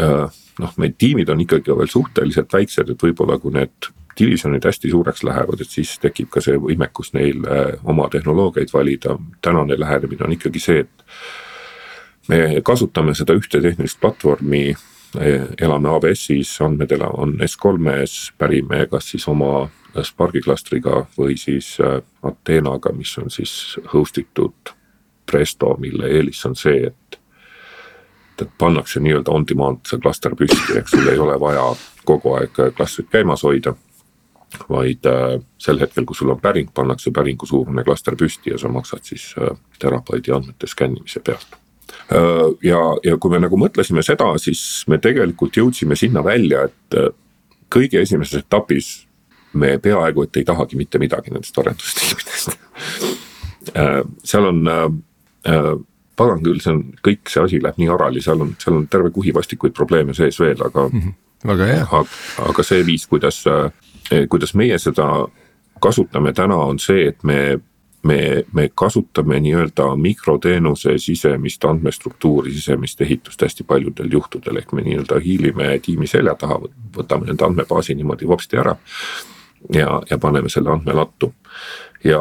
äh, 0.01 0.31
noh, 0.59 0.73
meie 0.77 0.95
tiimid 0.99 1.29
on 1.29 1.41
ikkagi 1.41 1.77
veel 1.77 1.91
suhteliselt 1.91 2.53
väiksed, 2.53 2.91
et 2.91 3.03
võib-olla 3.03 3.39
kui 3.39 3.53
need 3.53 3.91
divisjonid 4.19 4.65
hästi 4.65 4.91
suureks 4.91 5.25
lähevad, 5.27 5.61
et 5.61 5.71
siis 5.71 5.97
tekib 5.99 6.31
ka 6.31 6.43
see 6.45 6.55
võimekus 6.61 7.11
neil 7.17 7.43
äh, 7.51 7.73
oma 7.83 8.09
tehnoloogiaid 8.09 8.71
valida. 8.73 9.19
tänane 9.43 9.79
lähenemine 9.81 10.25
on 10.25 10.33
ikkagi 10.33 10.61
see, 10.63 10.85
et 10.87 11.05
me 12.29 12.61
kasutame 12.65 13.15
seda 13.15 13.37
ühte 13.37 13.61
tehnilist 13.63 14.01
platvormi, 14.01 14.75
äh, 15.19 15.49
elame 15.61 15.91
AWS-is, 15.93 16.57
andmed 16.65 16.95
on 17.07 17.37
S3-s, 17.45 18.33
pärime 18.39 18.87
kas 18.91 19.11
siis 19.13 19.29
oma 19.29 19.69
Sparki 20.03 20.41
klastriga 20.43 21.05
või 21.19 21.37
siis 21.39 21.77
äh, 21.81 22.01
Athenaga, 22.23 22.93
mis 22.93 23.13
on 23.19 23.31
siis 23.31 23.77
host 23.93 24.19
itud 24.19 24.75
Presto, 25.31 25.77
mille 25.81 26.11
eelis 26.11 26.45
on 26.47 26.57
see, 26.57 26.87
et 26.87 27.21
et 28.43 28.51
pannakse 28.59 28.99
nii-öelda 28.99 29.31
on 29.31 29.45
demand 29.47 29.85
see 29.87 30.01
klaster 30.03 30.35
püsti, 30.35 30.75
eks 30.81 30.91
sul 30.91 31.07
ei 31.07 31.19
ole 31.23 31.37
vaja 31.39 31.69
kogu 32.05 32.33
aeg 32.35 32.57
klastrit 32.75 33.07
käimas 33.13 33.45
hoida 33.47 33.77
vaid 34.69 35.07
sel 35.59 35.79
hetkel, 35.79 36.03
kui 36.05 36.19
sul 36.19 36.33
on 36.35 36.41
päring, 36.43 36.73
pannakse 36.75 37.13
päringu 37.15 37.47
suurune 37.47 37.85
klaster 37.87 38.19
püsti 38.19 38.51
ja 38.51 38.59
sa 38.59 38.69
maksad 38.75 39.07
siis 39.07 39.29
terabaidi 39.79 40.35
andmete 40.35 40.67
skännimise 40.67 41.23
pealt. 41.23 41.55
Äh, 42.13 42.51
ja, 42.63 42.81
ja 43.05 43.17
kui 43.21 43.33
me 43.33 43.41
nagu 43.43 43.59
mõtlesime 43.61 44.05
seda, 44.07 44.33
siis 44.43 44.85
me 44.89 44.99
tegelikult 45.03 45.57
jõudsime 45.57 45.97
sinna 45.99 46.25
välja, 46.25 46.67
et 46.69 46.99
kõige 47.73 48.03
esimeses 48.03 48.45
etapis 48.45 48.93
me 49.55 49.77
peaaegu 49.79 50.27
et 50.27 50.37
ei 50.37 50.45
tahagi 50.47 50.77
mitte 50.77 50.99
midagi 50.99 51.31
nendest 51.31 51.59
arendustiimidest 51.59 52.55
seal 54.31 54.49
on 54.51 54.61
pagan 56.19 56.43
küll, 56.43 56.59
see 56.63 56.73
on 56.75 56.83
kõik 57.07 57.31
see 57.31 57.43
asi 57.43 57.61
läheb 57.63 57.79
nii 57.81 57.89
harali, 57.91 58.23
seal 58.23 58.43
on, 58.43 58.53
seal 58.61 58.77
on 58.81 58.89
terve 58.91 59.11
kuhi 59.15 59.33
vastikuid 59.35 59.75
probleeme 59.75 60.15
sees 60.15 60.39
veel, 60.43 60.59
aga 60.63 60.89
mm. 60.89 61.01
-hmm. 61.01 61.49
väga 61.51 61.71
hea. 61.71 62.03
aga 62.51 62.67
see 62.67 62.87
viis, 62.87 63.07
kuidas 63.07 63.45
kuidas 64.29 64.55
meie 64.55 64.79
seda 64.79 65.09
kasutame 65.81 66.33
täna, 66.33 66.57
on 66.57 66.79
see, 66.79 67.09
et 67.09 67.25
me 67.25 67.59
me, 68.05 68.45
me 68.53 68.69
kasutame 68.75 69.41
nii-öelda 69.41 69.97
mikroteenuse 69.97 70.99
sisemist 70.99 71.65
andmestruktuuri, 71.65 72.53
sisemist 72.53 73.01
ehitust 73.01 73.43
hästi 73.43 73.65
paljudel 73.65 74.13
juhtudel, 74.13 74.61
ehk 74.61 74.73
me 74.73 74.85
nii-öelda 74.85 75.21
hiilime 75.25 75.79
tiimi 75.83 76.07
selja 76.07 76.35
taha, 76.39 76.61
võtame 76.97 77.31
nende 77.31 77.47
andmebaasi 77.47 77.95
niimoodi 77.95 78.29
vopsti 78.29 78.61
ära. 78.61 78.77
ja, 79.73 80.03
ja 80.11 80.19
paneme 80.19 80.49
selle 80.49 80.71
andmelattu 80.71 81.33
ja 82.05 82.21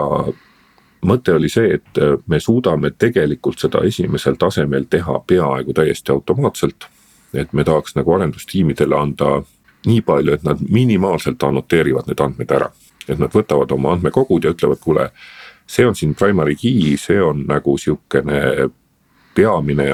mõte 1.05 1.35
oli 1.35 1.49
see, 1.49 1.75
et 1.77 1.99
me 2.27 2.39
suudame 2.39 2.91
tegelikult 2.91 3.59
seda 3.59 3.83
esimesel 3.87 4.39
tasemel 4.39 4.87
teha 4.89 5.19
peaaegu 5.27 5.73
täiesti 5.73 6.11
automaatselt. 6.11 6.87
et 7.33 7.53
me 7.53 7.63
tahaks 7.63 7.95
nagu 7.95 8.13
arendustiimidele 8.13 8.95
anda 8.95 9.41
nii 9.85 10.01
palju, 10.01 10.33
et 10.33 10.43
nad 10.43 10.59
minimaalselt 10.69 11.43
annoteerivad 11.43 12.07
need 12.07 12.19
andmed 12.19 12.51
ära. 12.51 12.69
et 13.07 13.19
nad 13.19 13.31
võtavad 13.31 13.71
oma 13.71 13.91
andmekogud 13.91 14.43
ja 14.43 14.51
ütlevad, 14.51 14.79
kuule, 14.79 15.11
see 15.67 15.85
on 15.87 15.95
siin 15.95 16.15
primary 16.15 16.55
key, 16.55 16.97
see 16.97 17.21
on 17.21 17.45
nagu 17.47 17.77
sihukene 17.77 18.69
peamine 19.35 19.87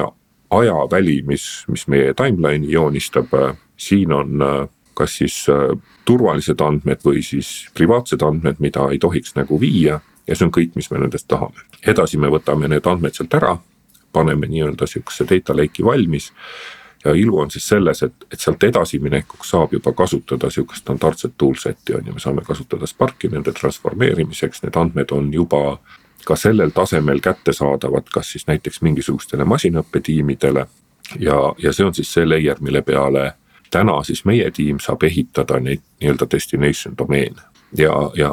ajaväli, 0.50 1.22
mis, 1.26 1.64
mis 1.68 1.86
meie 1.88 2.14
timeline'i 2.14 2.72
joonistab. 2.72 3.32
siin 3.76 4.12
on 4.12 4.42
äh, 4.42 4.68
kas 4.94 5.16
siis 5.16 5.46
äh, 5.48 5.78
turvalised 6.04 6.60
andmed 6.60 7.00
või 7.04 7.22
siis 7.24 7.70
privaatsed 7.74 8.22
andmed, 8.22 8.58
mida 8.60 8.88
ei 8.90 8.98
tohiks 8.98 9.34
nagu 9.38 9.60
viia 9.60 10.00
ja 10.26 10.36
see 10.36 10.46
on 10.46 10.52
kõik, 10.54 10.74
mis 10.76 10.90
me 10.90 10.98
nendest 11.00 11.28
tahame. 11.28 11.64
edasi 11.86 12.18
me 12.18 12.28
võtame 12.28 12.68
need 12.68 12.86
andmed 12.86 13.16
sealt 13.16 13.34
ära, 13.34 13.56
paneme 14.12 14.50
nii-öelda 14.50 14.86
sihukese 14.86 15.26
data 15.30 15.56
lake'i 15.56 15.86
valmis 15.86 16.30
ja 17.04 17.14
ilu 17.14 17.38
on 17.38 17.50
siis 17.50 17.68
selles, 17.68 18.02
et, 18.02 18.14
et 18.32 18.40
sealt 18.40 18.62
edasiminekuks 18.62 19.50
saab 19.50 19.72
juba 19.72 19.92
kasutada 19.92 20.50
sihukest 20.50 20.84
standardset 20.84 21.32
toolset'i 21.38 21.94
on 21.94 22.06
ju, 22.06 22.12
me 22.12 22.20
saame 22.20 22.42
kasutada 22.44 22.86
Sparki 22.86 23.28
nende 23.28 23.52
transformeerimiseks, 23.52 24.62
need 24.62 24.76
andmed 24.76 25.12
on 25.16 25.32
juba 25.34 25.78
ka 26.24 26.36
sellel 26.36 26.70
tasemel 26.70 27.20
kättesaadavad, 27.20 28.12
kas 28.12 28.32
siis 28.32 28.46
näiteks 28.46 28.82
mingisugustele 28.82 29.44
masinaõppetiimidele. 29.44 30.66
ja, 31.18 31.54
ja 31.58 31.72
see 31.72 31.86
on 31.86 31.94
siis 31.94 32.12
see 32.12 32.28
layer, 32.28 32.56
mille 32.60 32.82
peale 32.82 33.32
täna 33.70 34.02
siis 34.04 34.24
meie 34.24 34.50
tiim 34.50 34.78
saab 34.80 35.02
ehitada 35.02 35.60
neid 35.60 35.80
nii-öelda 36.00 36.26
destination 36.30 36.94
domeene 36.98 37.42
ja, 37.78 38.10
ja 38.14 38.30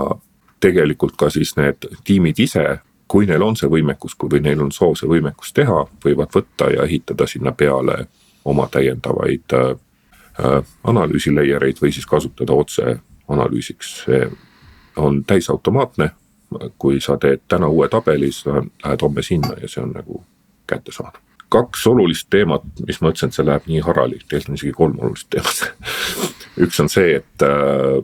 tegelikult 0.59 1.15
ka 1.17 1.29
siis 1.29 1.55
need 1.55 1.87
tiimid 2.03 2.39
ise 2.39 2.79
kui 3.07 3.25
neil 3.25 3.41
on 3.41 3.55
see 3.55 3.69
võimekus, 3.71 4.15
kui 4.19 4.39
neil 4.43 4.61
on 4.61 4.71
soov 4.71 4.97
see 4.99 5.09
võimekus 5.09 5.53
teha, 5.55 5.85
võivad 6.05 6.33
võtta 6.35 6.71
ja 6.73 6.83
ehitada 6.83 7.27
sinna 7.27 7.51
peale 7.51 8.07
oma 8.47 8.67
täiendavaid 8.71 9.53
äh, 9.53 9.69
äh, 10.39 10.63
analüüsi 10.83 11.33
layer 11.35 11.67
eid 11.67 11.81
või 11.83 11.91
siis 11.91 12.07
kasutada 12.07 12.55
otse 12.55 12.97
analüüsiks, 13.27 13.93
see 14.05 14.23
on 14.95 15.23
täisautomaatne. 15.27 16.11
kui 16.79 17.01
sa 17.03 17.17
teed 17.19 17.41
täna 17.47 17.67
uue 17.67 17.89
tabeli, 17.91 18.31
sa 18.31 18.61
lähed 18.83 19.01
homme 19.01 19.21
sinna 19.21 19.57
ja 19.61 19.67
see 19.67 19.81
on 19.83 19.89
nagu 19.91 20.23
kättesaadav. 20.67 21.19
kaks 21.49 21.87
olulist 21.87 22.29
teemat, 22.29 22.63
mis 22.87 23.01
ma 23.01 23.09
ütlesin, 23.11 23.27
et 23.27 23.35
see 23.35 23.45
läheb 23.45 23.67
nii 23.67 23.81
harali, 23.83 24.19
tegelikult 24.29 24.49
on 24.49 24.55
isegi 24.55 24.71
kolm 24.71 24.99
olulist 24.99 25.27
teemat 25.29 25.73
üks 26.63 26.79
on 26.79 26.89
see, 26.89 27.15
et 27.19 27.43
äh, 27.43 27.99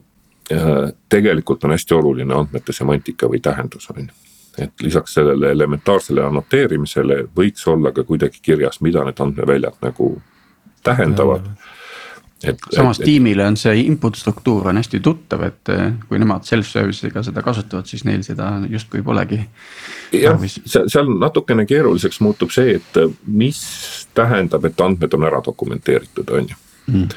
äh, 0.52 0.92
tegelikult 1.10 1.64
on 1.64 1.72
hästi 1.72 1.96
oluline 1.96 2.36
andmete 2.36 2.76
semantika 2.76 3.32
või 3.32 3.40
tähendus 3.42 3.90
on 3.96 4.04
ju 4.04 4.22
et 4.58 4.82
lisaks 4.82 5.14
sellele 5.14 5.50
elementaarsele 5.52 6.22
annoteerimisele 6.26 7.24
võiks 7.38 7.64
olla 7.68 7.92
ka 7.92 8.04
kuidagi 8.04 8.38
kirjas, 8.42 8.82
mida 8.86 9.02
need 9.06 9.18
andmeväljad 9.24 9.80
nagu 9.82 10.12
tähendavad. 10.84 11.46
et. 12.44 12.58
samas 12.76 13.00
et, 13.00 13.06
tiimile 13.06 13.46
on 13.48 13.58
see 13.58 13.82
input 13.86 14.16
struktuur 14.16 14.68
on 14.68 14.78
hästi 14.78 15.00
tuttav, 15.00 15.44
et 15.48 15.70
eh, 15.70 15.86
kui 16.10 16.20
nemad 16.20 16.44
self-service'iga 16.48 17.24
seda 17.24 17.42
kasutavad, 17.42 17.88
siis 17.88 18.04
neil 18.06 18.24
seda 18.24 18.50
justkui 18.70 19.04
polegi. 19.04 19.40
jah, 20.14 20.48
seal 20.66 21.14
natukene 21.20 21.66
keeruliseks 21.66 22.20
muutub 22.22 22.52
see, 22.52 22.76
et 22.80 23.00
eh, 23.02 23.14
mis 23.28 23.62
tähendab, 24.14 24.66
et 24.66 24.82
andmed 24.82 25.14
on 25.14 25.30
ära 25.30 25.42
dokumenteeritud, 25.46 26.36
on 26.36 26.52
ju 26.52 26.60
mm.. 26.88 27.08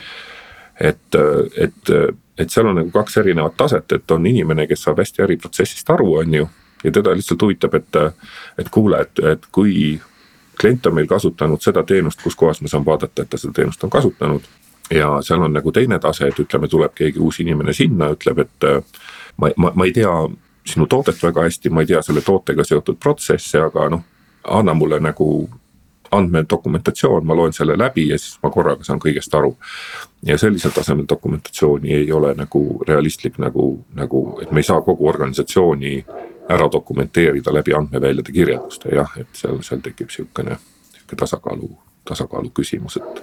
et, 0.80 1.20
et, 1.56 1.96
et 2.38 2.50
seal 2.50 2.70
on 2.70 2.78
nagu 2.82 2.94
kaks 2.94 3.18
erinevat 3.24 3.56
taset, 3.56 3.98
et 3.98 4.10
on 4.10 4.26
inimene, 4.26 4.68
kes 4.70 4.86
saab 4.86 5.02
hästi 5.02 5.26
äriprotsessist 5.26 5.90
aru, 5.90 6.14
on 6.22 6.40
ju 6.40 6.48
ja 6.84 6.92
teda 6.92 7.14
lihtsalt 7.16 7.42
huvitab, 7.42 7.74
et, 7.74 7.96
et 8.58 8.68
kuule, 8.70 9.00
et, 9.00 9.24
et 9.32 9.48
kui 9.52 10.00
klient 10.60 10.86
on 10.86 10.94
meil 10.94 11.06
kasutanud 11.06 11.62
seda 11.62 11.82
teenust, 11.82 12.22
kus 12.22 12.36
kohas 12.36 12.60
ma 12.62 12.68
saan 12.68 12.84
vaadata, 12.84 13.22
et 13.22 13.30
ta 13.30 13.38
seda 13.38 13.52
teenust 13.52 13.84
on 13.84 13.90
kasutanud. 13.90 14.42
ja 14.90 15.18
seal 15.22 15.42
on 15.42 15.52
nagu 15.52 15.72
teine 15.72 15.98
tase, 15.98 16.28
et 16.28 16.38
ütleme, 16.38 16.68
tuleb 16.68 16.94
keegi 16.94 17.18
uus 17.18 17.40
inimene 17.40 17.72
sinna, 17.72 18.12
ütleb, 18.14 18.38
et 18.38 18.66
ma, 19.36 19.50
ma, 19.56 19.72
ma 19.74 19.84
ei 19.84 19.92
tea 19.92 20.12
sinu 20.66 20.86
toodet 20.86 21.22
väga 21.22 21.42
hästi, 21.42 21.70
ma 21.70 21.82
ei 21.82 21.86
tea 21.90 22.02
selle 22.02 22.22
tootega 22.22 22.64
seotud 22.64 22.98
protsesse, 23.02 23.60
aga 23.60 23.88
noh, 23.90 24.04
anna 24.46 24.74
mulle 24.74 25.00
nagu 25.02 25.48
andmedokumentatsioon, 26.10 27.26
ma 27.26 27.34
loen 27.36 27.52
selle 27.52 27.78
läbi 27.78 28.08
ja 28.08 28.18
siis 28.18 28.38
ma 28.42 28.50
korraga 28.50 28.84
saan 28.84 29.00
kõigest 29.02 29.34
aru. 29.34 29.56
ja 30.22 30.38
sellisel 30.38 30.70
tasemel 30.70 31.04
dokumentatsiooni 31.08 31.92
ei 31.94 32.12
ole 32.12 32.34
nagu 32.34 32.82
realistlik 32.88 33.38
nagu, 33.38 33.84
nagu, 33.94 34.22
et 34.42 34.50
me 34.52 34.60
ei 34.60 34.68
saa 34.70 34.80
kogu 34.80 35.08
organisatsiooni 35.08 36.04
ära 36.48 36.68
dokumenteerida 36.72 37.54
läbi 37.54 37.74
andmeväljade 37.74 38.32
kirjelduste 38.32 38.94
jah, 38.94 39.12
et 39.20 39.28
seal, 39.32 39.60
seal 39.66 39.82
tekib 39.82 40.10
sihukene, 40.14 40.58
sihuke 40.92 41.18
tasakaalu, 41.18 41.70
tasakaalu 42.08 42.50
küsimus, 42.54 42.96
et. 42.96 43.22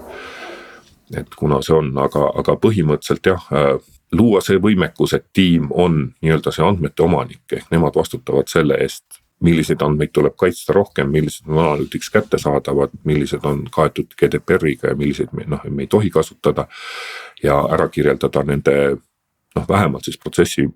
et 1.20 1.36
kuna 1.36 1.62
see 1.62 1.76
on, 1.76 1.92
aga, 1.98 2.30
aga 2.40 2.56
põhimõtteliselt 2.60 3.32
jah 3.32 3.50
luua 4.14 4.42
see 4.46 4.60
võimekus, 4.62 5.16
et 5.18 5.26
tiim 5.34 5.72
on 5.72 6.00
nii-öelda 6.22 6.52
see 6.54 6.66
andmete 6.66 7.04
omanik 7.04 7.58
ehk 7.58 7.72
nemad 7.72 7.96
vastutavad 7.96 8.52
selle 8.52 8.78
eest 8.82 9.24
milliseid 9.44 9.82
andmeid 9.82 10.14
tuleb 10.14 10.36
kaitsta 10.40 10.74
rohkem, 10.74 11.10
millised 11.12 11.48
on 11.48 11.60
analüütiks 11.60 12.10
kättesaadavad, 12.14 12.94
millised 13.04 13.44
on 13.44 13.66
kaetud 13.72 14.16
GDPR-iga 14.20 14.94
ja 14.94 14.96
milliseid 14.96 15.34
me 15.36 15.44
noh, 15.48 15.66
me 15.70 15.84
ei 15.84 15.88
tohi 15.88 16.10
kasutada. 16.10 16.68
ja 17.44 17.58
ära 17.76 17.90
kirjeldada 17.90 18.44
nende 18.44 18.76
noh, 19.56 19.66
vähemalt 19.70 20.04
siis 20.04 20.18
protsessi 20.18 20.70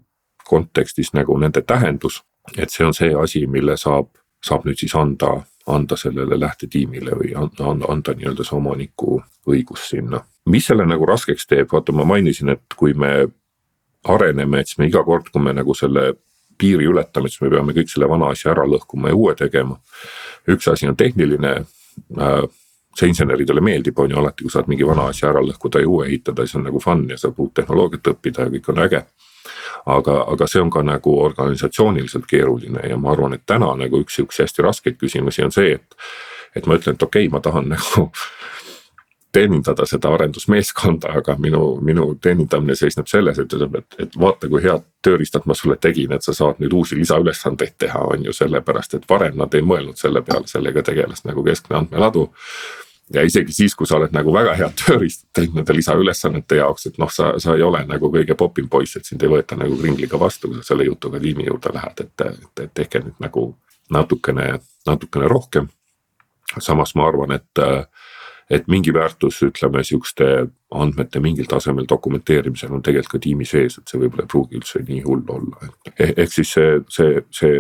kontekstis 0.50 1.14
nagu 1.14 1.38
nende 1.38 1.62
tähendus 1.62 2.24
et 2.58 2.72
see 2.72 2.86
on 2.86 2.94
see 2.94 3.14
asi, 3.16 3.46
mille 3.48 3.78
saab, 3.78 4.10
saab 4.44 4.66
nüüd 4.68 4.80
siis 4.80 4.96
anda, 4.96 5.34
anda 5.68 5.98
sellele 6.00 6.40
lähtetiimile 6.40 7.18
või 7.20 7.34
anda, 7.36 7.72
anda, 7.72 7.90
anda 7.92 8.16
nii-öelda 8.16 8.46
see 8.48 8.58
omaniku 8.58 9.22
õigus 9.48 9.90
sinna. 9.90 10.24
mis 10.46 10.66
selle 10.66 10.86
nagu 10.88 11.06
raskeks 11.06 11.48
teeb, 11.48 11.68
vaata 11.72 11.92
ma 11.92 12.06
mainisin, 12.08 12.50
et 12.50 12.76
kui 12.76 12.94
me 12.94 13.28
areneme, 14.08 14.60
et 14.60 14.68
siis 14.68 14.78
me 14.78 14.88
iga 14.88 15.04
kord, 15.04 15.28
kui 15.32 15.42
me 15.44 15.54
nagu 15.54 15.74
selle 15.76 16.14
piiri 16.58 16.88
ületame, 16.88 17.30
siis 17.30 17.42
me 17.42 17.50
peame 17.50 17.74
kõik 17.76 17.92
selle 17.92 18.08
vana 18.10 18.32
asja 18.32 18.54
ära 18.54 18.64
lõhkuma 18.66 19.12
ja 19.12 19.16
uue 19.16 19.36
tegema. 19.36 19.80
üks 20.48 20.68
asi 20.72 20.88
on 20.88 20.96
tehniline 20.96 21.52
äh, 21.58 22.44
see 22.98 23.12
inseneridele 23.12 23.62
meeldib, 23.62 24.00
on 24.00 24.12
ju 24.12 24.20
alati, 24.20 24.46
kui 24.46 24.54
saad 24.54 24.70
mingi 24.72 24.88
vana 24.88 25.10
asja 25.12 25.30
ära 25.32 25.44
lõhkuda 25.46 25.82
ja 25.84 25.90
uue 25.90 26.08
ehitada, 26.08 26.46
siis 26.46 26.58
on 26.58 26.66
nagu 26.68 26.80
fun 26.82 27.06
ja 27.10 27.18
saab 27.20 27.40
uut 27.44 27.54
tehnoloogiat 27.60 28.14
õppida 28.14 28.48
ja 28.48 28.54
kõik 28.56 28.72
on 28.74 28.84
äge. 28.86 29.04
Aga, 29.86 30.22
aga 30.34 30.48
see 30.48 30.62
on 30.62 30.72
ka 30.74 30.84
nagu 30.86 31.18
organisatsiooniliselt 31.24 32.28
keeruline 32.30 32.86
ja 32.90 32.98
ma 32.98 33.12
arvan, 33.12 33.38
et 33.38 33.46
täna 33.46 33.74
nagu 33.80 34.02
üks 34.04 34.20
siukse 34.20 34.46
hästi 34.46 34.66
raskeid 34.66 35.00
küsimusi 35.02 35.46
on 35.46 35.52
see, 35.52 35.78
et. 35.80 35.98
et 36.56 36.66
ma 36.66 36.78
ütlen, 36.80 36.96
et 36.96 37.04
okei 37.04 37.28
okay,, 37.28 37.34
ma 37.34 37.42
tahan 37.44 37.70
nagu 37.76 38.10
teenindada 39.38 39.86
seda 39.86 40.10
arendusmeeskonda, 40.16 41.12
aga 41.20 41.36
minu, 41.38 41.76
minu 41.84 42.08
teenindamine 42.22 42.76
seisneb 42.76 43.10
selles, 43.12 43.38
et 43.40 43.54
ütleb, 43.54 43.76
et, 43.78 43.98
et 44.02 44.16
vaata, 44.18 44.50
kui 44.50 44.64
head 44.64 44.86
tööriistad 45.06 45.46
ma 45.46 45.54
sulle 45.58 45.78
tegin, 45.82 46.16
et 46.16 46.26
sa 46.26 46.34
saad 46.34 46.62
nüüd 46.64 46.74
uusi 46.74 46.98
lisaülesandeid 46.98 47.76
teha, 47.78 48.02
on 48.16 48.26
ju 48.26 48.34
sellepärast, 48.34 48.98
et 48.98 49.06
varem 49.10 49.38
nad 49.38 49.54
ei 49.54 49.66
mõelnud 49.66 50.00
selle 50.00 50.24
peale, 50.26 50.50
sellega 50.50 50.84
tegeles 50.88 51.26
nagu 51.28 51.44
keskne 51.46 51.82
andmeladu 51.82 52.30
ja 53.14 53.24
isegi 53.24 53.54
siis, 53.54 53.76
kui 53.76 53.88
sa 53.88 53.98
oled 53.98 54.14
nagu 54.16 54.34
väga 54.34 54.56
head 54.60 54.76
tööriistad 54.82 55.30
teinud 55.40 55.62
nende 55.62 55.76
lisaülesannete 55.78 56.60
jaoks, 56.60 56.90
et 56.90 57.00
noh, 57.02 57.12
sa, 57.14 57.34
sa 57.42 57.56
ei 57.56 57.64
ole 57.64 57.84
nagu 57.88 58.12
kõige 58.14 58.36
popim 58.40 58.68
poiss, 58.70 58.98
et 59.00 59.08
sind 59.08 59.24
ei 59.24 59.32
võeta 59.32 59.58
nagu 59.60 59.78
kringliga 59.80 60.20
vastu, 60.20 60.52
kui 60.52 60.60
sa 60.60 60.74
selle 60.74 60.88
jutuga 60.90 61.22
tiimi 61.24 61.48
juurde 61.48 61.74
lähed, 61.76 62.04
et, 62.04 62.26
et, 62.28 62.64
et 62.66 62.74
tehke 62.82 63.04
nüüd 63.06 63.24
nagu 63.24 63.48
natukene, 63.94 64.58
natukene 64.88 65.32
rohkem. 65.32 65.72
samas 66.60 66.96
ma 66.96 67.08
arvan, 67.08 67.32
et 67.32 67.66
et 68.50 68.68
mingi 68.72 68.94
väärtus, 68.94 69.42
ütleme 69.44 69.84
sihukeste 69.84 70.48
andmete 70.72 71.20
mingil 71.20 71.50
tasemel 71.52 71.86
dokumenteerimisel 71.90 72.72
on 72.72 72.84
tegelikult 72.84 73.18
ka 73.18 73.24
tiimi 73.26 73.46
sees, 73.46 73.78
et 73.78 73.92
see 73.92 74.00
võib-olla 74.00 74.24
ei 74.24 74.32
pruugi 74.32 74.60
üldse 74.60 74.84
nii 74.88 75.02
hull 75.04 75.26
olla, 75.36 75.68
et 75.68 75.92
eh, 76.00 76.14
ehk 76.24 76.32
siis 76.32 76.54
see, 76.56 76.78
see, 76.88 77.26
see 77.32 77.58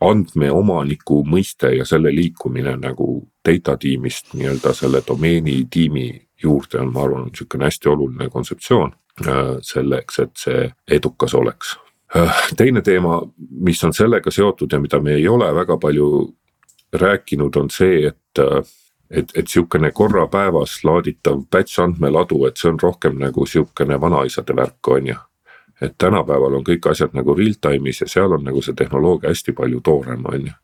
andmeomaniku 0.00 1.22
mõiste 1.24 1.70
ja 1.76 1.84
selle 1.88 2.12
liikumine 2.14 2.76
nagu 2.76 3.22
data 3.46 3.76
tiimist 3.80 4.34
nii-öelda 4.34 4.74
selle 4.76 5.02
domeeni 5.06 5.62
tiimi 5.70 6.08
juurde 6.42 6.80
on, 6.80 6.92
ma 6.92 7.04
arvan, 7.06 7.30
sihukene 7.34 7.64
hästi 7.64 7.88
oluline 7.88 8.28
kontseptsioon 8.30 8.92
äh, 9.26 9.42
selleks, 9.64 10.18
et 10.20 10.34
see 10.36 10.66
edukas 10.98 11.34
oleks. 11.34 11.76
Äh, 12.16 12.42
teine 12.56 12.82
teema, 12.84 13.22
mis 13.50 13.84
on 13.84 13.94
sellega 13.96 14.30
seotud 14.30 14.72
ja 14.72 14.80
mida 14.80 15.00
me 15.00 15.16
ei 15.16 15.28
ole 15.28 15.48
väga 15.54 15.78
palju 15.80 16.10
rääkinud, 16.92 17.56
on 17.56 17.70
see, 17.72 18.06
et 18.06 18.42
äh, 18.42 18.60
et, 19.10 19.30
et 19.34 19.48
sihukene 19.48 19.90
korra 19.94 20.26
päevas 20.26 20.80
laaditav 20.84 21.44
batch 21.50 21.80
andmeladu, 21.80 22.44
et 22.46 22.58
see 22.58 22.70
on 22.72 22.80
rohkem 22.82 23.18
nagu 23.20 23.46
sihukene 23.46 24.00
vanaisade 24.00 24.56
värk, 24.56 24.88
on 24.88 25.06
ju. 25.12 25.18
Et 25.80 25.94
tänapäeval 25.98 26.54
on 26.58 26.64
kõik 26.64 26.90
asjad 26.90 27.16
nagu 27.16 27.34
real 27.34 27.56
time'is 27.60 28.00
ja 28.00 28.08
seal 28.08 28.32
on 28.32 28.44
nagu 28.44 28.62
see 28.62 28.74
tehnoloogia 28.74 29.32
hästi 29.32 29.52
palju 29.52 29.80
toorem, 29.84 30.24
on 30.24 30.46
ju. 30.46 30.54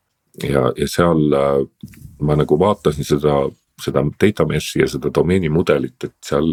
ja, 0.48 0.68
ja 0.76 0.88
seal 0.88 1.36
äh, 1.36 1.58
ma 2.20 2.36
nagu 2.36 2.58
vaatasin 2.58 3.04
seda, 3.04 3.42
seda 3.82 4.04
data 4.24 4.46
mesh'i 4.48 4.80
ja 4.80 4.88
seda 4.88 5.12
domeeni 5.14 5.52
mudelit, 5.52 5.98
et 6.04 6.16
seal 6.24 6.48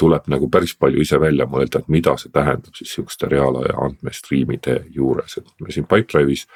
tuleb 0.00 0.28
nagu 0.32 0.48
päris 0.48 0.72
palju 0.78 1.02
ise 1.04 1.18
välja 1.20 1.44
mõelda, 1.46 1.82
et 1.82 1.88
mida 1.92 2.14
see 2.18 2.32
tähendab 2.32 2.76
siis 2.76 2.94
sihukeste 2.94 3.28
reaalaja 3.28 3.76
andmestriimide 3.84 4.78
juures, 4.94 5.36
et 5.36 5.50
me 5.60 5.72
siin 5.72 5.86
Pipedrive'is. 5.90 6.46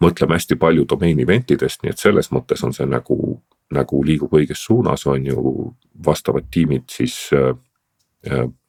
mõtleme 0.00 0.38
hästi 0.38 0.56
palju 0.56 0.84
domeeni 0.88 1.22
event 1.26 1.50
idest, 1.50 1.82
nii 1.82 1.90
et 1.90 1.98
selles 1.98 2.30
mõttes 2.30 2.62
on 2.64 2.72
see 2.72 2.86
nagu, 2.86 3.40
nagu 3.74 4.04
liigub 4.04 4.32
õiges 4.32 4.62
suunas, 4.64 5.06
on 5.06 5.26
ju. 5.26 5.74
vastavad 6.06 6.46
tiimid 6.50 6.86
siis 6.90 7.30
äh, 7.34 7.56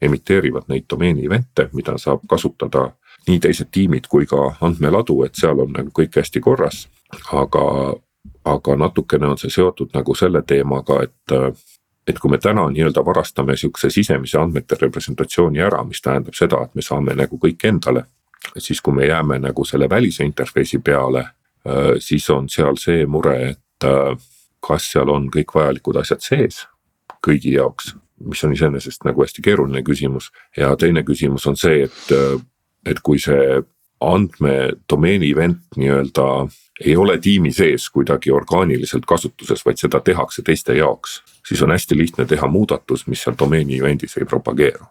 emiteerivad 0.02 0.68
neid 0.68 0.86
domeeni 0.90 1.26
event'e, 1.26 1.70
mida 1.74 1.98
saab 1.98 2.22
kasutada 2.30 2.92
nii 3.28 3.40
teised 3.40 3.72
tiimid 3.72 4.08
kui 4.10 4.26
ka 4.30 4.54
andmeladu, 4.62 5.24
et 5.26 5.36
seal 5.36 5.60
on 5.60 5.74
nagu 5.74 5.92
kõik 5.96 6.20
hästi 6.22 6.42
korras. 6.42 6.88
aga, 7.34 7.94
aga 8.46 8.76
natukene 8.76 9.28
on 9.28 9.38
see 9.38 9.50
seotud 9.50 9.90
nagu 9.94 10.16
selle 10.16 10.42
teemaga, 10.42 11.04
et 11.04 11.58
et 12.08 12.20
kui 12.20 12.32
me 12.32 12.38
täna 12.38 12.64
nii-öelda 12.70 13.04
varastame 13.06 13.56
sihukese 13.58 13.90
sisemise 13.90 14.38
andmete 14.40 14.76
representatsiooni 14.82 15.60
ära, 15.62 15.84
mis 15.84 16.02
tähendab 16.02 16.34
seda, 16.34 16.64
et 16.64 16.76
me 16.76 16.82
saame 16.82 17.14
nagu 17.16 17.38
kõik 17.38 17.66
endale. 17.68 18.04
siis 18.58 18.82
kui 18.82 18.94
me 18.94 19.06
jääme 19.06 19.40
nagu 19.40 19.66
selle 19.66 19.90
välise 19.90 20.24
interface'i 20.24 20.80
peale, 20.80 21.26
siis 22.00 22.30
on 22.30 22.50
seal 22.50 22.78
see 22.78 23.06
mure, 23.06 23.50
et 23.50 23.88
kas 24.68 24.92
seal 24.92 25.10
on 25.10 25.30
kõik 25.30 25.54
vajalikud 25.56 25.96
asjad 25.96 26.22
sees 26.22 26.68
kõigi 27.28 27.54
jaoks, 27.54 27.96
mis 28.26 28.44
on 28.44 28.54
iseenesest 28.54 29.06
nagu 29.08 29.24
hästi 29.24 29.42
keeruline 29.42 29.84
küsimus. 29.84 30.32
ja 30.58 30.76
teine 30.76 31.04
küsimus 31.04 31.48
on 31.48 31.58
see, 31.58 31.84
et, 31.84 32.42
et 32.86 33.00
kui 33.04 33.20
see 33.20 33.62
andmedomeeni 34.00 35.32
event 35.32 35.76
nii-öelda 35.76 36.48
ei 36.80 36.96
ole 36.96 37.18
tiimi 37.20 37.52
sees 37.52 37.90
kuidagi 37.92 38.32
orgaaniliselt 38.32 39.06
kasutuses, 39.06 39.66
vaid 39.66 39.82
seda 39.82 40.00
tehakse 40.00 40.42
teiste 40.48 40.78
jaoks 40.78 41.20
siis 41.50 41.62
on 41.64 41.72
hästi 41.72 41.98
lihtne 41.98 42.26
teha 42.26 42.48
muudatus, 42.48 43.08
mis 43.08 43.24
seal 43.24 43.36
domeeni 43.40 43.80
event'is 43.80 44.18
ei 44.18 44.26
propageeru. 44.26 44.86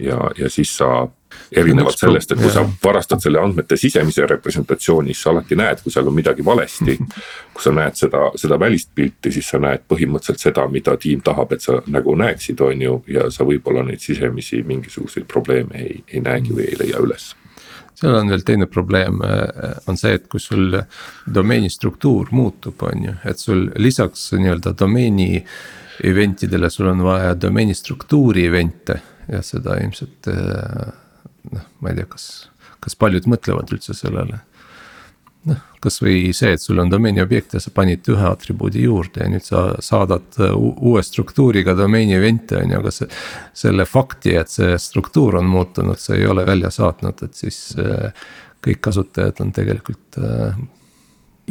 Ja, 0.00 0.18
ja 0.38 0.50
siis 0.50 0.76
sa 0.76 1.08
erinevalt 1.52 1.98
sellest, 1.98 2.32
et 2.32 2.40
kui 2.40 2.50
sa 2.52 2.62
varastad 2.84 3.22
selle 3.22 3.40
andmete 3.40 3.76
sisemise 3.76 4.26
representatsiooni, 4.26 5.12
siis 5.12 5.22
sa 5.26 5.32
alati 5.32 5.58
näed, 5.58 5.82
kui 5.84 5.92
seal 5.92 6.08
on 6.08 6.16
midagi 6.16 6.44
valesti. 6.44 6.96
kui 7.54 7.64
sa 7.64 7.72
näed 7.74 7.98
seda, 7.98 8.22
seda 8.38 8.58
välist 8.60 8.92
pilti, 8.94 9.32
siis 9.34 9.50
sa 9.52 9.60
näed 9.62 9.84
põhimõtteliselt 9.90 10.44
seda, 10.48 10.68
mida 10.72 10.96
tiim 11.00 11.24
tahab, 11.24 11.52
et 11.56 11.64
sa 11.64 11.80
nagu 11.92 12.14
näeksid, 12.16 12.62
on 12.64 12.86
ju, 12.86 13.00
ja 13.12 13.28
sa 13.34 13.46
võib-olla 13.48 13.84
neid 13.86 14.04
sisemisi 14.04 14.62
mingisuguseid 14.66 15.28
probleeme 15.28 15.82
ei, 15.82 16.00
ei 16.08 16.24
näegi 16.24 16.54
või 16.54 16.70
ei 16.70 16.80
leia 16.84 17.02
üles. 17.04 17.34
Seal 17.98 18.14
on 18.14 18.30
veel 18.30 18.44
teine 18.46 18.68
probleem, 18.70 19.18
on 19.90 19.96
see, 19.98 20.14
et 20.14 20.28
kui 20.30 20.38
sul 20.38 20.76
domeeni 21.34 21.66
struktuur 21.72 22.30
muutub, 22.30 22.78
on 22.86 23.08
ju, 23.08 23.14
et 23.26 23.42
sul 23.42 23.64
lisaks 23.82 24.28
nii-öelda 24.38 24.70
domeeni 24.78 25.32
äh, 25.40 25.58
eventidele 26.04 26.70
sul 26.70 26.86
on 26.86 27.02
vaja 27.02 27.34
domeeni 27.40 27.74
struktuuri 27.74 28.46
event'e 28.46 29.00
ja 29.28 29.42
seda 29.44 29.78
ilmselt 29.82 30.28
eh, 30.32 30.92
noh, 31.52 31.70
ma 31.80 31.92
ei 31.92 31.98
tea, 31.98 32.08
kas, 32.10 32.28
kas 32.84 32.96
paljud 32.98 33.28
mõtlevad 33.30 33.72
üldse 33.74 33.96
sellele. 33.96 34.40
noh, 35.48 35.60
kasvõi 35.80 36.32
see, 36.34 36.56
et 36.56 36.62
sul 36.62 36.80
on 36.82 36.90
domeeni 36.90 37.22
objekt 37.22 37.54
ja 37.54 37.60
sa 37.62 37.70
panid 37.74 38.08
ühe 38.10 38.26
atribuudi 38.26 38.82
juurde 38.84 39.22
ja 39.22 39.28
nüüd 39.30 39.46
sa 39.46 39.62
saadad 39.84 40.40
uue 40.56 41.02
struktuuriga 41.06 41.76
domeeni 41.78 42.16
event'e 42.18 42.58
on 42.62 42.74
ju, 42.74 42.80
aga 42.82 42.94
see. 42.94 43.08
selle 43.56 43.86
fakti, 43.88 44.34
et 44.36 44.50
see 44.52 44.74
struktuur 44.82 45.38
on 45.38 45.48
muutunud, 45.48 46.00
sa 46.00 46.16
ei 46.16 46.26
ole 46.26 46.44
välja 46.48 46.72
saatnud, 46.74 47.22
et 47.22 47.38
siis 47.38 47.60
eh, 47.78 48.10
kõik 48.64 48.82
kasutajad 48.88 49.44
on 49.44 49.54
tegelikult 49.54 50.20
eh, 50.20 50.58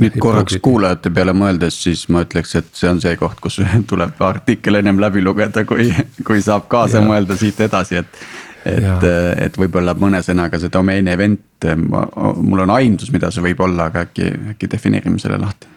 nüüd 0.01 0.17
korraks 0.21 0.57
kuulajate 0.63 1.11
peale 1.13 1.33
mõeldes, 1.37 1.77
siis 1.83 2.07
ma 2.13 2.23
ütleks, 2.25 2.55
et 2.59 2.67
see 2.77 2.89
on 2.89 3.01
see 3.03 3.15
koht, 3.19 3.39
kus 3.43 3.59
tuleb 3.91 4.19
artikkel 4.27 4.81
ennem 4.81 5.01
läbi 5.01 5.23
lugeda, 5.25 5.65
kui, 5.67 5.89
kui 6.27 6.43
saab 6.43 6.67
kaasa 6.71 7.01
ja. 7.01 7.07
mõelda 7.07 7.37
siit 7.39 7.61
edasi, 7.67 8.03
et. 8.03 8.27
et, 8.67 9.07
et 9.47 9.57
võib-olla 9.57 9.93
mõne 9.95 10.19
sõnaga 10.25 10.59
see 10.59 10.71
domeeni 10.73 11.13
event, 11.13 11.67
mul 11.77 12.65
on 12.65 12.73
aimdus, 12.75 13.13
mida 13.15 13.31
see 13.31 13.45
võib 13.45 13.61
olla, 13.63 13.87
aga 13.87 14.03
äkki, 14.09 14.27
äkki 14.55 14.69
defineerime 14.73 15.21
selle 15.23 15.39
lahti 15.39 15.75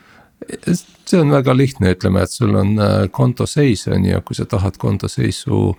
see 1.10 1.20
on 1.20 1.32
väga 1.32 1.54
lihtne, 1.56 1.94
ütleme, 1.94 2.22
et 2.24 2.32
sul 2.32 2.54
on 2.56 2.78
äh, 2.80 3.08
konto 3.12 3.46
seis 3.46 3.86
on 3.90 4.04
ju, 4.06 4.20
kui 4.26 4.38
sa 4.38 4.46
tahad 4.48 4.78
konto 4.80 5.08
seisu 5.10 5.74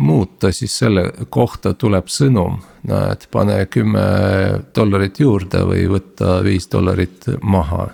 muuta, 0.00 0.52
siis 0.52 0.78
selle 0.78 1.10
kohta 1.28 1.74
tuleb 1.74 2.08
sõnum. 2.08 2.60
näed, 2.88 3.26
pane 3.30 3.66
kümme 3.68 4.02
dollarit 4.74 5.20
juurde 5.20 5.60
või 5.68 5.84
võta 5.90 6.38
viis 6.44 6.68
dollarit 6.72 7.28
maha 7.42 7.90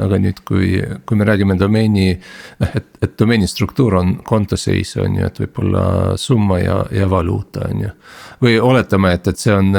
aga 0.00 0.18
nüüd, 0.20 0.40
kui, 0.48 0.72
kui 1.06 1.18
me 1.18 1.26
räägime 1.28 1.56
domeeni, 1.60 2.14
noh, 2.60 2.74
et, 2.76 2.88
et 3.02 3.14
domeeni 3.18 3.48
struktuur 3.50 3.98
on 4.00 4.14
kontoseis, 4.26 4.94
on 5.02 5.18
ju, 5.18 5.28
et 5.28 5.40
võib-olla 5.42 5.84
summa 6.20 6.60
ja, 6.60 6.80
ja 6.94 7.08
valuuta, 7.10 7.68
on 7.68 7.84
ju. 7.84 7.92
või 8.40 8.56
oletame, 8.64 9.12
et, 9.18 9.28
et 9.28 9.40
see 9.40 9.54
on 9.54 9.72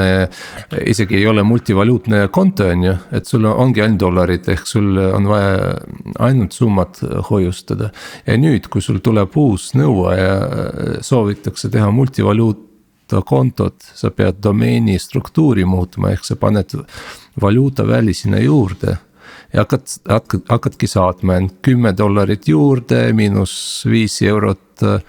isegi 0.78 1.18
ei 1.18 1.26
ole 1.26 1.44
multivaluutne 1.46 2.26
konto, 2.34 2.68
on 2.70 2.86
ju, 2.86 2.96
et 3.18 3.28
sul 3.28 3.46
ongi 3.50 3.84
ainult 3.84 4.02
dollarid, 4.02 4.48
ehk 4.54 4.66
sul 4.68 4.98
on 5.02 5.30
vaja 5.30 5.76
ainult 6.22 6.56
summat 6.56 7.02
hoiustada. 7.30 7.92
ja 8.26 8.36
nüüd, 8.38 8.68
kui 8.72 8.82
sul 8.82 9.00
tuleb 9.04 9.36
uus 9.36 9.72
nõue 9.78 10.16
ja 10.18 10.34
soovitakse 11.02 11.70
teha 11.72 11.90
multivaluut 11.90 12.68
kontot, 13.20 13.82
sa 13.94 14.08
pead 14.10 14.38
domeeni 14.40 14.96
struktuuri 14.98 15.66
muutma, 15.68 16.14
ehk 16.14 16.24
sa 16.24 16.36
paned 16.40 16.72
valuuta 17.40 17.84
väli 17.84 18.14
sinna 18.16 18.40
juurde 18.40 18.96
ja 19.52 19.60
hakkad, 19.60 19.86
hakkad, 20.08 20.44
hakkadki 20.48 20.88
saatma 20.88 21.36
end 21.40 21.56
kümme 21.64 21.92
dollarit 21.96 22.48
juurde, 22.48 23.04
miinus 23.16 23.54
viis 23.88 24.16
eurot 24.24 24.84
äh, 24.86 25.00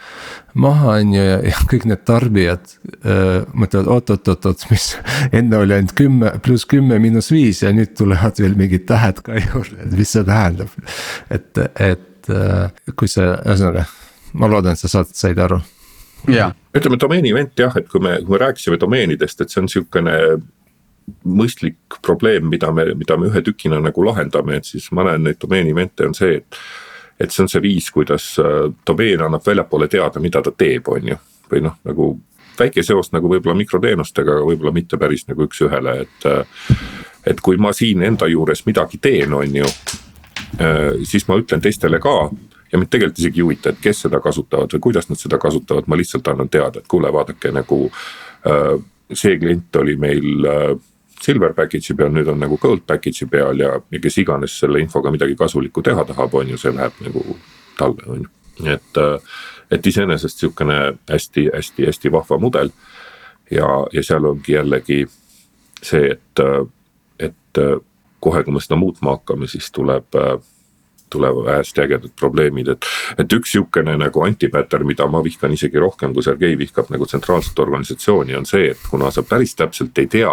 maha, 0.53 0.97
on 0.99 1.13
ju, 1.15 1.23
ja, 1.23 1.37
ja 1.47 1.59
kõik 1.71 1.85
need 1.89 2.03
tarbijad 2.07 2.73
äh, 2.99 3.43
mõtlevad 3.55 3.91
oot-oot-oot-oot, 3.95 4.65
mis 4.71 4.89
enne 5.39 5.61
oli 5.63 5.77
ainult 5.77 5.95
kümme 5.97 6.33
pluss 6.43 6.67
kümme 6.69 6.99
miinus 7.03 7.31
viis 7.33 7.63
ja 7.63 7.71
nüüd 7.75 7.95
tulevad 7.97 8.41
veel 8.43 8.57
mingid 8.59 8.87
tähed 8.89 9.23
ka 9.25 9.37
juurde, 9.39 9.79
et 9.85 9.95
mis 9.97 10.15
see 10.15 10.25
tähendab. 10.27 10.73
et, 11.31 11.63
et 11.79 12.33
äh, 12.33 12.67
kui 12.99 13.11
see, 13.11 13.29
ühesõnaga, 13.29 13.87
ma 14.39 14.51
loodan, 14.51 14.75
et 14.75 14.83
sa 14.83 14.91
saad, 14.91 15.15
said 15.15 15.39
aru. 15.39 15.61
ütleme 16.75 16.99
domeeni 16.99 17.31
event 17.31 17.55
jah, 17.59 17.79
et 17.79 17.87
kui 17.87 18.03
me, 18.03 18.17
kui 18.23 18.35
me 18.35 18.43
rääkisime 18.43 18.79
domeenidest, 18.81 19.41
et 19.41 19.53
see 19.53 19.63
on 19.63 19.71
sihukene 19.71 20.19
mõistlik 21.23 21.99
probleem, 22.01 22.47
mida 22.49 22.71
me, 22.71 22.85
mida 22.97 23.17
me 23.17 23.29
ühe 23.31 23.41
tükina 23.43 23.79
nagu 23.81 24.05
lahendame, 24.05 24.59
et 24.59 24.67
siis 24.67 24.89
ma 24.95 25.05
näen 25.07 25.23
neid 25.27 25.39
domeeni 25.41 25.73
event'e 25.73 26.07
on 26.07 26.17
see, 26.17 26.37
et. 26.41 26.59
et 27.19 27.31
see 27.31 27.43
on 27.43 27.49
see 27.51 27.61
viis, 27.61 27.89
kuidas 27.93 28.33
äh, 28.41 28.67
domeen 28.87 29.21
annab 29.21 29.45
väljapoole 29.45 29.87
teada, 29.87 30.19
mida 30.19 30.41
ta 30.41 30.51
teeb, 30.51 30.87
on 30.89 31.11
ju, 31.13 31.17
või 31.51 31.61
noh, 31.67 31.75
nagu 31.85 32.07
väike 32.59 32.83
seos 32.83 33.11
nagu 33.13 33.29
võib-olla 33.29 33.55
mikroteenustega, 33.57 34.37
aga 34.37 34.47
võib-olla 34.47 34.73
mitte 34.73 34.97
päris 34.97 35.27
nagu 35.29 35.47
üks-ühele, 35.47 35.99
et. 36.07 36.29
Äh, 36.29 36.79
et 37.23 37.39
kui 37.39 37.55
ma 37.55 37.69
siin 37.71 38.01
enda 38.03 38.27
juures 38.27 38.65
midagi 38.67 38.97
teen, 38.99 39.31
on 39.31 39.53
ju, 39.55 39.67
äh, 40.59 40.89
siis 41.07 41.23
ma 41.29 41.37
ütlen 41.39 41.61
teistele 41.63 41.95
ka 42.03 42.17
ja 42.67 42.79
mind 42.81 42.89
tegelikult 42.91 43.21
isegi 43.21 43.39
ei 43.39 43.45
huvita, 43.45 43.71
et 43.71 43.79
kes 43.79 44.01
seda 44.03 44.19
kasutavad 44.19 44.75
või 44.75 44.81
kuidas 44.89 45.07
nad 45.07 45.21
seda 45.21 45.39
kasutavad, 45.39 45.87
ma 45.87 45.95
lihtsalt 45.95 46.27
annan 46.27 46.51
teada, 46.51 46.81
et 46.81 46.89
kuule, 46.91 47.13
vaadake 47.15 47.53
nagu 47.55 47.77
see 49.13 49.37
klient 49.39 49.79
oli 49.79 49.95
meil 49.95 50.43
silver 51.23 51.53
package'i 51.55 51.95
peal, 51.97 52.11
nüüd 52.13 52.27
on 52.31 52.41
nagu 52.43 52.57
gold 52.61 52.83
package'i 52.87 53.27
peal 53.31 53.59
ja, 53.59 53.73
ja 53.91 54.01
kes 54.03 54.19
iganes 54.23 54.57
selle 54.59 54.81
infoga 54.83 55.11
midagi 55.13 55.37
kasulikku 55.39 55.83
teha 55.85 56.05
tahab, 56.09 56.35
on 56.39 56.53
ju, 56.53 56.59
see 56.59 56.73
läheb 56.75 56.99
nagu 57.05 57.37
talle, 57.79 58.07
on 58.07 58.25
ju. 58.25 58.31
et, 58.75 59.01
äh, 59.01 59.35
et 59.71 59.87
iseenesest 59.87 60.43
sihukene 60.43 60.79
hästi-hästi-hästi 61.09 62.11
vahva 62.11 62.37
mudel. 62.37 62.71
ja, 63.51 63.67
ja 63.93 64.03
seal 64.03 64.25
ongi 64.25 64.57
jällegi 64.57 65.05
see, 65.81 66.11
et, 66.11 66.39
äh, 66.39 66.65
et 67.19 67.61
äh, 67.61 67.77
kohe, 68.19 68.43
kui 68.43 68.53
me 68.53 68.63
seda 68.63 68.79
muutma 68.79 69.17
hakkame, 69.17 69.47
siis 69.47 69.71
tuleb 69.71 70.19
tulevad 71.13 71.49
hästi 71.59 71.81
ägedad 71.81 72.13
probleemid, 72.19 72.67
et. 72.73 72.85
et 73.21 73.33
üks 73.33 73.51
sihukene 73.53 73.93
nagu 74.01 74.23
antipattern, 74.25 74.87
mida 74.89 75.05
ma 75.07 75.21
vihkan 75.23 75.53
isegi 75.53 75.77
rohkem, 75.77 76.13
kui 76.13 76.25
Sergei 76.25 76.57
vihkab 76.57 76.89
nagu 76.89 77.05
tsentraalset 77.05 77.59
organisatsiooni, 77.59 78.33
on 78.35 78.47
see, 78.49 78.71
et 78.71 78.87
kuna 78.89 79.11
sa 79.13 79.21
päris 79.21 79.53
täpselt 79.55 79.97
ei 80.01 80.09
tea 80.09 80.31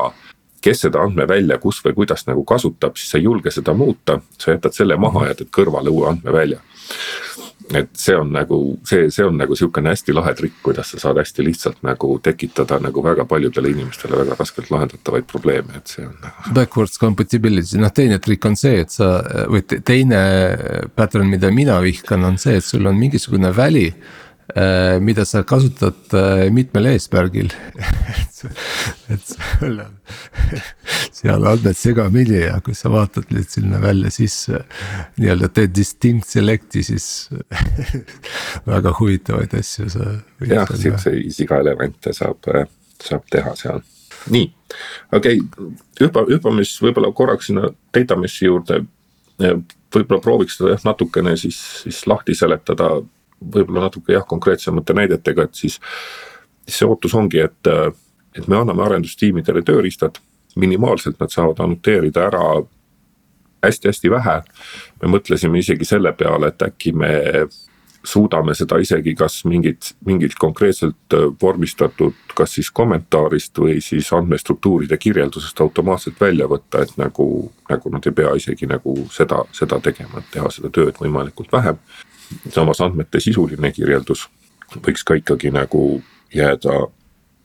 kes 0.60 0.86
seda 0.86 1.02
andmevälja, 1.04 1.58
kus 1.62 1.80
või 1.84 1.96
kuidas 2.02 2.26
nagu 2.28 2.44
kasutab, 2.48 2.98
siis 2.98 3.12
sa 3.12 3.18
ei 3.18 3.26
julge 3.26 3.52
seda 3.54 3.74
muuta, 3.76 4.20
sa 4.38 4.54
jätad 4.54 4.76
selle 4.76 4.98
maha 5.00 5.30
ja 5.30 5.38
teed 5.38 5.52
kõrvale 5.54 5.92
uue 5.92 6.08
andmevälja. 6.12 6.60
et 7.74 7.90
see 7.94 8.16
on 8.18 8.32
nagu 8.34 8.56
see, 8.88 9.04
see 9.14 9.22
on 9.22 9.36
nagu 9.38 9.54
sihukene 9.54 9.92
hästi 9.92 10.14
lahe 10.16 10.32
trikk, 10.34 10.56
kuidas 10.64 10.88
sa 10.90 10.98
saad 10.98 11.20
hästi 11.20 11.44
lihtsalt 11.46 11.84
nagu 11.86 12.16
tekitada 12.18 12.80
nagu 12.82 13.02
väga 13.04 13.24
paljudele 13.30 13.70
inimestele 13.70 14.18
väga 14.18 14.34
raskelt 14.40 14.72
lahendatavaid 14.74 15.28
probleeme, 15.30 15.76
et 15.78 15.86
see 15.86 16.06
on 16.06 16.16
nagu. 16.18 16.50
Backwards 16.56 16.98
compatibility, 16.98 17.78
noh 17.78 17.92
teine 17.94 18.18
trikk 18.18 18.48
on 18.50 18.58
see, 18.58 18.80
et 18.82 18.90
sa 18.90 19.20
või 19.52 19.62
teine 19.62 20.22
pattern, 20.96 21.30
mida 21.30 21.52
mina 21.54 21.78
vihkan, 21.84 22.26
on 22.26 22.40
see, 22.42 22.58
et 22.58 22.66
sul 22.66 22.90
on 22.90 22.98
mingisugune 22.98 23.54
väli 23.56 23.86
mida 25.00 25.24
sa 25.28 25.42
kasutad 25.46 26.14
äh, 26.16 26.46
mitmel 26.54 26.90
eesmärgil 26.94 27.50
et 29.12 29.26
sul 29.26 29.80
on 29.84 29.96
seal 31.20 31.46
andmed 31.46 31.76
segamini 31.76 32.40
ja 32.46 32.58
kui 32.64 32.74
sa 32.76 32.90
vaatad 32.92 33.30
nüüd 33.34 33.48
sinna 33.50 33.80
välja 33.82 34.10
sisse. 34.14 34.62
nii-öelda 35.20 35.50
teed 35.54 35.74
distinct 35.76 36.28
select'i, 36.30 36.82
siis 36.86 37.28
väga 38.70 38.94
huvitavaid 38.98 39.54
asju 39.60 39.88
sa. 39.92 40.06
jah, 40.46 40.70
siukseid 40.70 41.28
sigaelemente 41.34 42.14
saab, 42.16 42.48
äh, 42.54 42.68
saab 43.02 43.26
teha 43.32 43.54
seal. 43.58 43.82
nii, 44.32 44.48
okei 45.12 45.40
okay,, 45.42 45.68
hüppa, 46.00 46.24
hüppame 46.30 46.64
siis 46.64 46.80
võib-olla 46.84 47.12
korraks 47.16 47.50
sinna 47.50 47.70
data 47.94 48.16
mesh'i 48.16 48.48
juurde. 48.48 48.82
võib-olla 49.40 50.20
prooviks 50.20 50.58
seda 50.58 50.74
jah 50.74 50.84
natukene 50.84 51.36
siis, 51.40 51.58
siis 51.84 52.04
lahti 52.06 52.36
seletada 52.36 52.98
võib-olla 53.40 53.86
natuke 53.88 54.12
jah, 54.12 54.26
konkreetsemate 54.26 54.96
näidetega, 54.96 55.48
et 55.48 55.54
siis. 55.54 55.80
siis 56.64 56.82
see 56.82 56.88
ootus 56.88 57.14
ongi, 57.14 57.40
et, 57.40 57.70
et 58.36 58.46
me 58.48 58.56
anname 58.56 58.84
arendustiimidele 58.84 59.62
tööriistad, 59.66 60.20
minimaalselt 60.56 61.18
nad 61.20 61.32
saavad 61.32 61.60
annoteerida 61.60 62.26
ära 62.26 62.44
hästi-hästi 63.64 64.10
vähe. 64.10 64.42
me 65.02 65.08
mõtlesime 65.08 65.58
isegi 65.58 65.84
selle 65.84 66.12
peale, 66.12 66.48
et 66.48 66.62
äkki 66.62 66.92
me 66.92 67.12
suudame 68.04 68.54
seda 68.56 68.78
isegi 68.80 69.14
kas 69.14 69.42
mingit, 69.44 69.94
mingilt 70.06 70.34
konkreetselt 70.40 71.16
vormistatud, 71.42 72.16
kas 72.34 72.54
siis 72.56 72.70
kommentaarist 72.70 73.58
või 73.58 73.80
siis 73.84 74.12
andmestruktuuride 74.16 74.96
kirjeldusest 74.96 75.60
automaatselt 75.60 76.20
välja 76.20 76.48
võtta, 76.48 76.82
et 76.82 76.96
nagu, 76.96 77.50
nagu 77.68 77.92
nad 77.92 78.06
ei 78.06 78.16
pea 78.16 78.32
isegi 78.36 78.66
nagu 78.70 78.96
seda, 79.12 79.42
seda 79.52 79.80
tegema, 79.84 80.18
et 80.22 80.32
teha 80.32 80.48
seda 80.50 80.72
tööd 80.72 80.96
võimalikult 81.02 81.52
vähe 81.52 81.76
samas 82.48 82.80
andmete 82.80 83.20
sisuline 83.20 83.72
kirjeldus 83.72 84.28
võiks 84.76 85.04
ka 85.04 85.14
ikkagi 85.18 85.50
nagu 85.50 86.02
jääda 86.34 86.86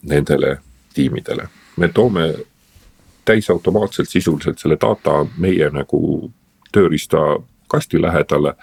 nendele 0.03 0.57
tiimidele. 0.93 1.47
me 1.77 1.87
toome 1.87 2.33
täisautomaatselt 3.25 4.09
sisuliselt 4.09 4.59
selle 4.59 4.77
data 4.81 5.25
meie 5.37 5.69
nagu 5.69 6.31
tööriistakasti 6.71 8.01
lähedale. 8.01 8.53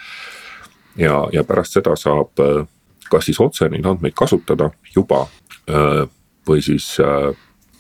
ja, 0.97 1.29
ja 1.33 1.45
pärast 1.45 1.73
seda 1.73 1.97
saab 1.97 2.41
äh, 2.41 2.67
kas 3.11 3.25
siis 3.25 3.41
otse 3.41 3.69
neid 3.69 3.87
andmeid 3.87 4.15
kasutada 4.17 4.71
juba 4.97 5.27
äh, 5.71 6.09
või 6.49 6.63
siis 6.63 7.01
äh, 7.01 7.35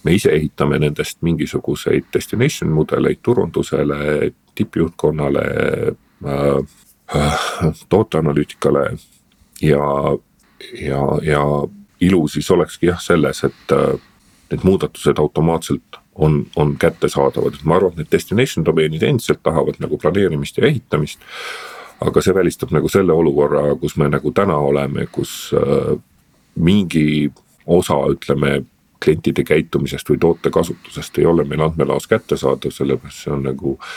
me 0.05 0.15
ise 0.15 0.31
ehitame 0.31 0.79
nendest 0.79 1.23
mingisuguseid 1.23 2.05
destination 2.15 2.71
mudeleid 2.71 3.19
turundusele, 3.23 4.33
tippjuhtkonnale 4.55 5.45
tooteanalüütikale 7.89 8.97
ja, 9.63 9.79
ja, 10.81 11.01
ja 11.23 11.43
ilu 12.01 12.29
siis 12.29 12.51
olekski 12.51 12.87
jah 12.87 13.01
selles, 13.01 13.45
et 13.45 13.73
äh, 13.73 13.99
need 14.51 14.65
muudatused 14.65 15.19
automaatselt 15.19 16.01
on, 16.15 16.47
on 16.57 16.77
kättesaadavad, 16.79 17.55
et 17.55 17.65
ma 17.65 17.77
arvan, 17.77 17.93
et 17.93 18.03
need 18.03 18.13
destination 18.13 18.65
domeenid 18.65 19.03
endiselt 19.03 19.43
tahavad 19.43 19.79
nagu 19.81 19.99
planeerimist 19.99 20.59
ja 20.59 20.67
ehitamist. 20.67 21.21
aga 22.03 22.21
see 22.21 22.35
välistab 22.35 22.73
nagu 22.75 22.89
selle 22.91 23.15
olukorra, 23.15 23.77
kus 23.79 23.95
me 23.97 24.09
nagu 24.11 24.33
täna 24.35 24.57
oleme, 24.59 25.07
kus 25.07 25.53
äh, 25.55 25.95
mingi 26.55 27.31
osa, 27.67 27.95
ütleme 28.11 28.65
klientide 29.03 29.45
käitumisest 29.45 30.11
või 30.11 30.19
toote 30.19 30.51
kasutusest 30.51 31.19
ei 31.19 31.27
ole 31.27 31.45
meil 31.45 31.63
andmelaos 31.63 32.07
kättesaadav, 32.11 32.75
sellepärast 32.75 33.25
see 33.25 33.33
on 33.35 33.47
nagu 33.47 33.77
äh, 33.79 33.95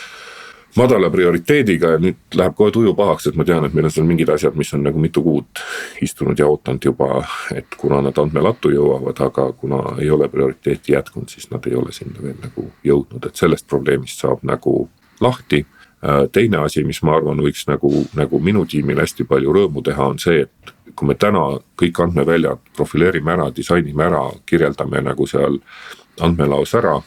madala 0.75 1.09
prioriteediga 1.09 1.95
ja 1.95 1.99
nüüd 2.01 2.35
läheb 2.35 2.55
kohe 2.55 2.71
tuju 2.71 2.93
pahaks, 2.95 3.29
et 3.29 3.37
ma 3.39 3.45
tean, 3.47 3.65
et 3.65 3.73
meil 3.75 3.87
on 3.87 3.93
seal 3.93 4.07
mingid 4.07 4.29
asjad, 4.31 4.57
mis 4.59 4.73
on 4.75 4.83
nagu 4.83 4.99
mitu 4.99 5.23
kuud 5.23 5.61
istunud 6.03 6.39
ja 6.39 6.47
ootanud 6.51 6.83
juba, 6.85 7.21
et 7.55 7.77
kuna 7.79 8.01
nad 8.03 8.17
andmelattu 8.19 8.73
jõuavad, 8.73 9.21
aga 9.27 9.47
kuna 9.59 9.81
ei 10.03 10.11
ole 10.11 10.27
prioriteeti 10.31 10.95
jätkunud, 10.95 11.31
siis 11.31 11.49
nad 11.51 11.65
ei 11.67 11.77
ole 11.79 11.95
sinna 11.95 12.19
veel 12.21 12.37
nagu 12.43 12.67
jõudnud, 12.83 13.23
et 13.25 13.39
sellest 13.39 13.67
probleemist 13.71 14.21
saab 14.23 14.43
nagu 14.43 14.77
lahti. 15.23 15.63
Äh, 16.05 16.25
teine 16.31 16.59
asi, 16.65 16.83
mis 16.83 17.01
ma 17.07 17.15
arvan, 17.15 17.39
võiks 17.41 17.65
nagu, 17.71 17.91
nagu 18.13 18.39
minu 18.43 18.65
tiimil 18.69 18.99
hästi 18.99 19.25
palju 19.29 19.55
rõõmu 19.55 19.83
teha, 19.83 20.11
on 20.11 20.19
see, 20.19 20.43
et 20.43 20.95
kui 20.95 21.07
me 21.07 21.15
täna 21.19 21.47
kõik 21.79 21.99
andmeväljad 22.03 22.61
profileerime 22.75 23.31
ära, 23.31 23.49
disainime 23.55 24.09
ära, 24.09 24.25
kirjeldame 24.45 25.01
nagu 25.07 25.27
seal 25.27 25.59
andmelaos 26.23 26.75
ära 26.75 26.99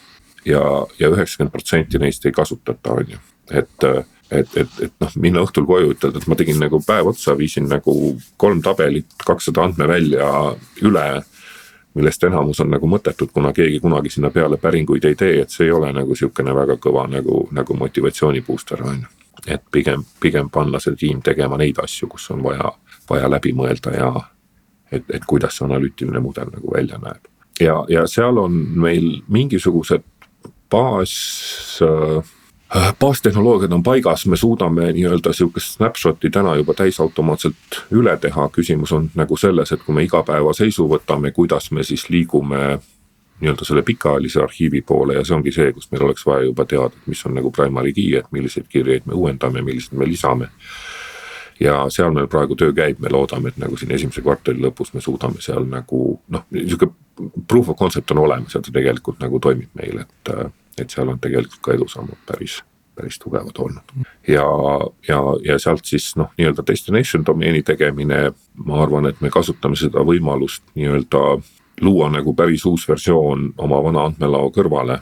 ja, 0.45 0.62
ja 0.99 1.11
üheksakümmend 1.12 1.53
protsenti 1.53 2.01
neist 2.01 2.27
ei 2.27 2.35
kasutata, 2.37 2.97
on 2.97 3.12
ju 3.14 3.21
et, 3.51 3.84
et, 4.30 4.57
et, 4.57 4.68
et 4.82 4.92
noh, 5.01 5.16
minna 5.16 5.42
õhtul 5.44 5.66
koju, 5.66 5.92
ütelda, 5.94 6.20
et 6.20 6.28
ma 6.28 6.36
tegin 6.38 6.61
nagu 6.61 6.80
päev 6.86 7.12
otsa, 7.12 7.36
viisin 7.38 7.68
nagu 7.70 7.94
kolm 8.36 8.62
tabelit, 8.62 9.11
kakssada 9.24 9.64
andmevälja 9.68 10.30
üle 10.86 11.09
millest 11.99 12.24
enamus 12.24 12.61
on 12.62 12.70
nagu 12.70 12.86
mõttetud, 12.86 13.32
kuna 13.34 13.53
keegi 13.57 13.80
kunagi 13.82 14.12
sinna 14.12 14.30
peale 14.30 14.59
päringuid 14.61 15.05
ei 15.09 15.16
tee, 15.18 15.40
et 15.42 15.51
see 15.51 15.66
ei 15.66 15.72
ole 15.74 15.88
nagu 15.92 16.14
sihukene 16.14 16.55
väga 16.55 16.76
kõva 16.82 17.09
nagu, 17.11 17.46
nagu 17.53 17.74
motivatsiooni 17.74 18.44
booster 18.46 18.84
on 18.86 19.01
ju. 19.03 19.14
et 19.46 19.62
pigem, 19.72 20.05
pigem 20.20 20.51
panna 20.51 20.78
see 20.82 20.96
tiim 20.99 21.22
tegema 21.24 21.57
neid 21.57 21.78
asju, 21.82 22.09
kus 22.12 22.30
on 22.30 22.42
vaja, 22.44 22.72
vaja 23.11 23.30
läbi 23.30 23.53
mõelda 23.57 23.94
ja 23.96 24.12
et, 24.92 25.05
et 25.11 25.24
kuidas 25.26 25.57
see 25.57 25.66
analüütiline 25.66 26.20
mudel 26.20 26.53
nagu 26.53 26.74
välja 26.74 27.01
näeb. 27.03 27.26
ja, 27.61 27.84
ja 27.88 28.07
seal 28.07 28.38
on 28.38 28.61
meil 28.78 29.22
mingisugused 29.28 30.05
baas 30.70 31.14
äh, 31.82 32.20
Äh, 32.20 32.38
baastehnoloogiad 33.01 33.73
on 33.73 33.83
paigas, 33.83 34.27
me 34.27 34.37
suudame 34.37 34.93
nii-öelda 34.93 35.33
sihukest 35.33 35.75
snapshot'i 35.77 36.31
täna 36.31 36.57
juba 36.57 36.75
täisautomaatselt 36.75 37.81
üle 37.91 38.16
teha, 38.16 38.49
küsimus 38.53 38.93
on 38.93 39.11
nagu 39.14 39.37
selles, 39.37 39.73
et 39.73 39.83
kui 39.83 39.95
me 39.95 40.05
igapäevaseisu 40.05 40.89
võtame, 40.89 41.33
kuidas 41.33 41.71
me 41.71 41.83
siis 41.83 42.09
liigume 42.11 42.79
nii-öelda 43.41 43.64
selle 43.64 43.83
pikaajalise 43.83 44.43
arhiivi 44.43 44.83
poole 44.83 45.14
ja 45.14 45.25
see 45.25 45.37
ongi 45.37 45.53
see, 45.55 45.73
kus 45.73 45.91
meil 45.93 46.05
oleks 46.05 46.27
vaja 46.27 46.45
juba 46.45 46.64
teada, 46.69 46.93
et 46.93 47.09
mis 47.09 47.25
on 47.27 47.35
nagu 47.39 47.51
primary 47.55 47.93
key, 47.97 48.16
et 48.19 48.29
milliseid 48.33 48.69
kirjeid 48.69 49.07
me 49.07 49.14
uuendame, 49.14 49.62
millised 49.62 49.97
me 49.97 50.09
lisame. 50.09 50.49
ja 51.61 51.87
seal 51.91 52.12
meil 52.14 52.29
praegu 52.31 52.55
töö 52.55 52.73
käib, 52.73 53.01
me 53.03 53.11
loodame, 53.11 53.49
et 53.49 53.57
nagu 53.59 53.77
siin 53.77 53.91
esimese 53.93 54.23
kvartali 54.23 54.61
lõpus 54.62 54.93
me 54.95 55.01
suudame 55.01 55.41
seal 55.43 55.64
nagu 55.66 56.21
noh, 56.29 56.45
sihuke 56.53 56.87
proof 57.49 57.69
of 57.69 57.77
concept 57.77 58.11
on 58.11 58.19
olemas 58.19 58.55
ja 58.55 58.61
ta 58.61 58.71
tegelikult 58.71 59.19
nagu 59.19 59.41
toimib 59.43 59.71
meil, 59.75 60.05
et 60.05 60.31
et 60.81 60.95
seal 60.95 61.09
on 61.09 61.20
tegelikult 61.20 61.61
ka 61.62 61.74
edusammud 61.74 62.18
päris, 62.26 62.62
päris 62.97 63.18
tugevad 63.18 63.59
olnud. 63.59 63.95
ja, 64.29 64.47
ja, 65.09 65.20
ja 65.45 65.59
sealt 65.59 65.85
siis 65.85 66.11
noh, 66.16 66.33
nii-öelda 66.39 66.64
destination 66.66 67.26
domeeni 67.26 67.62
tegemine, 67.62 68.33
ma 68.64 68.83
arvan, 68.83 69.07
et 69.11 69.20
me 69.20 69.31
kasutame 69.31 69.76
seda 69.76 70.05
võimalust 70.07 70.62
nii-öelda 70.74 71.24
luua 71.81 72.11
nagu 72.11 72.35
päris 72.35 72.64
uus 72.66 72.89
versioon 72.89 73.53
oma 73.59 73.83
vana 73.83 74.09
andmelao 74.11 74.51
kõrvale. 74.55 75.01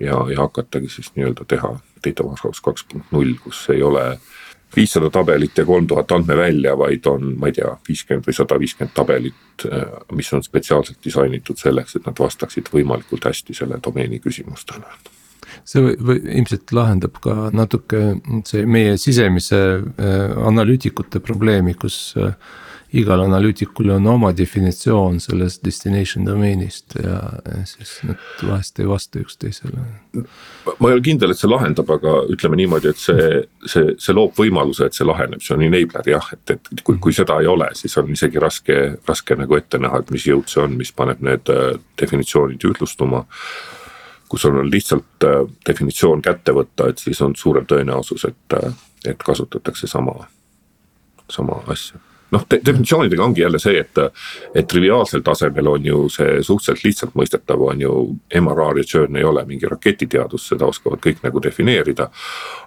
ja, 0.00 0.16
ja 0.32 0.42
hakatagi 0.42 0.88
siis 0.88 1.12
nii-öelda 1.16 1.44
teha 1.48 1.74
data 2.04 2.24
warehouse 2.24 2.62
kaks 2.64 2.84
punkt 2.84 3.12
null, 3.12 3.34
kus 3.44 3.66
ei 3.70 3.82
ole 3.82 4.18
viissada 4.76 5.10
tabelit 5.10 5.58
ja 5.58 5.64
kolm 5.66 5.86
tuhat 5.90 6.12
andmevälja, 6.12 6.76
vaid 6.78 7.06
on, 7.10 7.34
ma 7.38 7.50
ei 7.50 7.56
tea, 7.56 7.72
viiskümmend 7.88 8.26
või 8.28 8.36
sada 8.36 8.58
viiskümmend 8.60 8.94
tabelit, 8.94 9.64
mis 10.16 10.32
on 10.36 10.44
spetsiaalselt 10.46 11.00
disainitud 11.04 11.58
selleks, 11.58 11.96
et 11.96 12.06
nad 12.06 12.18
vastaksid 12.18 12.70
võimalikult 12.72 13.26
hästi 13.26 13.56
selle 13.56 13.80
domeeni 13.82 14.20
küsimustele. 14.22 14.86
See 15.66 15.82
või, 15.82 15.96
või 15.98 16.20
ilmselt 16.38 16.72
lahendab 16.74 17.18
ka 17.22 17.50
natuke 17.54 18.02
see 18.48 18.66
meie 18.70 18.96
sisemise 19.00 19.60
äh, 19.60 20.34
analüütikute 20.46 21.22
probleemi, 21.24 21.74
kus 21.78 22.14
äh, 22.18 22.34
igal 22.92 23.20
analüütikul 23.22 23.88
on 23.94 24.06
oma 24.06 24.32
definitsioon 24.36 25.20
sellest 25.22 25.62
destination 25.64 26.26
domeenist 26.26 26.96
ja 26.98 27.20
siis 27.68 28.00
nad 28.06 28.42
vahest 28.42 28.80
ei 28.80 28.88
vasta 28.88 29.20
üksteisele. 29.20 29.84
ma 30.80 30.88
ei 30.88 30.96
ole 30.96 31.04
kindel, 31.04 31.30
et 31.30 31.38
see 31.38 31.50
lahendab, 31.50 31.90
aga 31.94 32.16
ütleme 32.34 32.58
niimoodi, 32.58 32.90
et 32.90 32.98
see, 32.98 33.28
see, 33.66 33.94
see 33.98 34.16
loob 34.16 34.34
võimaluse, 34.38 34.88
et 34.90 34.98
see 34.98 35.06
laheneb, 35.06 35.42
see 35.44 35.54
on 35.54 35.62
enabler 35.68 36.10
jah, 36.16 36.32
et, 36.34 36.56
et 36.56 36.82
kui, 36.86 36.98
kui 36.98 37.14
seda 37.14 37.38
ei 37.40 37.50
ole, 37.50 37.70
siis 37.78 37.94
on 38.02 38.10
isegi 38.10 38.42
raske, 38.42 38.80
raske 39.06 39.38
nagu 39.38 39.58
ette 39.58 39.78
näha, 39.78 40.02
et 40.02 40.10
mis 40.10 40.26
jõud 40.26 40.50
see 40.50 40.64
on, 40.64 40.74
mis 40.80 40.90
paneb 40.96 41.22
need 41.22 41.54
äh, 41.54 41.78
definitsioonid 42.00 42.66
ühtlustuma. 42.72 43.22
Kui 44.30 44.38
sul 44.38 44.58
on 44.58 44.68
lihtsalt 44.70 45.26
äh, 45.26 45.40
definitsioon 45.66 46.22
kätte 46.26 46.54
võtta, 46.54 46.90
et 46.90 47.02
siis 47.02 47.22
on 47.22 47.38
suurem 47.38 47.70
tõenäosus, 47.70 48.26
et, 48.26 48.58
äh, 48.58 48.86
et 49.14 49.26
kasutatakse 49.26 49.90
sama, 49.90 50.18
sama 51.30 51.62
asja 51.70 52.02
noh 52.30 52.44
de, 52.50 52.60
definitsioonidega 52.66 53.24
ongi 53.24 53.40
jälle 53.40 53.58
see, 53.58 53.80
et, 53.80 53.98
et 54.54 54.66
triviaalsel 54.66 55.22
tasemel 55.26 55.66
on 55.66 55.86
ju 55.86 56.08
see 56.12 56.42
suhteliselt 56.42 56.84
lihtsalt 56.84 57.16
mõistetav, 57.18 57.62
on 57.72 57.80
ju. 57.80 57.94
MRR 58.40 58.78
ja 58.78 58.84
churn 58.86 59.16
ei 59.16 59.24
ole 59.24 59.44
mingi 59.44 59.68
raketiteadus, 59.68 60.48
seda 60.52 60.68
oskavad 60.70 61.00
kõik 61.04 61.24
nagu 61.24 61.42
defineerida. 61.42 62.10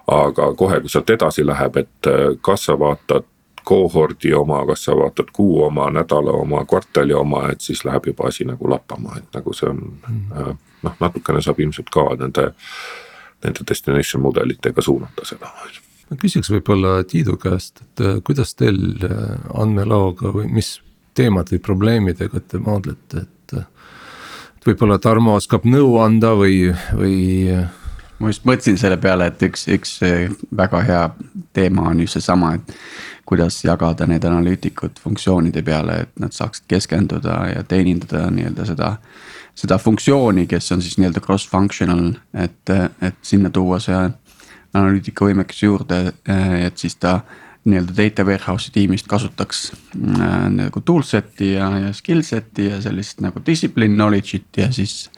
aga 0.06 0.50
kohe, 0.54 0.80
kui 0.80 0.90
sealt 0.92 1.10
edasi 1.10 1.46
läheb, 1.46 1.76
et 1.76 2.10
kas 2.44 2.66
sa 2.68 2.78
vaatad 2.78 3.24
cohort'i 3.64 4.34
oma, 4.34 4.66
kas 4.66 4.84
sa 4.84 4.96
vaatad 4.96 5.32
kuu 5.32 5.62
oma, 5.64 5.88
nädala 5.90 6.32
oma, 6.32 6.64
kvartali 6.64 7.14
oma, 7.14 7.48
et 7.52 7.60
siis 7.60 7.84
läheb 7.84 8.06
juba 8.12 8.28
asi 8.28 8.44
nagu 8.44 8.70
lappama, 8.70 9.16
et 9.16 9.38
nagu 9.38 9.52
see 9.56 9.70
on 9.70 9.80
mm. 9.80 10.60
noh, 10.82 11.00
natukene 11.00 11.40
saab 11.42 11.60
ilmselt 11.64 11.90
ka 11.92 12.04
nende, 12.20 12.50
nende 13.44 13.66
destination 13.68 14.22
mudelitega 14.22 14.84
suunata 14.84 15.24
seda 15.24 15.50
ma 16.10 16.18
küsiks 16.20 16.50
võib-olla 16.52 16.96
Tiidu 17.08 17.36
käest, 17.40 17.82
et 17.84 18.04
äh, 18.04 18.18
kuidas 18.24 18.54
teil 18.58 18.80
äh, 19.04 19.22
andmelaoga 19.54 20.32
või 20.34 20.50
mis 20.52 20.78
teemad 21.14 21.52
või 21.52 21.62
probleemidega 21.62 22.42
te 22.48 22.60
maadlete, 22.62 23.24
et. 23.24 23.56
Äh, 23.58 23.70
et 24.58 24.68
võib-olla 24.68 24.98
Tarmo 25.02 25.34
oskab 25.36 25.66
nõu 25.68 25.98
anda 26.00 26.32
või, 26.38 26.70
või. 26.96 27.16
ma 28.18 28.30
just 28.30 28.46
mõtlesin 28.48 28.78
selle 28.80 28.96
peale, 28.96 29.26
et 29.28 29.42
üks, 29.44 29.66
üks 29.68 29.98
väga 30.56 30.80
hea 30.86 31.02
teema 31.52 31.90
on 31.90 32.00
ju 32.00 32.08
seesama, 32.08 32.54
et 32.56 32.72
kuidas 33.28 33.58
jagada 33.64 34.06
need 34.08 34.24
analüütikud 34.24 35.00
funktsioonide 35.02 35.60
peale, 35.64 35.98
et 36.06 36.20
nad 36.20 36.32
saaksid 36.32 36.64
keskenduda 36.68 37.36
ja 37.50 37.64
teenindada 37.68 38.30
nii-öelda 38.32 38.68
seda 38.68 38.94
seda 39.54 39.78
funktsiooni, 39.78 40.46
kes 40.50 40.72
on 40.74 40.82
siis 40.82 40.96
nii-öelda 40.98 41.22
cross-functional, 41.22 42.14
et, 42.34 42.72
et 43.04 43.18
sinna 43.22 43.50
tuua 43.54 43.78
see 43.82 44.00
analüütika 44.74 45.24
võimekus 45.28 45.62
juurde, 45.62 46.00
eh, 46.28 46.66
et 46.66 46.78
siis 46.78 46.96
ta 46.96 47.20
nii-öelda 47.64 47.92
data 47.96 48.24
warehouse'i 48.24 48.72
tiimist 48.72 49.06
kasutaks 49.08 49.72
äh, 49.72 50.50
nagu 50.52 50.80
toolset'i 50.80 51.52
ja, 51.52 51.70
ja 51.78 51.92
skillset'i 51.92 52.66
ja 52.68 52.80
sellist 52.84 53.22
nagu 53.24 53.40
discipline 53.46 53.94
knowledge'it 53.94 54.56
ja 54.56 54.72
siis. 54.72 55.10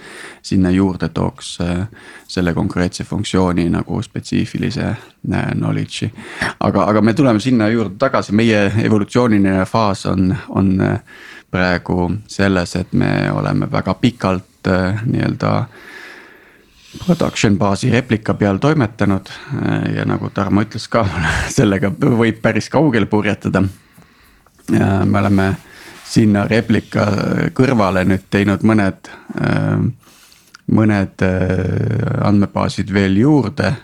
sinna 0.42 0.70
juurde 0.70 1.08
tooks 1.08 1.58
äh, 1.60 1.88
selle 2.28 2.54
konkreetse 2.54 3.04
funktsiooni 3.04 3.68
nagu 3.70 4.02
spetsiifilise 4.02 4.84
äh, 4.86 5.50
knowledge'i. 5.54 6.10
aga, 6.60 6.84
aga 6.84 7.02
me 7.02 7.14
tuleme 7.14 7.40
sinna 7.40 7.68
juurde 7.68 7.98
tagasi, 7.98 8.32
meie 8.32 8.72
evolutsiooniline 8.84 9.64
faas 9.64 10.06
on, 10.06 10.36
on 10.48 10.78
praegu 11.50 12.12
selles, 12.26 12.76
et 12.76 12.92
me 12.92 13.30
oleme 13.32 13.70
väga 13.72 13.94
pikalt 13.94 14.70
nii-öelda 15.06 15.50
production 17.04 17.58
baasi 17.58 17.90
replika 17.90 18.34
peal 18.34 18.58
toimetanud 18.62 19.30
ja 19.96 20.04
nagu 20.08 20.30
Tarmo 20.34 20.62
ütles 20.64 20.88
ka, 20.90 21.04
sellega 21.56 21.90
võib 21.92 22.40
päris 22.42 22.70
kaugele 22.72 23.06
purjetada. 23.06 23.62
me 24.70 25.18
oleme 25.18 25.54
sinna 26.06 26.44
replika 26.46 27.06
kõrvale 27.54 28.04
nüüd 28.06 28.28
teinud 28.30 28.62
mõned, 28.62 29.10
mõned 30.66 31.26
andmebaasid 32.22 32.92
veel 32.94 33.18
juurde 33.20 33.74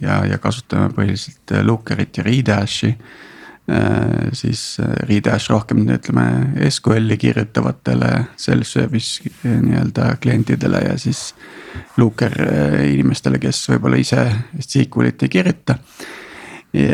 ja, 0.00 0.20
ja 0.28 0.38
kasutame 0.38 0.92
põhiliselt 0.94 1.58
Lookerit 1.64 2.20
ja 2.20 2.24
Redash'i 2.24 2.94
Äh, 2.94 3.29
siis 4.32 4.80
äh, 4.80 4.86
Redash 5.08 5.50
rohkem 5.50 5.84
ütleme 5.88 6.24
SQL-i 6.70 7.16
kirjutavatele 7.16 8.24
self-service 8.36 9.30
äh, 9.44 9.60
nii-öelda 9.60 10.16
klientidele 10.20 10.86
ja 10.88 10.98
siis. 10.98 11.34
Looker 11.96 12.32
inimestele, 12.82 13.38
kes 13.38 13.60
võib-olla 13.70 13.98
ise 14.00 14.24
SQL-it 14.58 15.22
ei 15.22 15.28
kirjuta. 15.30 15.76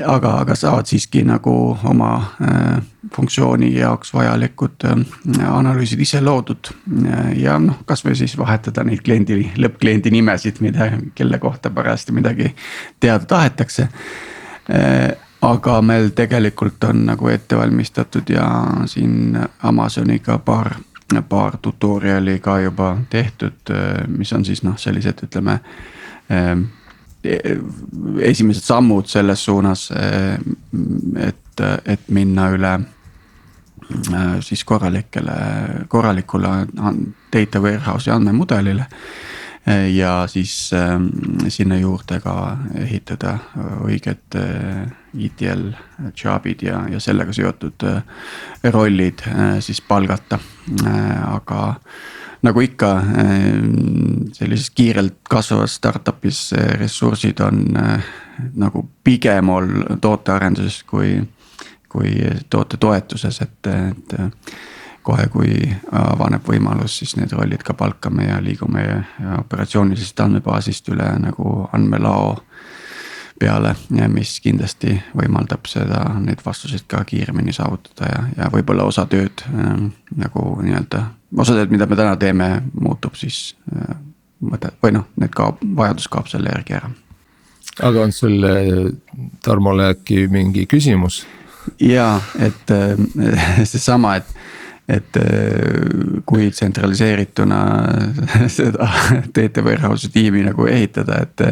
aga, 0.04 0.30
aga 0.40 0.54
saavad 0.54 0.88
siiski 0.88 1.22
nagu 1.24 1.78
oma 1.84 2.10
äh, 2.44 2.82
funktsiooni 3.14 3.70
jaoks 3.78 4.12
vajalikud 4.14 4.84
äh, 4.84 5.00
analüüsid 5.48 6.00
ise 6.00 6.20
loodud. 6.20 6.72
ja 7.36 7.58
noh, 7.58 7.78
kasvõi 7.86 8.14
siis 8.14 8.36
vahetada 8.38 8.84
neid 8.84 9.00
kliendi, 9.04 9.52
lõppkliendi 9.56 10.12
nimesid, 10.12 10.60
mida, 10.60 10.90
kelle 11.14 11.38
kohta 11.38 11.70
parajasti 11.70 12.12
midagi 12.12 12.54
teada 13.00 13.24
tahetakse 13.24 13.88
äh, 13.88 15.16
aga 15.46 15.80
meil 15.82 16.10
tegelikult 16.16 16.84
on 16.88 17.04
nagu 17.06 17.28
ette 17.30 17.56
valmistatud 17.56 18.30
ja 18.30 18.46
siin 18.86 19.38
Amazoniga 19.62 20.38
paar, 20.38 20.74
paar 21.28 21.58
tutorial'i 21.62 22.38
ka 22.42 22.58
juba 22.60 22.96
tehtud, 23.10 23.74
mis 24.08 24.32
on 24.32 24.44
siis 24.44 24.62
noh, 24.66 24.78
sellised, 24.78 25.22
ütleme 25.28 25.60
esimesed 28.22 28.62
sammud 28.62 29.06
selles 29.10 29.44
suunas, 29.44 29.88
et, 29.92 31.64
et 31.84 32.08
minna 32.08 32.50
üle 32.54 32.74
siis 34.42 34.64
korralikele, 34.66 35.38
korralikule 35.88 36.48
data 37.32 37.62
warehouse'i 37.62 38.14
andmemudelile 38.14 38.86
ja 39.96 40.26
siis 40.30 40.70
äh, 40.72 41.00
sinna 41.48 41.78
juurde 41.78 42.20
ka 42.22 42.56
ehitada 42.78 43.38
õiged 43.82 44.36
äh, 44.38 44.84
ETL 45.26 45.70
job'id 46.14 46.62
ja, 46.62 46.84
ja 46.90 47.00
sellega 47.02 47.32
seotud 47.34 47.86
äh, 47.88 48.02
rollid 48.70 49.24
äh, 49.26 49.58
siis 49.60 49.80
palgata. 49.82 50.38
Äh,, 50.86 51.34
aga 51.34 51.74
nagu 52.46 52.62
ikka 52.62 52.92
äh, 52.96 53.48
sellises 54.36 54.70
kiirelt 54.70 55.18
kasvavas 55.30 55.74
startup'is 55.80 56.52
äh, 56.54 56.76
ressursid 56.80 57.40
on 57.42 57.76
äh, 57.76 58.06
nagu 58.54 58.86
pigem 59.04 59.50
ol- 59.50 59.98
tootearenduses 60.00 60.82
kui, 60.86 61.16
kui 61.88 62.14
tootetoetuses, 62.50 63.40
et, 63.42 63.72
et 63.72 64.18
kohe, 65.06 65.28
kui 65.30 65.52
avaneb 65.92 66.46
võimalus, 66.48 66.98
siis 67.00 67.14
need 67.18 67.32
rollid 67.36 67.62
ka 67.66 67.76
palkame 67.78 68.26
ja 68.26 68.40
liigume 68.42 68.82
operatsioonilisest 69.38 70.20
andmebaasist 70.24 70.90
üle 70.94 71.08
nagu 71.22 71.52
andmelao 71.76 72.34
peale, 73.38 73.74
mis 74.08 74.38
kindlasti 74.40 74.96
võimaldab 75.16 75.68
seda, 75.68 76.02
neid 76.22 76.40
vastuseid 76.44 76.86
ka 76.88 77.02
kiiremini 77.08 77.52
saavutada 77.52 78.10
ja, 78.10 78.20
ja 78.36 78.50
võib-olla 78.52 78.86
osa 78.88 79.06
tööd 79.10 79.44
äh, 79.50 79.72
nagu 80.16 80.44
nii-öelda. 80.62 81.02
osa 81.36 81.58
tööd, 81.58 81.72
mida 81.74 81.88
me 81.88 81.98
täna 81.98 82.16
teeme, 82.20 82.50
muutub 82.80 83.18
siis 83.18 83.56
äh, 83.74 83.96
mõte 84.40 84.72
või 84.82 84.96
noh, 84.98 85.08
need 85.20 85.34
kaob, 85.36 85.60
vajadus 85.76 86.08
kaob 86.12 86.30
selle 86.32 86.52
järgi 86.52 86.78
ära. 86.80 86.90
aga 87.82 88.06
on 88.06 88.12
sul 88.12 88.40
Tarmole 89.44 89.92
äkki 89.94 90.26
mingi 90.32 90.66
küsimus? 90.70 91.24
ja 91.80 92.20
et 92.38 92.72
äh, 92.72 92.96
seesama, 93.72 94.16
et 94.16 94.34
et 94.88 95.16
äh, 95.18 96.20
kui 96.26 96.50
tsentraliseerituna 96.50 97.60
seda 98.58 98.88
data 99.34 99.64
warehouse'i 99.66 100.12
tiimi 100.14 100.44
nagu 100.46 100.68
ehitada, 100.70 101.20
et. 101.26 101.46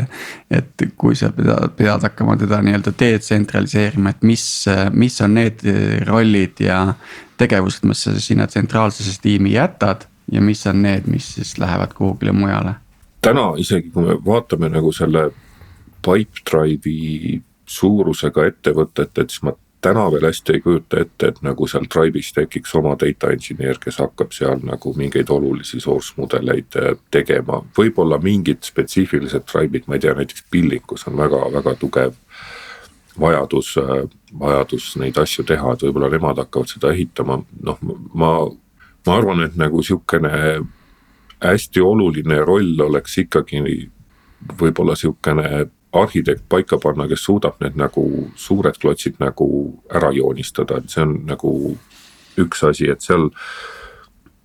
et 0.54 0.84
kui 1.00 1.16
sa 1.18 1.30
pead, 1.34 1.74
pead 1.78 2.04
hakkama 2.06 2.36
teda 2.38 2.60
nii-öelda 2.62 2.92
detsentraliseerima, 2.98 4.14
et 4.14 4.22
mis, 4.26 4.44
mis 4.94 5.16
on 5.24 5.34
need 5.38 5.64
rollid 6.06 6.62
ja 6.62 6.78
tegevused, 7.40 7.86
mis 7.88 8.04
sa 8.06 8.14
sinna 8.20 8.46
tsentraalsesse 8.46 9.18
tiimi 9.22 9.54
jätad. 9.56 10.06
ja 10.32 10.40
mis 10.40 10.66
on 10.66 10.82
need, 10.82 11.04
mis 11.06 11.34
siis 11.34 11.58
lähevad 11.58 11.92
kuhugile 11.94 12.32
mujale? 12.32 12.74
täna 13.20 13.54
isegi, 13.58 13.90
kui 13.90 14.06
me 14.06 14.14
vaatame 14.24 14.68
nagu 14.72 14.92
selle 14.92 15.30
Pipedrive'i 16.04 17.40
suurusega 17.66 18.46
ettevõtet, 18.50 19.18
et 19.18 19.30
siis 19.32 19.42
ma 19.44 19.54
täna 19.84 20.06
veel 20.12 20.24
hästi 20.28 20.56
ei 20.56 20.62
kujuta 20.64 21.02
ette, 21.04 21.28
et 21.28 21.42
nagu 21.44 21.68
seal 21.68 21.84
Tribe'is 21.92 22.32
tekiks 22.36 22.72
oma 22.80 22.94
data 23.00 23.30
engineer, 23.34 23.78
kes 23.80 24.00
hakkab 24.00 24.32
seal 24.32 24.62
nagu 24.64 24.94
mingeid 24.96 25.30
olulisi 25.34 25.80
source 25.82 26.16
mudeleid 26.16 26.78
äh, 26.80 26.94
tegema. 27.12 27.60
võib-olla 27.78 28.18
mingid 28.22 28.64
spetsiifilised 28.64 29.46
Tribe'id, 29.50 29.88
ma 29.88 29.98
ei 29.98 30.04
tea, 30.04 30.16
näiteks 30.16 30.46
Pillikus 30.50 31.06
on 31.10 31.18
väga-väga 31.20 31.76
tugev 31.80 32.16
vajadus, 33.20 33.74
vajadus 34.40 34.94
neid 34.98 35.18
asju 35.20 35.44
teha, 35.46 35.74
et 35.74 35.84
võib-olla 35.86 36.10
nemad 36.10 36.40
hakkavad 36.42 36.72
seda 36.72 36.90
ehitama, 36.94 37.38
noh 37.62 37.84
ma, 38.14 38.32
ma 39.06 39.18
arvan, 39.18 39.44
et 39.46 39.58
nagu 39.60 39.82
sihukene 39.84 40.32
hästi 41.44 41.80
oluline 41.80 42.40
roll 42.44 42.80
oleks 42.80 43.18
ikkagi 43.24 43.60
võib-olla 44.60 44.96
sihukene 44.98 45.66
arhitekt 45.94 46.44
paika 46.48 46.78
panna, 46.82 47.06
kes 47.08 47.24
suudab 47.24 47.60
need 47.62 47.78
nagu 47.78 48.04
suured 48.36 48.78
klotsid 48.80 49.20
nagu 49.22 49.48
ära 49.94 50.10
joonistada, 50.14 50.80
et 50.80 50.90
see 50.90 51.04
on 51.04 51.16
nagu 51.28 51.52
üks 52.42 52.64
asi, 52.66 52.88
et 52.90 53.04
seal 53.04 53.28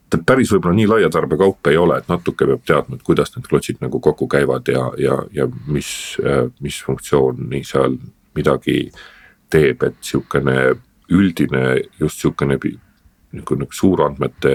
ta 0.10 0.18
päris 0.26 0.52
võib-olla 0.54 0.78
nii 0.78 0.90
laia 0.90 1.10
tarbekaup 1.14 1.70
ei 1.70 1.78
ole, 1.78 2.00
et 2.00 2.10
natuke 2.10 2.48
peab 2.50 2.66
teadma, 2.66 2.98
et 2.98 3.06
kuidas 3.06 3.34
need 3.36 3.48
klotsid 3.50 3.82
nagu 3.84 4.02
kokku 4.02 4.28
käivad 4.30 4.70
ja, 4.70 4.86
ja, 4.98 5.18
ja 5.34 5.48
mis, 5.68 5.92
mis 6.62 6.80
funktsiooni 6.86 7.64
seal 7.66 7.98
midagi 8.38 8.84
teeb, 9.50 9.84
et 9.86 9.98
sihukene 10.06 10.56
üldine 11.10 11.64
just 12.00 12.22
sihukene 12.22 12.58
niisugune 12.60 13.68
suurandmete 13.74 14.54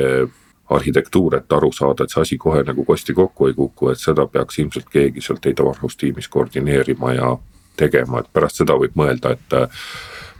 arhitektuur, 0.75 1.39
et 1.39 1.53
aru 1.53 1.73
saada, 1.73 2.05
et 2.05 2.15
see 2.15 2.23
asi 2.23 2.39
kohe 2.39 2.63
nagu 2.67 2.85
kosti 2.85 3.15
kokku 3.15 3.49
ei 3.49 3.55
kuku, 3.55 3.91
et 3.91 4.01
seda 4.01 4.27
peaks 4.27 4.59
ilmselt 4.59 4.91
keegi 4.93 5.25
sealt 5.25 5.43
data 5.45 5.67
warehouse 5.67 5.99
tiimis 5.99 6.29
koordineerima 6.29 7.13
ja 7.13 7.37
tegema, 7.77 8.21
et 8.21 8.33
pärast 8.33 8.63
seda 8.63 8.77
võib 8.79 8.97
mõelda, 8.99 9.35
et 9.35 9.59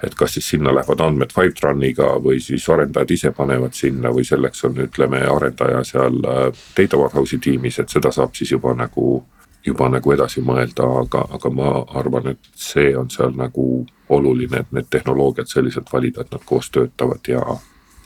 et 0.05 0.15
kas 0.15 0.35
siis 0.37 0.49
sinna 0.51 0.75
lähevad 0.75 1.01
andmed 1.01 1.33
Fivetroniga 1.33 2.11
või 2.21 2.41
siis 2.43 2.67
arendajad 2.69 3.11
ise 3.15 3.31
panevad 3.33 3.73
sinna 3.73 4.11
või 4.13 4.25
selleks 4.29 4.65
on, 4.69 4.77
ütleme, 4.85 5.23
arendaja 5.33 5.81
seal 5.85 6.19
äh, 6.29 6.43
data 6.77 7.01
warehouse'i 7.01 7.39
tiimis, 7.41 7.79
et 7.81 7.95
seda 7.95 8.13
saab 8.13 8.35
siis 8.35 8.53
juba 8.53 8.75
nagu. 8.75 9.25
juba 9.65 9.87
nagu 9.89 10.13
edasi 10.13 10.43
mõelda, 10.45 10.85
aga, 11.01 11.23
aga 11.33 11.51
ma 11.51 11.71
arvan, 11.97 12.27
et 12.35 12.51
see 12.53 12.91
on 12.97 13.09
seal 13.11 13.33
nagu 13.33 13.87
oluline, 14.13 14.61
et 14.61 14.77
need 14.77 14.91
tehnoloogiad 14.93 15.49
selliselt 15.49 15.89
valida, 15.93 16.21
et 16.21 16.37
nad 16.37 16.45
koos 16.45 16.69
töötavad 16.71 17.29
ja, 17.29 17.41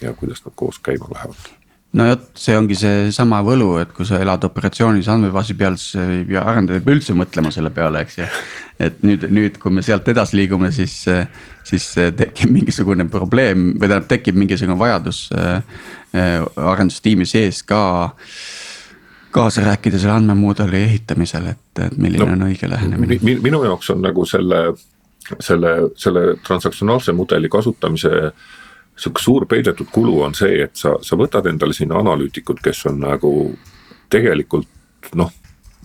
ja 0.00 0.12
kuidas 0.12 0.44
nad 0.44 0.54
koos 0.54 0.78
käima 0.78 1.10
lähevad 1.10 1.57
no 1.98 2.06
vot, 2.06 2.26
see 2.38 2.56
ongi 2.56 2.76
seesama 2.78 3.40
võlu, 3.46 3.72
et 3.82 3.90
kui 3.94 4.06
sa 4.06 4.20
elad 4.22 4.44
operatsioonis 4.46 5.08
andmebaasi 5.10 5.56
peal, 5.58 5.76
siis 5.80 5.98
arendaja 6.38 6.78
ei 6.78 6.84
pea 6.84 6.96
üldse 6.96 7.16
mõtlema 7.18 7.52
selle 7.54 7.72
peale, 7.74 8.04
eks 8.06 8.18
ju. 8.20 8.28
et 8.86 9.00
nüüd, 9.06 9.26
nüüd, 9.34 9.58
kui 9.62 9.74
me 9.74 9.82
sealt 9.86 10.08
edasi 10.12 10.38
liigume, 10.38 10.70
siis, 10.74 11.00
siis 11.66 11.88
tekib 12.18 12.52
mingisugune 12.54 13.08
probleem 13.10 13.72
või 13.74 13.88
tähendab, 13.88 14.08
tekib 14.12 14.38
mingisugune 14.38 14.78
vajadus 14.78 15.24
äh, 15.34 15.58
arendustiimi 16.56 17.26
sees 17.28 17.64
ka 17.66 17.80
kaasa 19.34 19.64
rääkida 19.66 19.98
selle 20.00 20.16
andmemudeli 20.18 20.84
ehitamisel, 20.86 21.50
et, 21.54 21.82
et 21.84 21.98
milline 21.98 22.24
no, 22.24 22.36
on 22.38 22.46
õige 22.48 22.70
lähenemine 22.70 23.18
mi,. 23.22 23.36
minu 23.44 23.64
jaoks 23.66 23.90
on 23.94 24.06
nagu 24.06 24.24
selle, 24.28 24.62
selle, 25.40 25.74
selle 25.98 26.30
transaktsionaalse 26.46 27.12
mudeli 27.16 27.50
kasutamise 27.52 28.14
äh, 28.30 28.48
sihuke 28.98 29.22
suur 29.22 29.46
peidetud 29.46 29.88
kulu 29.92 30.22
on 30.26 30.34
see, 30.34 30.62
et 30.64 30.76
sa, 30.76 30.96
sa 31.02 31.16
võtad 31.16 31.46
endale 31.50 31.76
sinna 31.76 32.00
analüütikud, 32.02 32.60
kes 32.64 32.86
on 32.90 33.00
nagu 33.04 33.32
tegelikult 34.10 35.12
noh, 35.18 35.32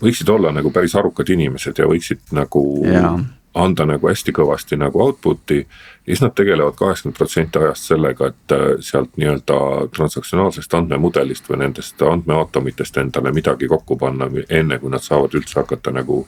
võiksid 0.04 0.30
olla 0.30 0.52
nagu 0.52 0.72
päris 0.74 0.96
arukad 1.00 1.30
inimesed 1.30 1.80
ja 1.80 1.88
võiksid 1.88 2.34
nagu 2.36 2.64
yeah. 2.86 3.20
anda 3.54 3.86
nagu 3.86 4.10
hästi 4.10 4.34
kõvasti 4.36 4.80
nagu 4.82 5.02
output'i. 5.04 5.60
ja 5.62 6.12
siis 6.12 6.24
nad 6.24 6.34
tegelevad 6.36 6.76
kaheksakümmend 6.80 7.18
protsenti 7.18 7.60
ajast 7.60 7.92
sellega, 7.94 8.34
et 8.34 8.56
äh, 8.58 8.68
sealt 8.80 9.18
nii-öelda 9.18 9.60
transaktsionaalsest 9.96 10.74
andmemudelist 10.74 11.50
või 11.50 11.62
nendest 11.64 12.02
andmeaatomitest 12.02 12.98
endale 12.98 13.32
midagi 13.32 13.68
kokku 13.68 13.98
panna, 13.98 14.30
enne 14.50 14.80
kui 14.80 14.92
nad 14.92 15.06
saavad 15.06 15.38
üldse 15.38 15.60
hakata 15.62 15.94
nagu 15.94 16.24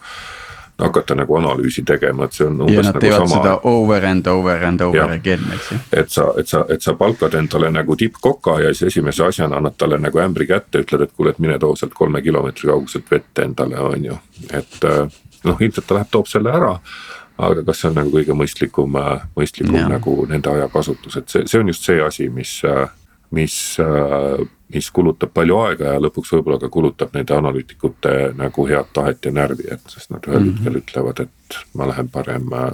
hakata 0.79 1.15
nagu 1.15 1.35
analüüsi 1.37 1.83
tegema, 1.87 2.25
et 2.25 2.35
see 2.35 2.47
on 2.47 2.61
umbes 2.61 2.75
ja 2.75 2.83
nad 2.83 2.93
nagu 2.93 3.03
teevad 3.03 3.27
sama. 3.27 3.35
seda 3.35 3.53
over 3.63 4.05
and 4.05 4.27
over 4.27 4.63
and 4.65 4.81
over 4.81 4.97
ja. 4.97 5.05
again, 5.13 5.43
eks 5.55 5.71
ju. 5.71 5.77
et 5.91 6.09
sa, 6.11 6.25
et 6.39 6.47
sa, 6.51 6.65
et 6.69 6.81
sa 6.83 6.93
palkad 6.99 7.33
endale 7.39 7.71
nagu 7.71 7.95
tippkoka 7.95 8.59
ja 8.59 8.73
siis 8.73 8.91
esimese 8.91 9.23
asjana 9.25 9.57
annad 9.61 9.77
talle 9.77 9.99
nagu 10.03 10.19
ämbri 10.19 10.47
kätte, 10.47 10.83
ütled, 10.83 11.07
et 11.07 11.13
kuule, 11.15 11.31
et 11.31 11.39
mine 11.39 11.59
too 11.59 11.75
sealt 11.79 11.95
kolme 11.95 12.21
kilomeetri 12.21 12.69
kauguselt 12.71 13.11
vett 13.11 13.39
endale, 13.39 13.79
on 13.79 14.05
ju. 14.05 14.17
et 14.51 14.83
äh, 14.83 15.05
noh, 15.43 15.61
ilmselt 15.61 15.87
ta 15.87 15.99
läheb, 15.99 16.11
toob 16.11 16.27
selle 16.27 16.51
ära 16.51 16.75
aga 17.37 17.63
kas 17.67 17.81
see 17.81 17.89
on 17.91 17.97
nagu 17.99 18.11
kõige 18.11 18.35
mõistlikum, 18.35 18.99
äh, 18.99 19.25
mõistlikum 19.35 19.79
ja. 19.79 19.87
nagu 19.91 20.17
nende 20.29 20.51
ajakasutus, 20.51 21.17
et 21.19 21.31
see, 21.31 21.47
see 21.47 21.63
on 21.63 21.71
just 21.71 21.87
see 21.87 22.03
asi, 22.03 22.29
mis 22.29 22.57
äh, 22.67 22.87
mis, 23.35 23.77
äh, 23.79 24.47
mis 24.73 24.89
kulutab 24.91 25.33
palju 25.35 25.59
aega 25.65 25.95
ja 25.95 26.01
lõpuks 26.03 26.31
võib-olla 26.35 26.59
ka 26.61 26.69
kulutab 26.71 27.13
nende 27.15 27.35
analüütikute 27.35 28.15
nagu 28.39 28.67
head 28.69 28.91
tahet 28.95 29.27
ja 29.27 29.33
närvi, 29.35 29.67
et 29.75 29.83
sest 29.91 30.13
nad 30.13 30.27
ühel 30.27 30.39
mm 30.39 30.49
-hmm. 30.49 30.63
hetkel 30.63 30.81
ütlevad, 30.81 31.21
et 31.27 31.59
ma 31.73 31.89
lähen 31.91 32.09
parem 32.09 32.53
äh, 32.53 32.71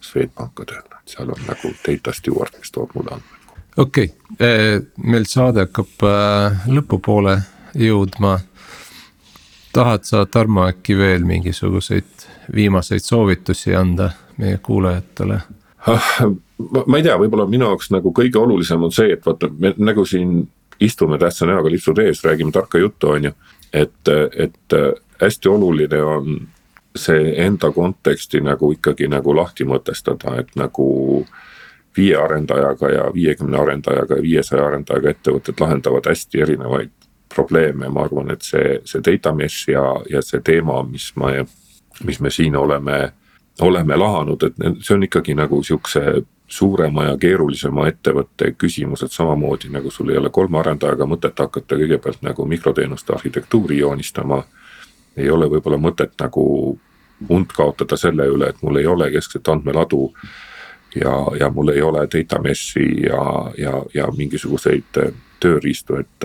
Swedbanka 0.00 0.64
tööle, 0.64 1.00
et 1.00 1.16
seal 1.16 1.30
on 1.30 1.46
nagu 1.48 1.72
data 1.86 2.12
steward, 2.12 2.54
kes 2.60 2.70
toob 2.70 2.94
mulle 2.94 3.18
andmeid. 3.18 3.60
okei 3.76 4.12
okay., 4.32 4.80
meil 4.96 5.26
saade 5.28 5.66
hakkab 5.66 6.06
äh, 6.08 6.66
lõpupoole 6.66 7.38
jõudma. 7.74 8.38
tahad 9.72 10.04
sa, 10.04 10.26
Tarmo, 10.26 10.68
äkki 10.68 10.96
veel 10.98 11.24
mingisuguseid 11.24 12.28
viimaseid 12.54 13.02
soovitusi 13.02 13.74
anda 13.74 14.10
meie 14.36 14.58
kuulajatele? 14.58 15.40
Ah, 16.58 16.84
ma 16.86 16.98
ei 16.98 17.02
tea, 17.02 17.16
võib-olla 17.18 17.46
minu 17.50 17.66
jaoks 17.70 17.90
nagu 17.90 18.12
kõige 18.14 18.38
olulisem 18.38 18.82
on 18.82 18.92
see, 18.94 19.14
et 19.16 19.26
vaata, 19.26 19.50
me 19.58 19.74
nagu 19.78 20.04
siin 20.06 20.44
istume 20.80 21.18
tähtsa 21.18 21.46
näoga 21.46 21.70
lipsud 21.70 21.98
ees, 22.02 22.22
räägime 22.24 22.52
tarka 22.52 22.78
juttu, 22.78 23.08
on 23.14 23.24
ju. 23.24 23.32
et, 23.72 24.08
et 24.36 24.76
hästi 25.20 25.48
oluline 25.48 26.02
on 26.02 26.36
see 26.96 27.34
enda 27.42 27.70
konteksti 27.72 28.40
nagu 28.40 28.70
ikkagi 28.72 29.08
nagu 29.10 29.34
lahti 29.36 29.66
mõtestada, 29.66 30.36
et 30.38 30.54
nagu 30.58 30.86
viie 31.96 32.16
arendajaga 32.18 32.90
ja 32.90 33.08
viiekümne 33.14 33.58
arendajaga 33.58 34.18
ja 34.18 34.22
viiesaja 34.22 34.66
arendajaga 34.66 35.10
ettevõtted 35.10 35.60
lahendavad 35.60 36.06
hästi 36.10 36.42
erinevaid 36.42 36.94
probleeme, 37.34 37.88
ma 37.88 38.06
arvan, 38.06 38.30
et 38.30 38.46
see, 38.46 38.78
see 38.86 39.02
data 39.02 39.32
mesh 39.34 39.68
ja, 39.70 39.82
ja 40.10 40.22
see 40.22 40.42
teema, 40.44 40.82
mis 40.86 41.10
me, 41.18 41.46
mis 42.06 42.20
me 42.20 42.30
siin 42.30 42.56
oleme 42.56 43.12
oleme 43.62 43.96
lahanud, 43.96 44.42
et 44.42 44.56
see 44.82 44.96
on 44.96 45.04
ikkagi 45.06 45.34
nagu 45.38 45.60
sihukese 45.62 46.24
suurema 46.54 47.04
ja 47.08 47.16
keerulisema 47.18 47.88
ettevõtte 47.90 48.52
küsimus, 48.58 49.02
et 49.02 49.12
samamoodi 49.12 49.72
nagu 49.74 49.90
sul 49.90 50.12
ei 50.12 50.18
ole 50.20 50.30
kolme 50.30 50.60
arendajaga 50.60 51.06
mõtet 51.10 51.40
hakata 51.42 51.78
kõigepealt 51.80 52.22
nagu 52.22 52.46
mikroteenuste 52.46 53.14
arhitektuuri 53.16 53.78
joonistama. 53.78 54.44
ei 55.16 55.30
ole 55.30 55.46
võib-olla 55.50 55.78
mõtet 55.78 56.12
nagu 56.20 56.44
und 57.28 57.52
kaotada 57.56 57.96
selle 57.96 58.26
üle, 58.26 58.48
et 58.48 58.62
mul 58.62 58.76
ei 58.76 58.86
ole 58.86 59.10
keskset 59.10 59.48
andmeladu. 59.48 60.12
ja, 60.94 61.14
ja 61.40 61.50
mul 61.50 61.68
ei 61.68 61.82
ole 61.82 62.06
data 62.06 62.38
mesh'i 62.38 63.06
ja, 63.06 63.50
ja, 63.58 63.82
ja 63.94 64.06
mingisuguseid 64.16 65.00
tööriistu, 65.40 65.96
et, 65.96 66.24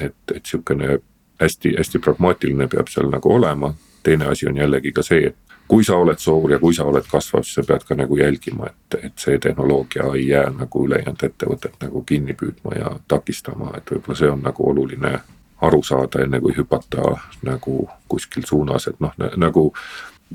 et, 0.00 0.34
et 0.34 0.46
sihukene 0.46 0.98
hästi-hästi 1.40 1.98
pragmaatiline 1.98 2.66
peab 2.68 2.88
seal 2.90 3.10
nagu 3.10 3.34
olema. 3.34 3.74
teine 4.02 4.26
asi 4.26 4.48
on 4.48 4.56
jällegi 4.56 4.92
ka 4.92 5.02
see, 5.02 5.26
et 5.26 5.36
kui 5.68 5.84
sa 5.84 5.96
oled 5.96 6.18
suur 6.18 6.50
ja 6.50 6.58
kui 6.58 6.74
sa 6.74 6.84
oled 6.84 7.06
kasvav, 7.10 7.44
siis 7.46 7.54
sa 7.60 7.66
pead 7.66 7.84
ka 7.88 7.96
nagu 7.96 8.16
jälgima, 8.16 8.66
et, 8.66 8.98
et 9.04 9.12
see 9.18 9.38
tehnoloogia 9.38 10.10
ei 10.14 10.26
jää 10.28 10.50
nagu 10.56 10.86
ülejäänud 10.86 11.22
ettevõtet 11.28 11.78
nagu 11.80 12.02
kinni 12.06 12.34
püüdma 12.34 12.76
ja 12.76 12.90
takistama, 13.08 13.72
et 13.76 13.90
võib-olla 13.90 14.18
see 14.18 14.30
on 14.30 14.42
nagu 14.44 14.68
oluline 14.70 15.14
aru 15.62 15.82
saada, 15.82 16.22
enne 16.22 16.40
kui 16.40 16.54
hüpata 16.56 17.16
nagu 17.46 17.88
kuskil 18.08 18.46
suunas, 18.46 18.88
et 18.90 19.00
noh, 19.00 19.14
nagu 19.36 19.70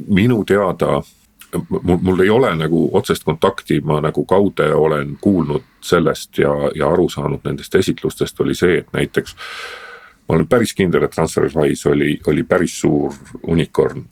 minu 0.07 0.43
teada 0.47 1.01
mul, 1.83 1.97
mul 2.01 2.19
ei 2.19 2.29
ole 2.29 2.55
nagu 2.55 2.89
otsest 2.97 3.23
kontakti, 3.23 3.81
ma 3.81 3.99
nagu 4.01 4.25
kaude 4.25 4.71
olen 4.73 5.17
kuulnud 5.21 5.63
sellest 5.81 6.37
ja, 6.37 6.53
ja 6.75 6.89
aru 6.89 7.09
saanud 7.09 7.43
nendest 7.43 7.75
esitlustest 7.75 8.39
oli 8.39 8.55
see, 8.55 8.77
et 8.77 8.93
näiteks. 8.93 9.35
ma 10.27 10.35
olen 10.35 10.47
päris 10.47 10.73
kindel, 10.73 11.03
et 11.03 11.11
TransferWise 11.11 11.89
oli, 11.89 12.19
oli 12.27 12.43
päris 12.43 12.79
suur 12.81 13.13
unicorn 13.47 14.05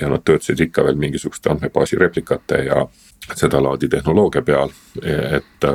ja 0.00 0.08
nad 0.08 0.24
töötasid 0.24 0.60
ikka 0.60 0.84
veel 0.84 0.98
mingisuguste 1.00 1.50
andmebaasi 1.50 1.96
replikate 2.00 2.64
ja 2.66 2.86
sedalaadi 3.34 3.88
tehnoloogia 3.88 4.42
peal, 4.42 4.72
et, 5.02 5.68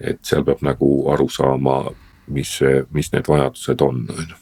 et 0.00 0.20
seal 0.22 0.44
peab 0.44 0.62
nagu 0.66 0.90
aru 1.12 1.28
saama, 1.28 1.80
mis 2.28 2.58
mis 2.92 3.12
need 3.12 3.28
vajadused 3.28 3.80
on, 3.80 4.04
on 4.16 4.28
ju. 4.28 4.38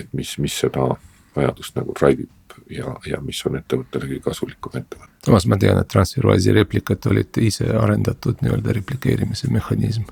et 0.00 0.08
mis, 0.12 0.38
mis 0.38 0.60
seda 0.64 0.88
vajadust 1.36 1.76
nagu 1.78 1.94
drive 1.98 2.26
ib 2.26 2.44
ja, 2.70 2.96
ja 3.06 3.20
mis 3.20 3.40
on 3.46 3.58
ettevõttele 3.58 4.08
kõige 4.08 4.24
kasulikum 4.24 4.78
ettevõte. 4.78 5.12
samas 5.26 5.46
ma 5.50 5.58
tean, 5.60 5.80
et 5.80 5.90
TransferWise'i 5.90 6.54
replikat 6.54 7.06
olid 7.10 7.40
ise 7.42 7.68
arendatud 7.78 8.42
nii-öelda 8.42 8.76
replikeerimise 8.78 9.50
mehhanism 9.52 10.06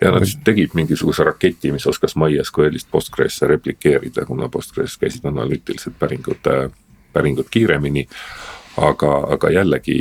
ja 0.00 0.12
nad 0.12 0.24
siis 0.24 0.38
tegid 0.44 0.74
mingisuguse 0.78 1.24
raketi, 1.24 1.72
mis 1.72 1.86
oskas 1.86 2.16
MySQL-ist 2.20 2.90
Postgres'e 2.90 3.48
replikeerida, 3.48 4.26
kuna 4.28 4.48
Postgres 4.52 4.96
käisid 5.00 5.24
analüütilised 5.28 5.96
päringud 5.98 6.52
päringut 7.16 7.50
kiiremini. 7.50 8.06
aga, 8.76 9.12
aga 9.32 9.50
jällegi 9.50 9.96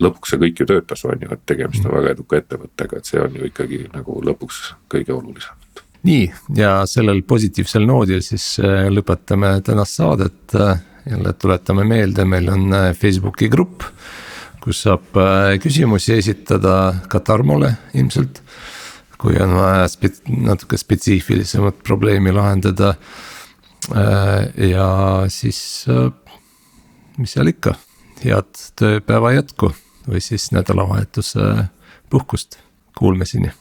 lõpuks 0.00 0.32
see 0.32 0.40
kõik 0.40 0.60
ju 0.62 0.66
töötas, 0.68 1.04
on 1.04 1.20
ju, 1.20 1.28
et 1.32 1.44
tegemist 1.46 1.84
on 1.84 1.92
väga 1.98 2.16
eduka 2.16 2.40
ettevõttega, 2.40 2.96
et 2.96 3.12
see 3.12 3.20
on 3.20 3.36
ju 3.36 3.52
ikkagi 3.52 3.84
nagu 3.92 4.20
lõpuks 4.24 4.62
kõige 4.92 5.12
olulisem 5.12 5.66
nii 6.06 6.26
ja 6.56 6.72
sellel 6.86 7.22
positiivsel 7.26 7.86
noodil 7.86 8.22
siis 8.24 8.44
äh, 8.62 8.86
lõpetame 8.92 9.56
tänast 9.66 9.98
saadet. 9.98 10.54
Äh, 10.54 10.78
jälle 11.06 11.32
tuletame 11.32 11.84
meelde, 11.86 12.24
meil 12.24 12.48
on 12.50 12.72
äh, 12.74 12.90
Facebooki 12.94 13.48
grupp, 13.48 13.84
kus 14.62 14.82
saab 14.86 15.14
äh, 15.22 15.54
küsimusi 15.62 16.16
esitada 16.16 16.76
ka 17.08 17.20
Tarmole 17.20 17.76
ilmselt. 17.94 18.42
kui 19.16 19.38
on 19.40 19.54
vaja 19.56 19.86
spet-, 19.88 20.26
natuke 20.28 20.76
spetsiifilisemat 20.76 21.78
probleemi 21.82 22.32
lahendada. 22.36 22.94
Ja 24.70 24.88
siis, 25.28 25.60
mis 27.18 27.34
seal 27.36 27.52
ikka, 27.52 27.76
head 28.24 28.62
tööpäeva 28.78 29.34
jätku 29.36 29.70
või 30.06 30.22
siis 30.24 30.50
nädalavahetuse 30.54 31.68
puhkust, 32.10 32.58
kuulmiseni. 32.98 33.52